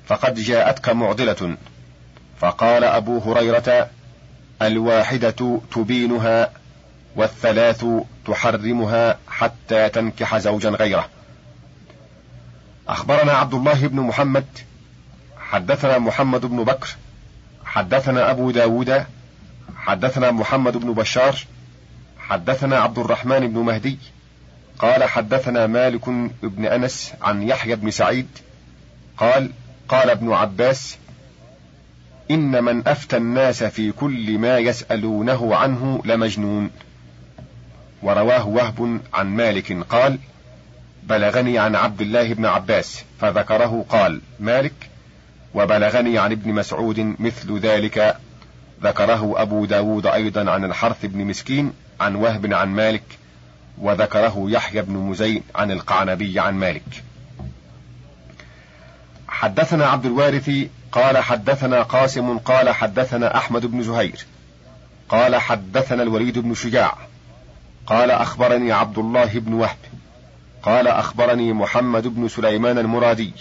فقد 0.07 0.35
جاءتك 0.35 0.89
معضلة. 0.89 1.57
فقال 2.41 2.85
أبو 2.85 3.19
هريرة 3.19 3.91
الواحدة 4.63 5.61
تبينها 5.75 6.51
والثلاث 7.17 7.85
تحرمها 8.27 9.19
حتى 9.29 9.89
تنكح 9.89 10.39
زوجا 10.39 10.69
غيره. 10.69 11.09
أخبرنا 12.89 13.33
عبد 13.33 13.55
الله 13.55 13.87
بن 13.87 14.01
محمد 14.01 14.47
حدثنا 15.39 15.99
محمد 15.99 16.47
بن 16.47 16.65
بكر 16.65 16.97
حدثنا 17.65 18.31
أبو 18.31 18.51
داود 18.51 19.05
حدثنا 19.77 20.31
محمد 20.31 20.77
بن 20.77 20.93
بشار 20.93 21.39
حدثنا 22.31 22.79
عبد 22.79 22.99
الرحمن 22.99 23.41
بن 23.41 23.59
مهدي 23.59 23.99
قال 24.79 25.05
حدثنا 25.05 25.67
مالك 25.67 26.09
بن 26.43 26.67
أنس 26.67 27.13
عن 27.23 27.43
يحيى 27.43 27.77
بن 27.77 27.91
سعيد 27.91 28.29
قال 29.17 29.51
قال 29.89 30.11
ابن 30.11 30.33
عباس 30.33 30.97
إن 32.31 32.65
من 32.65 32.89
أفتى 32.89 33.17
الناس 33.17 33.65
في 33.65 33.93
كل 33.93 34.39
ما 34.39 34.59
يسألونه 34.59 35.57
عنه 35.57 36.03
لمجنون. 36.05 36.71
ورواه 38.03 38.49
وهب 38.49 39.01
عن 39.15 39.27
مالك 39.27 39.73
قال 39.89 40.19
بلغني 41.03 41.59
عن 41.59 41.77
عبد 41.77 42.01
الله 42.01 42.35
بن 42.35 42.47
عباس 42.47 43.05
فذكره 43.21 43.85
قال 43.89 44.21
مالك 44.41 44.91
وبلغني 45.55 46.19
عن 46.19 46.33
ابن 46.33 46.53
مسعود 46.53 47.15
مثل 47.19 47.59
ذلك. 47.59 48.17
ذكره 48.83 49.43
أبو 49.43 49.65
داود 49.65 50.07
أيضا 50.07 50.51
عن 50.51 50.65
الحرث 50.65 51.07
بن 51.07 51.25
مسكين 51.25 51.73
عن 52.01 52.15
وهب 52.15 52.53
عن 52.53 52.69
مالك 52.69 53.19
وذكره 53.79 54.45
يحيى 54.49 54.83
بن 54.83 54.93
مزين 54.93 55.43
عن 55.55 55.71
القعنبي 55.71 56.41
عن 56.41 56.55
مالك. 56.55 57.03
حدثنا 59.29 59.87
عبد 59.87 60.07
الوارث 60.07 60.51
قال 60.93 61.19
حدثنا 61.19 61.83
قاسم 61.83 62.39
قال 62.39 62.71
حدثنا 62.71 63.37
أحمد 63.37 63.67
بن 63.67 63.83
زهير 63.83 64.27
قال 65.09 65.37
حدثنا 65.37 66.03
الوليد 66.03 66.39
بن 66.39 66.55
شجاع 66.55 66.97
قال 67.87 68.11
أخبرني 68.11 68.73
عبد 68.73 68.99
الله 68.99 69.39
بن 69.39 69.53
وهب 69.53 69.77
قال 70.63 70.89
أخبرني 70.89 71.53
محمد 71.53 72.07
بن 72.07 72.29
سليمان 72.29 72.79
المرادي 72.79 73.33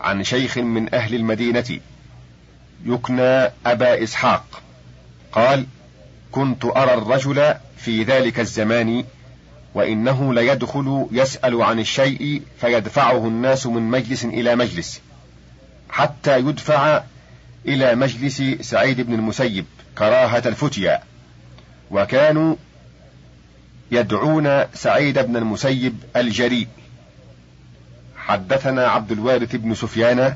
عن 0.00 0.24
شيخ 0.24 0.58
من 0.58 0.94
أهل 0.94 1.14
المدينة 1.14 1.80
يكنى 2.84 3.50
أبا 3.66 4.02
إسحاق 4.02 4.62
قال 5.32 5.66
كنت 6.32 6.64
أرى 6.64 6.94
الرجل 6.94 7.54
في 7.76 8.02
ذلك 8.02 8.40
الزمان 8.40 9.04
وإنه 9.74 10.34
ليدخل 10.34 11.06
يسأل 11.12 11.62
عن 11.62 11.78
الشيء 11.78 12.42
فيدفعه 12.60 13.26
الناس 13.26 13.66
من 13.66 13.82
مجلس 13.82 14.24
إلى 14.24 14.56
مجلس 14.56 15.00
حتى 15.90 16.38
يدفع 16.38 17.02
إلى 17.66 17.94
مجلس 17.94 18.42
سعيد 18.60 19.00
بن 19.00 19.14
المسيب 19.14 19.64
كراهة 19.98 20.42
الفتيا. 20.46 21.00
وكانوا 21.90 22.56
يدعون 23.90 24.64
سعيد 24.74 25.18
بن 25.18 25.36
المسيب 25.36 25.96
الجريء. 26.16 26.68
حدثنا 28.16 28.88
عبد 28.88 29.12
الوارث 29.12 29.56
بن 29.56 29.74
سفيان 29.74 30.34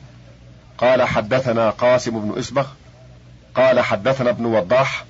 قال 0.79 1.03
حدثنا 1.03 1.71
قاسم 1.71 2.21
بن 2.21 2.39
إسبغ 2.39 2.67
قال 3.55 3.81
حدثنا 3.81 4.31
ابن 4.31 4.45
وضاح 4.45 5.05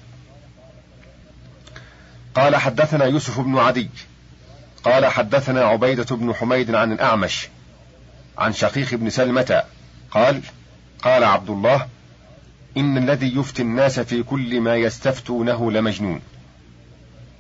قال 2.35 2.57
حدثنا 2.57 3.05
يوسف 3.05 3.41
بن 3.41 3.59
عدي. 3.59 3.91
قال 4.85 5.07
حدثنا 5.07 5.65
عبيدة 5.65 6.17
بن 6.17 6.35
حميد 6.35 6.75
عن 6.75 6.93
الأعمش 6.93 7.49
عن 8.39 8.53
شقيق 8.53 8.95
بن 8.95 9.11
سلمة. 9.11 9.63
قال 10.11 10.41
قال 11.03 11.25
عبد 11.25 11.51
الله 11.51 11.87
إن 12.77 12.99
الذي 12.99 13.37
يفتي 13.37 13.63
الناس 13.63 14.01
في 14.01 14.23
كل 14.23 14.61
ما 14.61 14.77
يستفتونه 14.77 15.73
لمجنون. 15.73 16.21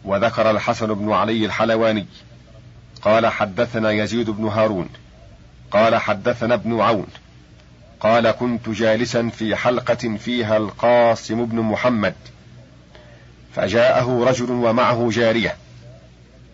وذكر 0.04 0.50
الحسن 0.50 0.94
بن 0.94 1.12
علي 1.12 1.46
الحلواني. 1.46 2.06
قال 3.02 3.26
حدثنا 3.26 3.90
يزيد 3.90 4.30
بن 4.30 4.44
هارون. 4.44 4.88
قال 5.70 5.96
حدثنا 5.96 6.54
ابن 6.54 6.80
عون. 6.80 7.06
قال 8.00 8.30
كنت 8.30 8.68
جالسا 8.68 9.28
في 9.28 9.56
حلقة 9.56 10.16
فيها 10.16 10.56
القاسم 10.56 11.44
بن 11.44 11.60
محمد. 11.60 12.14
فجاءه 13.54 14.24
رجل 14.24 14.50
ومعه 14.50 15.08
جارية. 15.10 15.56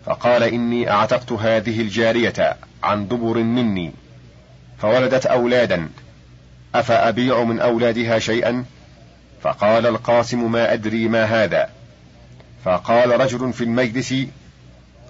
فقال 0.05 0.43
إني 0.43 0.91
أعتقت 0.91 1.31
هذه 1.31 1.81
الجارية 1.81 2.57
عن 2.83 3.07
دبر 3.07 3.37
مني. 3.37 3.91
فولدت 4.81 5.25
أولادا. 5.25 5.89
أفأبيع 6.75 7.43
من 7.43 7.59
أولادها 7.59 8.19
شيئا؟ 8.19 8.65
فقال 9.41 9.87
القاسم 9.87 10.51
ما 10.51 10.73
أدري 10.73 11.07
ما 11.07 11.23
هذا. 11.23 11.69
فقال 12.65 13.19
رجل 13.19 13.53
في 13.53 13.63
المجلس 13.63 14.13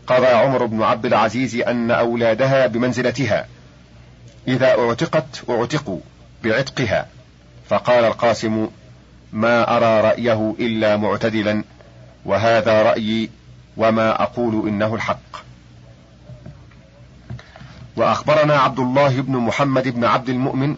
قضى 0.08 0.28
عمر 0.28 0.66
بن 0.66 0.84
عبد 0.84 1.06
العزيز 1.06 1.56
أن 1.56 1.92
أولادها 1.92 2.68
بمنزلتها. 2.68 3.48
إذا 4.48 4.80
أعتقت 4.80 5.50
أعتقوا 5.50 6.00
بعتقها. 6.44 7.08
فقال 7.70 8.06
القاسم 8.06 8.68
ما 9.34 9.78
أرى 9.78 10.02
رأيه 10.02 10.56
إلا 10.60 10.98
معتدلا. 10.98 11.64
وهذا 12.26 12.82
رأيي 12.82 13.30
وما 13.78 14.24
أقول 14.24 14.67
إنه 14.67 14.95
الحق. 14.95 15.32
وأخبرنا 17.95 18.57
عبد 18.57 18.80
الله 18.80 19.22
بن 19.22 19.38
محمد 19.38 19.88
بن 19.88 20.05
عبد 20.05 20.30
المؤمن 20.30 20.78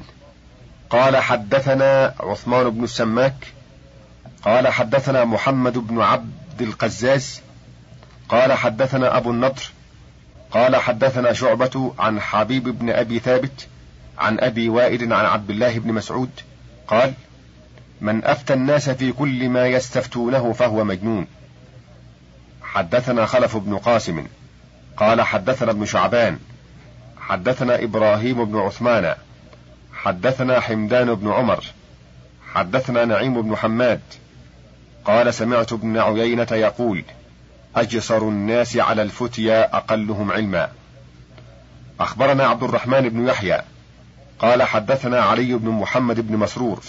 قال 0.89 1.17
حدثنا 1.17 2.13
عثمان 2.19 2.69
بن 2.69 2.83
السماك 2.83 3.47
قال 4.43 4.67
حدثنا 4.67 5.25
محمد 5.25 5.77
بن 5.77 6.01
عبد 6.01 6.61
القزاز 6.61 7.41
قال 8.29 8.53
حدثنا 8.53 9.17
أبو 9.17 9.31
النضر 9.31 9.71
قال 10.51 10.75
حدثنا 10.75 11.33
شعبة 11.33 11.93
عن 11.99 12.21
حبيب 12.21 12.63
بن 12.63 12.89
أبي 12.89 13.19
ثابت 13.19 13.67
عن 14.17 14.39
أبي 14.39 14.69
وائل 14.69 15.13
عن 15.13 15.25
عبد 15.25 15.49
الله 15.49 15.79
بن 15.79 15.93
مسعود 15.93 16.29
قال 16.87 17.13
من 18.04 18.26
أفتى 18.26 18.54
الناس 18.54 18.89
في 18.89 19.12
كل 19.12 19.49
ما 19.49 19.68
يستفتونه 19.68 20.54
فهو 20.54 20.84
مجنون. 20.84 21.28
حدثنا 22.62 23.26
خلف 23.26 23.58
بن 23.58 23.78
قاسم 23.78 24.26
قال 24.97 25.22
حدثنا 25.22 25.72
ابن 25.72 25.86
شعبان 25.86 26.39
حدثنا 27.18 27.84
إبراهيم 27.84 28.45
بن 28.45 28.60
عثمان 28.60 29.16
حدثنا 29.93 30.60
حمدان 30.60 31.16
بن 31.16 31.32
عمر 31.32 31.66
حدثنا 32.54 33.06
نعيم 33.06 33.41
بن 33.41 33.56
حماد. 33.56 34.01
قال 35.06 35.34
سمعت 35.34 35.74
ابن 35.74 35.97
عيينة 35.97 36.47
يقول 36.51 37.04
أجسر 37.76 38.30
الناس 38.30 38.78
على 38.78 39.01
الفتيا 39.01 39.78
أقلهم 39.78 40.32
علما. 40.32 40.70
أخبرنا 41.99 42.45
عبد 42.45 42.64
الرحمن 42.64 43.10
بن 43.10 43.28
يحيى 43.28 43.62
قال 44.39 44.64
حدثنا 44.64 45.22
علي 45.22 45.54
بن 45.54 45.70
محمد 45.70 46.28
بن 46.28 46.38
مسرور 46.38 46.84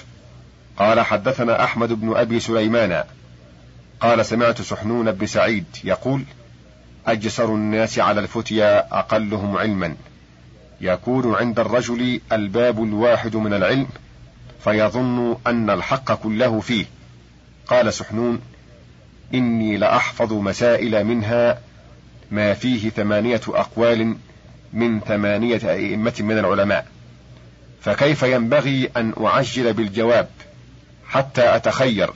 قال 0.78 1.00
حدثنا 1.00 1.64
أحمد 1.64 1.92
بن 1.92 2.16
أبي 2.16 2.40
سليمان. 2.40 3.04
قال 4.00 4.26
سمعت 4.26 4.62
سحنون 4.62 5.12
بن 5.12 5.26
سعيد 5.26 5.64
يقول 5.84 6.24
أجسر 7.06 7.54
الناس 7.54 7.98
على 7.98 8.20
الفتيا 8.20 8.98
أقلهم 8.98 9.56
علما. 9.56 9.94
يكون 10.80 11.34
عند 11.34 11.58
الرجل 11.58 12.20
الباب 12.32 12.84
الواحد 12.84 13.36
من 13.36 13.54
العلم 13.54 13.86
فيظن 14.64 15.36
أن 15.46 15.70
الحق 15.70 16.12
كله 16.12 16.60
فيه. 16.60 16.84
قال 17.66 17.92
سحنون 17.92 18.40
إني 19.34 19.76
لأحفظ 19.76 20.32
مسائل 20.32 21.04
منها 21.04 21.58
ما 22.30 22.54
فيه 22.54 22.90
ثمانية 22.90 23.40
أقوال 23.48 24.16
من 24.72 25.00
ثمانية 25.00 25.60
أئمة 25.64 26.14
من 26.20 26.38
العلماء. 26.38 26.86
فكيف 27.80 28.22
ينبغي 28.22 28.90
أن 28.96 29.12
أعجل 29.20 29.72
بالجواب؟ 29.72 30.28
حتى 31.14 31.56
أتخير 31.56 32.10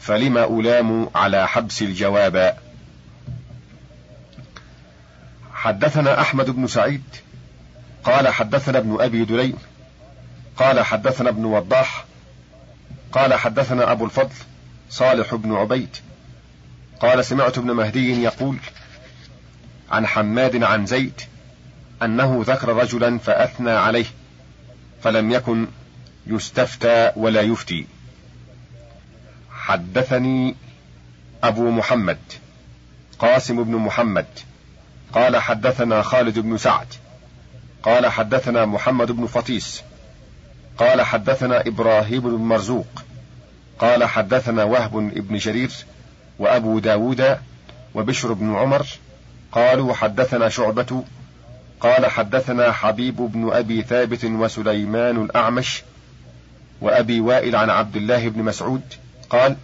فلما 0.00 0.44
ألام 0.44 1.10
على 1.14 1.48
حبس 1.48 1.82
الجواب؟ 1.82 2.56
حدثنا 5.54 6.20
أحمد 6.20 6.50
بن 6.50 6.66
سعيد 6.66 7.02
قال 8.04 8.28
حدثنا 8.28 8.78
ابن 8.78 8.96
أبي 9.00 9.24
دليم 9.24 9.58
قال 10.56 10.80
حدثنا 10.80 11.28
ابن 11.28 11.44
وضاح 11.44 12.04
قال 13.12 13.34
حدثنا 13.34 13.92
أبو 13.92 14.04
الفضل 14.04 14.34
صالح 14.90 15.34
بن 15.34 15.52
عبيد 15.52 15.96
قال 17.00 17.24
سمعت 17.24 17.58
ابن 17.58 17.70
مهدي 17.70 18.22
يقول 18.22 18.56
عن 19.90 20.06
حماد 20.06 20.62
عن 20.62 20.86
زيد 20.86 21.20
أنه 22.02 22.44
ذكر 22.46 22.68
رجلا 22.68 23.18
فأثنى 23.18 23.70
عليه 23.70 24.06
فلم 25.02 25.30
يكن 25.30 25.66
يستفتى 26.26 27.12
ولا 27.16 27.40
يفتي. 27.40 27.86
حدثني 29.72 30.54
أبو 31.44 31.70
محمد 31.70 32.18
قاسم 33.18 33.64
بن 33.64 33.76
محمد. 33.76 34.26
قال 35.12 35.36
حدثنا 35.36 36.02
خالد 36.02 36.38
بن 36.38 36.58
سعد. 36.58 36.86
قال 37.82 38.06
حدثنا 38.06 38.64
محمد 38.64 39.12
بن 39.12 39.26
فطيس. 39.26 39.82
قال 40.78 41.02
حدثنا 41.02 41.60
إبراهيم 41.66 42.20
بن 42.20 42.30
مرزوق. 42.30 43.02
قال 43.78 44.04
حدثنا 44.04 44.64
وهب 44.64 44.92
بن 45.28 45.36
جرير 45.36 45.72
وأبو 46.38 46.78
داود 46.78 47.38
وبشر 47.94 48.32
بن 48.32 48.54
عمر. 48.54 48.86
قالوا 49.52 49.94
حدثنا 49.94 50.48
شعبة. 50.48 51.04
قال 51.80 52.06
حدثنا 52.06 52.72
حبيب 52.72 53.16
بن 53.16 53.52
أبي 53.52 53.82
ثابت 53.82 54.24
وسليمان 54.24 55.24
الأعمش 55.24 55.82
وأبي 56.80 57.20
وائل 57.20 57.56
عن 57.56 57.70
عبد 57.70 57.96
الله 57.96 58.28
بن 58.28 58.42
مسعود. 58.42 59.01
قال 59.32 59.56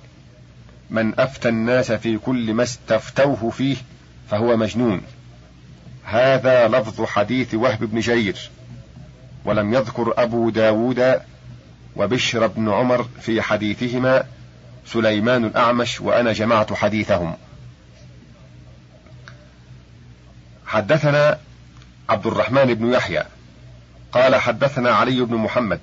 من 0.90 1.20
أفتى 1.20 1.48
الناس 1.48 1.92
في 1.92 2.18
كل 2.18 2.54
ما 2.54 2.62
استفتوه 2.62 3.50
فيه 3.50 3.76
فهو 4.30 4.56
مجنون. 4.56 5.02
هذا 6.04 6.68
لفظ 6.68 7.04
حديث 7.04 7.54
وهب 7.54 7.84
بن 7.84 8.00
جرير 8.00 8.50
ولم 9.44 9.74
يذكر 9.74 10.14
أبو 10.16 10.50
داود 10.50 11.20
وبشر 11.96 12.46
بن 12.46 12.68
عمر 12.68 13.08
في 13.20 13.42
حديثهما 13.42 14.24
سليمان 14.86 15.44
الأعمش 15.44 16.00
وأنا 16.00 16.32
جمعت 16.32 16.72
حديثهم. 16.72 17.36
حدثنا 20.66 21.38
عبد 22.08 22.26
الرحمن 22.26 22.74
بن 22.74 22.92
يحيى 22.92 23.24
قال 24.12 24.36
حدثنا 24.36 24.90
علي 24.90 25.20
بن 25.20 25.34
محمد 25.34 25.80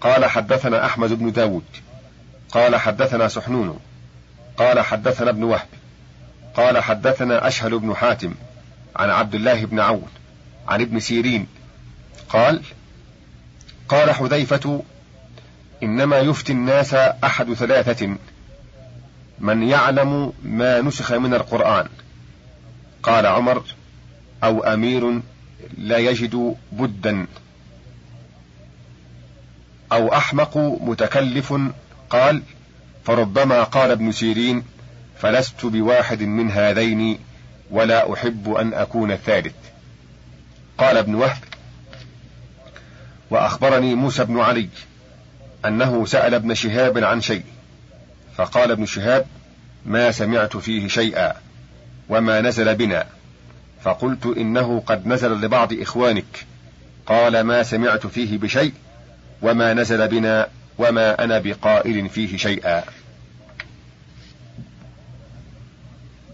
قال 0.00 0.24
حدثنا 0.24 0.86
أحمد 0.86 1.12
بن 1.12 1.32
داود. 1.32 1.64
قال 2.50 2.76
حدثنا 2.76 3.28
سحنون 3.28 3.80
قال 4.56 4.80
حدثنا 4.80 5.30
ابن 5.30 5.42
وهب 5.42 5.68
قال 6.54 6.78
حدثنا 6.78 7.48
أشهل 7.48 7.78
بن 7.78 7.94
حاتم 7.94 8.34
عن 8.96 9.10
عبد 9.10 9.34
الله 9.34 9.64
بن 9.64 9.80
عون 9.80 10.08
عن 10.68 10.80
ابن 10.80 11.00
سيرين 11.00 11.46
قال 12.28 12.62
قال 13.88 14.10
حذيفة 14.10 14.82
إنما 15.82 16.18
يفتي 16.18 16.52
الناس 16.52 16.94
أحد 16.94 17.52
ثلاثة 17.52 18.16
من 19.38 19.62
يعلم 19.62 20.32
ما 20.42 20.80
نسخ 20.80 21.12
من 21.12 21.34
القرآن. 21.34 21.88
قال 23.02 23.26
عمر 23.26 23.62
أو 24.44 24.60
أمير 24.64 25.20
لا 25.78 25.98
يجد 25.98 26.56
بدا 26.72 27.26
أو 29.92 30.14
أحمق 30.14 30.58
متكلف 30.80 31.54
قال 32.10 32.42
فربما 33.04 33.62
قال 33.62 33.90
ابن 33.90 34.12
سيرين 34.12 34.62
فلست 35.18 35.66
بواحد 35.66 36.22
من 36.22 36.50
هذين 36.50 37.18
ولا 37.70 38.12
أحب 38.12 38.54
أن 38.54 38.74
أكون 38.74 39.12
الثالث 39.12 39.54
قال 40.78 40.96
ابن 40.96 41.14
وهب 41.14 41.38
وأخبرني 43.30 43.94
موسى 43.94 44.24
بن 44.24 44.40
علي 44.40 44.68
أنه 45.64 46.06
سأل 46.06 46.34
ابن 46.34 46.54
شهاب 46.54 46.98
عن 46.98 47.20
شيء. 47.20 47.44
فقال 48.36 48.70
ابن 48.70 48.86
شهاب 48.86 49.26
ما 49.86 50.10
سمعت 50.10 50.56
فيه 50.56 50.88
شيئا 50.88 51.32
وما 52.08 52.40
نزل 52.40 52.74
بنا. 52.74 53.06
فقلت 53.82 54.26
إنه 54.26 54.82
قد 54.86 55.06
نزل 55.06 55.32
لبعض 55.40 55.72
إخوانك. 55.72 56.46
قال 57.06 57.40
ما 57.40 57.62
سمعت 57.62 58.06
فيه 58.06 58.38
بشيء 58.38 58.72
وما 59.42 59.74
نزل 59.74 60.08
بنا. 60.08 60.48
وما 60.78 61.24
أنا 61.24 61.38
بقائل 61.38 62.08
فيه 62.08 62.36
شيئا. 62.36 62.84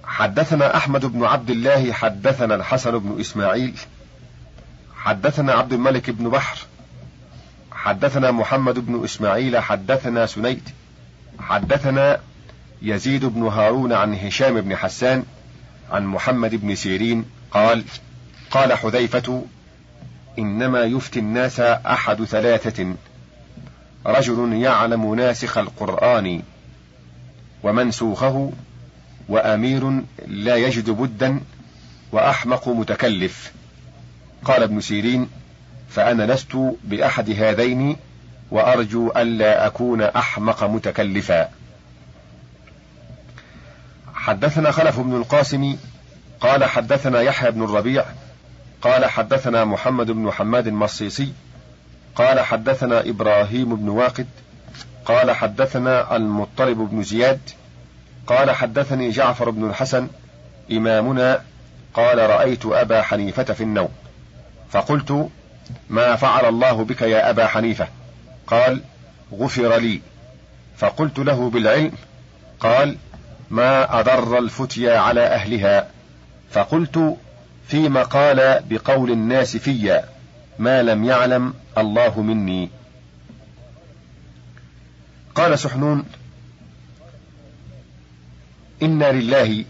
حدثنا 0.05 0.77
أحمد 0.77 1.07
بن 1.07 1.25
عبد 1.25 1.51
الله 1.51 1.93
حدثنا 1.93 2.55
الحسن 2.55 2.99
بن 2.99 3.21
إسماعيل 3.21 3.75
حدثنا 4.97 5.53
عبد 5.53 5.73
الملك 5.73 6.11
بن 6.11 6.29
بحر 6.29 6.59
حدثنا 7.73 8.31
محمد 8.31 8.79
بن 8.79 9.05
إسماعيل 9.05 9.59
حدثنا 9.59 10.27
سنيد 10.27 10.69
حدثنا 11.39 12.21
يزيد 12.83 13.25
بن 13.25 13.43
هارون 13.43 13.93
عن 13.93 14.15
هشام 14.15 14.61
بن 14.61 14.77
حسان 14.77 15.25
عن 15.91 16.07
محمد 16.07 16.55
بن 16.55 16.75
سيرين 16.75 17.25
قال 17.51 17.85
قال 18.51 18.73
حذيفة 18.73 19.45
إنما 20.39 20.81
يفتي 20.81 21.19
الناس 21.19 21.61
أحد 21.61 22.25
ثلاثة. 22.25 22.95
رجل 24.07 24.53
يعلم 24.53 25.15
ناسخ 25.15 25.59
القرآن 25.59 26.43
ومنسوخه 27.63 28.53
وأمير 29.29 30.03
لا 30.27 30.57
يجد 30.57 30.91
بدا 30.91 31.41
وأحمق 32.13 32.69
متكلف. 32.69 33.53
قال 34.45 34.63
ابن 34.63 34.81
سيرين 34.81 35.29
فأنا 35.89 36.33
لست 36.33 36.57
بأحد 36.85 37.31
هذين 37.31 37.97
وأرجو 38.51 39.13
ألا 39.17 39.67
أكون 39.67 40.03
أحمق 40.03 40.65
متكلفا. 40.65 41.49
حدثنا 44.15 44.71
خلف 44.71 45.01
بن 45.01 45.17
القاسم 45.17 45.77
قال 46.41 46.65
حدثنا 46.65 47.21
يحيى 47.21 47.51
بن 47.51 47.65
الربيع 47.65 48.05
قال 48.83 49.05
حدثنا 49.05 49.65
محمد 49.65 50.11
بن 50.11 50.31
حماد 50.31 50.67
المصيصي 50.67 51.33
قال 52.17 52.41
حدثنا 52.41 53.01
إبراهيم 53.01 53.77
بن 53.77 53.89
واقد 53.89 54.27
قال 55.05 55.31
حدثنا 55.31 56.17
المطلب 56.17 56.79
بن 56.79 57.03
زياد 57.03 57.41
قال 58.27 58.51
حدثني 58.51 59.11
جعفر 59.11 59.51
بن 59.51 59.71
الحسن 59.71 60.09
إمامنا 60.73 61.43
قال 61.95 62.19
رأيت 62.19 62.67
أبا 62.67 63.03
حنيفة 63.03 63.43
في 63.43 63.63
النوم 63.63 63.89
فقلت 64.71 65.29
ما 65.91 66.17
فعل 66.17 66.49
الله 66.49 66.85
بك 66.85 67.03
يا 67.03 67.31
أبا 67.31 67.47
حنيفة؟ 67.47 67.89
قال 68.47 68.81
غفر 69.33 69.77
لي. 69.77 70.01
فقلت 70.77 71.19
له 71.19 71.51
بالعلم 71.51 71.93
قال 72.61 72.97
ما 73.51 74.01
أضر 74.01 74.39
الفتيا 74.39 74.99
على 74.99 75.21
أهلها؟ 75.21 75.89
فقلت 76.51 77.17
فيما 77.69 78.03
قال 78.03 78.63
بقول 78.71 79.11
الناس 79.11 79.57
فيا. 79.57 80.05
ما 80.59 80.83
لم 80.83 81.05
يعلم 81.05 81.55
الله 81.79 82.23
مني. 82.23 82.71
قال 85.35 85.59
سحنون 85.59 86.05
إنا 88.83 89.13
لله 89.13 89.65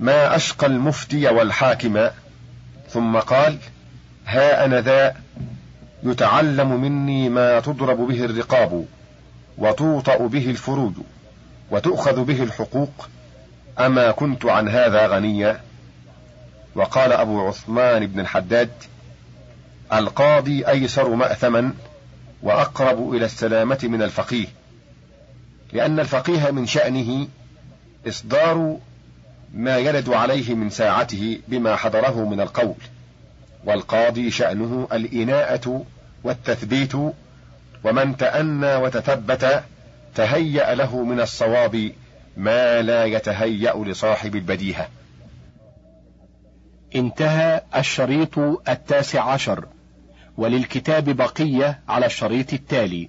ما 0.00 0.36
أشقى 0.36 0.66
المفتي 0.66 1.28
والحاكم. 1.28 2.08
ثم 2.88 3.18
قال 3.18 3.58
ها 4.26 4.64
أنا 4.64 4.80
ذا 4.80 5.16
يتعلم 6.02 6.80
مني 6.80 7.28
ما 7.28 7.60
تضرب 7.60 7.98
به 7.98 8.24
الرقاب 8.24 8.84
وتوطأ 9.58 10.26
به 10.26 10.50
الفروج 10.50 10.92
وتؤخذ 11.70 12.24
به 12.24 12.42
الحقوق. 12.42 13.08
أما 13.78 14.10
كنت 14.10 14.46
عن 14.46 14.68
هذا 14.68 15.06
غنيا؟ 15.06 15.60
وقال 16.74 17.12
أبو 17.12 17.48
عثمان 17.48 18.06
بن 18.06 18.20
الحداد 18.20 18.70
القاضي 19.92 20.68
أيسر 20.68 21.14
مأثما 21.14 21.74
وأقرب 22.42 23.14
إلى 23.14 23.24
السلامة 23.24 23.78
من 23.82 24.02
الفقيه 24.02 24.46
لأن 25.72 26.00
الفقيه 26.00 26.50
من 26.50 26.66
شأنه 26.66 27.28
إصدار 28.08 28.78
ما 29.54 29.78
يلد 29.78 30.08
عليه 30.08 30.54
من 30.54 30.70
ساعته 30.70 31.38
بما 31.48 31.76
حضره 31.76 32.28
من 32.28 32.40
القول 32.40 32.74
والقاضي 33.64 34.30
شأنه 34.30 34.88
الإناءة 34.92 35.84
والتثبيت 36.24 36.92
ومن 37.84 38.16
تأنى 38.16 38.76
وتثبت 38.76 39.64
تهيأ 40.14 40.74
له 40.74 41.04
من 41.04 41.20
الصواب 41.20 41.92
ما 42.36 42.82
لا 42.82 43.04
يتهيأ 43.04 43.84
لصاحب 43.84 44.36
البديهة. 44.36 44.88
انتهى 46.94 47.62
الشريط 47.76 48.38
التاسع 48.68 49.22
عشر. 49.22 49.66
وللكتاب 50.40 51.10
بقية 51.10 51.80
على 51.88 52.06
الشريط 52.06 52.52
التالي. 52.52 53.08